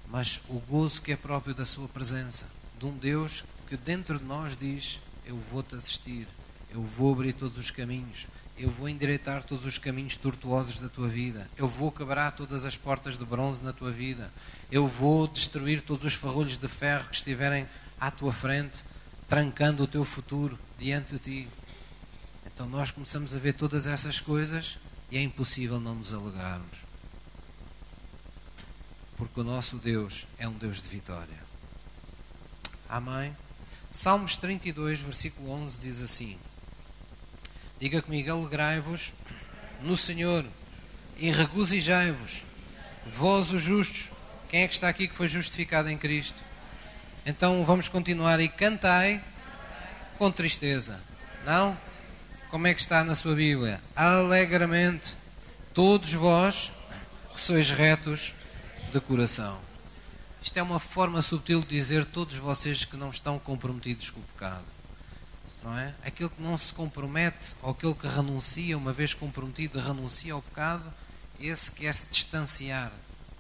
mas 0.09 0.41
o 0.49 0.59
gozo 0.61 1.03
que 1.03 1.13
é 1.13 1.17
próprio 1.17 1.55
da 1.55 1.65
Sua 1.65 1.89
presença 1.89 2.47
de 2.79 2.87
um 2.87 2.97
Deus 2.97 3.45
que 3.69 3.77
dentro 3.77 4.19
de 4.19 4.25
nós 4.25 4.57
diz: 4.57 5.01
Eu 5.25 5.39
vou-te 5.51 5.75
assistir, 5.75 6.27
eu 6.71 6.83
vou 6.83 7.13
abrir 7.13 7.33
todos 7.33 7.57
os 7.57 7.71
caminhos, 7.71 8.27
eu 8.59 8.71
vou 8.71 8.89
endireitar 8.89 9.43
todos 9.43 9.65
os 9.65 9.79
caminhos 9.79 10.17
tortuosos 10.17 10.79
da 10.79 10.89
tua 10.89 11.09
vida, 11.09 11.49
eu 11.57 11.69
vou 11.69 11.91
quebrar 11.91 12.33
todas 12.33 12.65
as 12.65 12.77
portas 12.77 13.17
de 13.17 13.25
bronze 13.25 13.63
na 13.63 13.73
tua 13.73 13.91
vida, 13.91 14.31
eu 14.71 14.87
vou 14.87 15.27
destruir 15.27 15.83
todos 15.83 16.05
os 16.05 16.15
farrolhos 16.15 16.57
de 16.57 16.69
ferro 16.69 17.09
que 17.09 17.17
estiverem 17.17 17.67
à 18.03 18.11
tua 18.11 18.33
frente, 18.33 18.83
trancando 19.29 19.85
o 19.85 19.87
teu 19.87 20.05
futuro 20.05 20.59
diante 20.77 21.13
de 21.13 21.19
ti. 21.21 21.49
Então 22.45 22.69
nós 22.69 22.91
começamos 22.91 23.33
a 23.33 23.39
ver 23.39 23.53
todas 23.53 23.87
essas 23.87 24.19
coisas 24.19 24.77
e 25.09 25.17
é 25.17 25.23
impossível 25.23 25.79
não 25.79 25.95
nos 25.95 26.13
alegrarmos. 26.13 26.79
Porque 29.17 29.41
o 29.41 29.45
nosso 29.45 29.77
Deus 29.77 30.27
é 30.37 30.49
um 30.49 30.55
Deus 30.55 30.83
de 30.83 30.89
vitória. 30.89 31.39
Amém? 32.89 33.37
Salmos 33.93 34.35
32, 34.35 34.99
versículo 34.99 35.53
11 35.53 35.81
diz 35.81 36.03
assim: 36.03 36.37
Diga 37.79 38.03
comigo, 38.03 38.33
alegrai-vos 38.33 39.13
no 39.81 39.97
Senhor 39.97 40.45
e 41.19 41.31
regozijai-vos, 41.31 42.43
vós 43.17 43.53
os 43.53 43.63
justos. 43.63 44.11
Quem 44.49 44.63
é 44.63 44.69
que 44.69 44.75
está 44.75 44.89
aqui 44.89 45.07
que 45.07 45.15
foi 45.15 45.29
justificado 45.29 45.89
em 45.89 45.97
Cristo? 45.97 46.52
Então 47.25 47.65
vamos 47.65 47.89
continuar 47.89 48.41
e 48.41 48.49
cantai 48.49 49.23
com 50.19 50.31
tristeza. 50.31 51.01
Não? 51.45 51.79
Como 52.51 52.67
é 52.67 52.75
que 52.75 52.81
está 52.81 53.05
na 53.05 53.15
sua 53.15 53.37
Bíblia? 53.37 53.81
Alegremente, 53.95 55.15
todos 55.73 56.13
vós 56.15 56.73
que 57.33 57.41
sois 57.41 57.71
retos 57.71 58.35
de 58.93 59.01
coração. 59.01 59.61
Isto 60.43 60.59
é 60.59 60.63
uma 60.63 60.81
forma 60.81 61.23
subtil 61.23 61.61
de 61.61 61.69
dizer 61.69 62.05
todos 62.05 62.37
vocês 62.37 62.85
que 62.85 62.97
não 62.97 63.11
estão 63.11 63.39
comprometidos 63.39 64.11
com 64.11 64.19
o 64.19 64.25
pecado. 64.35 64.65
Não 65.63 65.79
é? 65.79 65.95
Aquele 66.05 66.29
que 66.29 66.43
não 66.43 66.59
se 66.59 66.75
compromete, 66.75 67.55
ou 67.63 67.71
aquele 67.71 67.95
que 67.95 68.09
renuncia, 68.09 68.77
uma 68.77 68.93
vez 68.93 69.15
comprometido, 69.15 69.79
renuncia 69.79 70.33
ao 70.33 70.43
pecado, 70.43 70.93
esse 71.39 71.71
quer 71.71 71.95
se 71.95 72.11
distanciar 72.11 72.91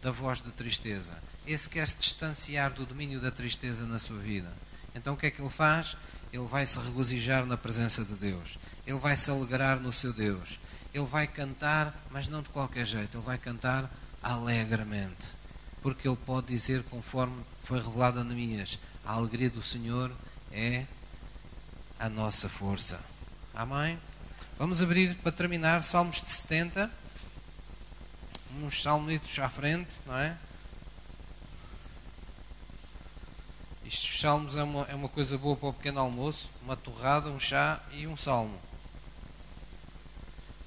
da 0.02 0.10
voz 0.10 0.42
de 0.42 0.50
tristeza. 0.52 1.14
Esse 1.46 1.68
quer 1.68 1.88
se 1.88 1.96
distanciar 1.96 2.72
do 2.72 2.84
domínio 2.84 3.20
da 3.20 3.30
tristeza 3.30 3.86
na 3.86 3.98
sua 3.98 4.18
vida. 4.18 4.52
Então 4.94 5.14
o 5.14 5.16
que 5.16 5.26
é 5.26 5.30
que 5.30 5.40
ele 5.40 5.48
faz? 5.48 5.96
Ele 6.32 6.46
vai 6.46 6.66
se 6.66 6.78
regozijar 6.78 7.46
na 7.46 7.56
presença 7.56 8.04
de 8.04 8.14
Deus. 8.14 8.58
Ele 8.86 8.98
vai 8.98 9.16
se 9.16 9.30
alegrar 9.30 9.80
no 9.80 9.92
seu 9.92 10.12
Deus. 10.12 10.58
Ele 10.92 11.06
vai 11.06 11.26
cantar, 11.26 11.94
mas 12.10 12.28
não 12.28 12.42
de 12.42 12.50
qualquer 12.50 12.84
jeito. 12.84 13.16
Ele 13.16 13.24
vai 13.24 13.38
cantar 13.38 13.90
alegremente 14.22 15.42
porque 15.82 16.06
ele 16.06 16.16
pode 16.16 16.46
dizer, 16.46 16.84
conforme 16.84 17.44
foi 17.62 17.82
revelado 17.82 18.20
a 18.20 18.24
Neemias, 18.24 18.78
a 19.04 19.12
alegria 19.14 19.50
do 19.50 19.60
Senhor 19.60 20.12
é 20.52 20.86
a 21.98 22.08
nossa 22.08 22.48
força. 22.48 23.00
Amém? 23.52 23.98
Vamos 24.58 24.80
abrir 24.80 25.16
para 25.16 25.32
terminar 25.32 25.82
Salmos 25.82 26.20
de 26.20 26.30
70. 26.30 26.88
Uns 28.60 28.82
salmitos 28.82 29.38
à 29.38 29.48
frente, 29.48 29.94
não 30.06 30.16
é? 30.16 30.36
Estes 33.86 34.20
salmos 34.20 34.56
é 34.56 34.62
uma, 34.62 34.86
é 34.88 34.94
uma 34.94 35.08
coisa 35.08 35.36
boa 35.36 35.56
para 35.56 35.68
o 35.68 35.72
pequeno 35.72 36.00
almoço: 36.00 36.50
uma 36.62 36.76
torrada, 36.76 37.30
um 37.30 37.38
chá 37.38 37.80
e 37.92 38.06
um 38.06 38.16
salmo. 38.16 38.58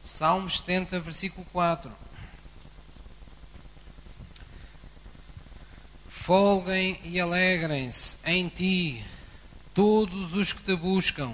Salmos 0.03 0.57
70, 0.57 0.99
versículo 0.99 1.45
4. 1.51 1.91
Folguem 6.07 6.99
e 7.03 7.19
alegrem-se 7.19 8.17
em 8.25 8.47
ti 8.47 9.03
todos 9.73 10.33
os 10.33 10.53
que 10.53 10.63
te 10.63 10.75
buscam. 10.75 11.33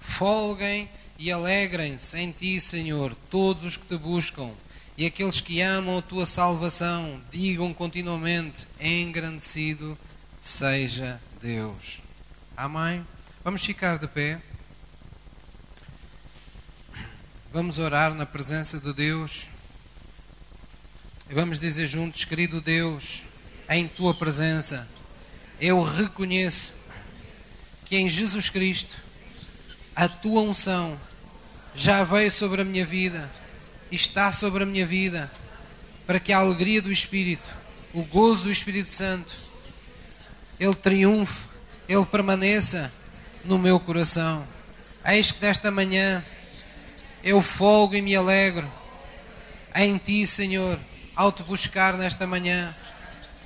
Folguem 0.00 0.88
e 1.18 1.30
alegrem-se 1.32 2.18
em 2.18 2.32
ti, 2.32 2.60
Senhor, 2.60 3.14
todos 3.30 3.64
os 3.64 3.76
que 3.76 3.86
te 3.86 3.96
buscam. 3.96 4.50
E 4.96 5.06
aqueles 5.06 5.40
que 5.40 5.60
amam 5.60 5.98
a 5.98 6.02
tua 6.02 6.24
salvação, 6.24 7.20
digam 7.30 7.74
continuamente: 7.74 8.66
engrandecido 8.80 9.98
seja 10.40 11.20
Deus. 11.40 12.00
Amém? 12.56 13.04
Vamos 13.42 13.64
ficar 13.64 13.98
de 13.98 14.06
pé. 14.06 14.40
Vamos 17.52 17.78
orar 17.78 18.14
na 18.14 18.24
presença 18.24 18.78
de 18.78 18.92
Deus. 18.92 19.48
E 21.28 21.34
vamos 21.34 21.58
dizer 21.58 21.86
juntos, 21.86 22.24
querido 22.24 22.60
Deus 22.60 23.24
em 23.68 23.88
tua 23.88 24.14
presença, 24.14 24.86
eu 25.60 25.82
reconheço 25.82 26.74
que 27.86 27.96
em 27.96 28.10
Jesus 28.10 28.48
Cristo 28.48 28.96
a 29.96 30.08
tua 30.08 30.42
unção 30.42 30.98
já 31.74 32.04
veio 32.04 32.30
sobre 32.30 32.60
a 32.60 32.64
minha 32.64 32.84
vida 32.84 33.30
está 33.94 34.32
sobre 34.32 34.62
a 34.62 34.66
minha 34.66 34.86
vida 34.86 35.30
para 36.06 36.20
que 36.20 36.32
a 36.32 36.38
alegria 36.38 36.82
do 36.82 36.92
Espírito, 36.92 37.46
o 37.92 38.02
gozo 38.02 38.44
do 38.44 38.52
Espírito 38.52 38.90
Santo, 38.90 39.34
ele 40.58 40.74
triunfe, 40.74 41.46
ele 41.88 42.04
permaneça 42.06 42.92
no 43.44 43.58
meu 43.58 43.78
coração. 43.80 44.46
Eis 45.04 45.30
que 45.30 45.44
nesta 45.44 45.70
manhã 45.70 46.24
eu 47.22 47.40
folgo 47.42 47.94
e 47.94 48.02
me 48.02 48.14
alegro 48.14 48.70
em 49.74 49.98
Ti, 49.98 50.26
Senhor, 50.26 50.78
ao 51.16 51.32
te 51.32 51.42
buscar 51.42 51.94
nesta 51.94 52.26
manhã 52.26 52.74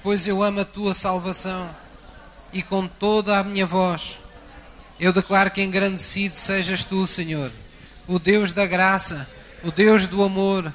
pois 0.03 0.27
eu 0.27 0.43
amo 0.43 0.61
a 0.61 0.65
tua 0.65 0.95
salvação 0.95 1.75
e 2.53 2.63
com 2.63 2.87
toda 2.87 3.39
a 3.39 3.45
minha 3.45 3.67
voz 3.67 4.19
eu 4.99 5.13
declaro 5.13 5.51
que 5.51 5.63
engrandecido 5.63 6.37
sejas 6.37 6.85
tu, 6.85 7.07
Senhor. 7.07 7.53
o 8.07 8.19
Deus 8.19 8.53
da 8.53 8.67
graça, 8.67 9.29
o 9.63 9.71
Deus 9.71 10.07
do 10.07 10.23
amor, 10.23 10.73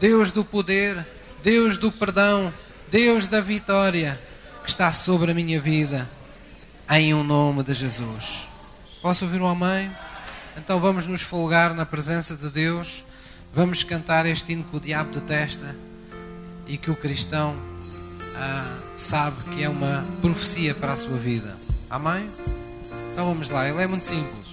Deus 0.00 0.30
do 0.30 0.44
poder, 0.44 1.06
Deus 1.42 1.76
do 1.76 1.90
perdão, 1.90 2.52
Deus 2.90 3.26
da 3.26 3.40
vitória, 3.40 4.20
que 4.62 4.68
está 4.68 4.92
sobre 4.92 5.30
a 5.30 5.34
minha 5.34 5.60
vida, 5.60 6.08
em 6.88 7.14
o 7.14 7.18
um 7.18 7.24
nome 7.24 7.62
de 7.62 7.74
Jesus. 7.74 8.46
Posso 9.02 9.24
ouvir 9.24 9.40
um 9.40 9.46
amém? 9.46 9.90
Então 10.56 10.80
vamos 10.80 11.06
nos 11.06 11.22
folgar 11.22 11.74
na 11.74 11.86
presença 11.86 12.36
de 12.36 12.50
Deus, 12.50 13.04
vamos 13.54 13.82
cantar 13.82 14.26
este 14.26 14.52
hino 14.52 14.64
que 14.64 14.76
o 14.76 14.80
diabo 14.80 15.12
detesta 15.18 15.74
e 16.66 16.76
que 16.76 16.90
o 16.90 16.96
cristão 16.96 17.56
ah, 18.36 18.78
sabe 18.96 19.36
que 19.54 19.62
é 19.62 19.68
uma 19.68 20.04
profecia 20.20 20.74
para 20.74 20.92
a 20.92 20.96
sua 20.96 21.16
vida. 21.16 21.56
Amém? 21.88 22.30
Então 23.12 23.26
vamos 23.26 23.50
lá, 23.50 23.68
ele 23.68 23.82
é 23.82 23.86
muito 23.86 24.04
simples. 24.06 24.49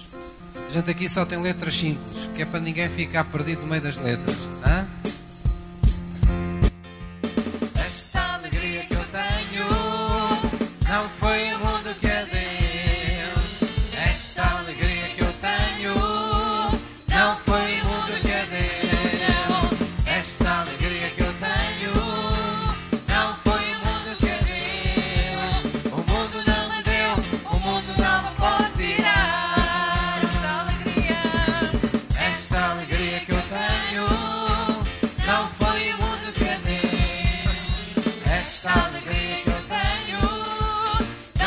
A 0.68 0.70
gente 0.70 0.90
aqui 0.90 1.08
só 1.08 1.24
tem 1.24 1.40
letras 1.40 1.74
simples, 1.74 2.28
que 2.36 2.42
é 2.42 2.44
para 2.44 2.60
ninguém 2.60 2.90
ficar 2.90 3.24
perdido 3.24 3.62
no 3.62 3.68
meio 3.68 3.80
das 3.80 3.96
letras. 3.96 4.36
Hã? 4.62 4.86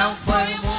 Não 0.01 0.15
foi 0.15 0.55
o 0.67 0.70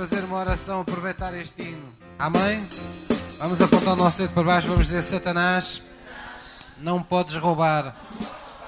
fazer 0.00 0.24
uma 0.24 0.38
oração, 0.38 0.80
aproveitar 0.80 1.34
este 1.34 1.60
hino. 1.60 1.92
Amém? 2.18 2.66
Vamos 3.38 3.60
apontar 3.60 3.92
o 3.92 3.96
nosso 3.96 4.16
dedo 4.16 4.32
para 4.32 4.42
baixo, 4.42 4.66
vamos 4.66 4.86
dizer: 4.86 5.02
Satanás, 5.02 5.82
não 6.78 7.02
podes 7.02 7.34
roubar 7.34 7.94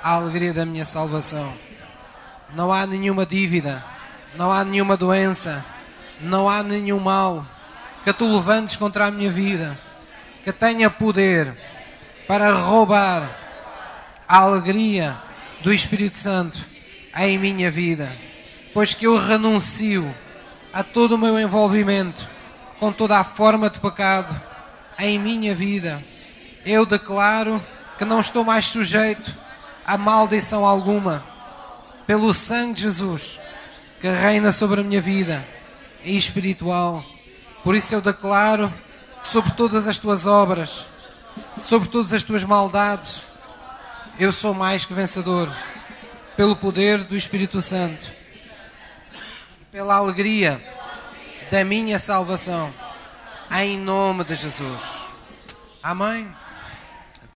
a 0.03 0.11
alegria 0.11 0.53
da 0.53 0.67
minha 0.67 0.85
salvação. 0.85 1.51
Não 2.55 2.71
há 2.71 2.87
nenhuma 2.87 3.25
dívida, 3.25 3.83
não 4.37 4.53
há 4.53 4.63
nenhuma 4.63 4.95
doença, 4.95 5.65
não 6.21 6.51
há 6.51 6.63
nenhum 6.63 7.01
mal 7.01 7.47
que 8.05 8.13
tu 8.13 8.31
levantes 8.31 8.77
contra 8.77 9.07
a 9.07 9.11
minha 9.11 9.31
vida, 9.31 9.79
que 10.45 10.53
tenha 10.53 10.91
poder 10.91 11.57
para 12.29 12.53
roubar 12.53 13.39
a 14.29 14.37
alegria 14.37 15.17
do 15.63 15.73
Espírito 15.73 16.17
Santo 16.17 16.59
em 17.17 17.39
minha 17.39 17.71
vida, 17.71 18.15
pois 18.75 18.93
que 18.93 19.07
eu 19.07 19.17
renuncio 19.17 20.15
a 20.73 20.83
todo 20.83 21.13
o 21.13 21.19
meu 21.19 21.39
envolvimento 21.39 22.29
com 22.81 22.93
toda 22.93 23.19
a 23.19 23.25
forma 23.25 23.69
de 23.69 23.79
pecado 23.79 24.41
em 24.99 25.19
minha 25.19 25.55
vida. 25.55 26.03
Eu 26.65 26.87
declaro 26.87 27.63
que 27.99 28.05
não 28.05 28.21
estou 28.21 28.45
mais 28.45 28.67
sujeito 28.67 29.33
a 29.87 29.97
maldição 29.97 30.65
alguma 30.65 31.25
pelo 32.07 32.33
sangue 32.33 32.75
de 32.75 32.83
Jesus 32.83 33.39
que 34.01 34.09
reina 34.09 34.51
sobre 34.51 34.81
a 34.81 34.85
minha 34.85 35.01
vida 35.01 35.47
e 36.05 36.17
espiritual. 36.17 37.05
Por 37.63 37.77
isso 37.77 37.95
eu 37.95 38.01
declaro 38.01 38.73
sobre 39.23 39.53
todas 39.53 39.87
as 39.87 39.99
tuas 39.99 40.27
obras, 40.27 40.87
sobre 41.61 41.89
todas 41.89 42.13
as 42.13 42.25
tuas 42.25 42.43
maldades, 42.43 43.23
eu 44.19 44.33
sou 44.33 44.53
mais 44.53 44.85
que 44.85 44.93
vencedor 44.93 45.53
pelo 46.37 46.57
poder 46.57 47.05
do 47.05 47.17
Espírito 47.17 47.63
Santo, 47.63 48.11
pela 49.73 49.95
alegria 49.95 50.63
da 51.51 51.65
minha 51.65 51.99
salvação, 51.99 52.71
em 53.51 53.79
nome 53.79 54.23
de 54.23 54.35
Jesus. 54.35 55.09
Amém. 55.83 56.31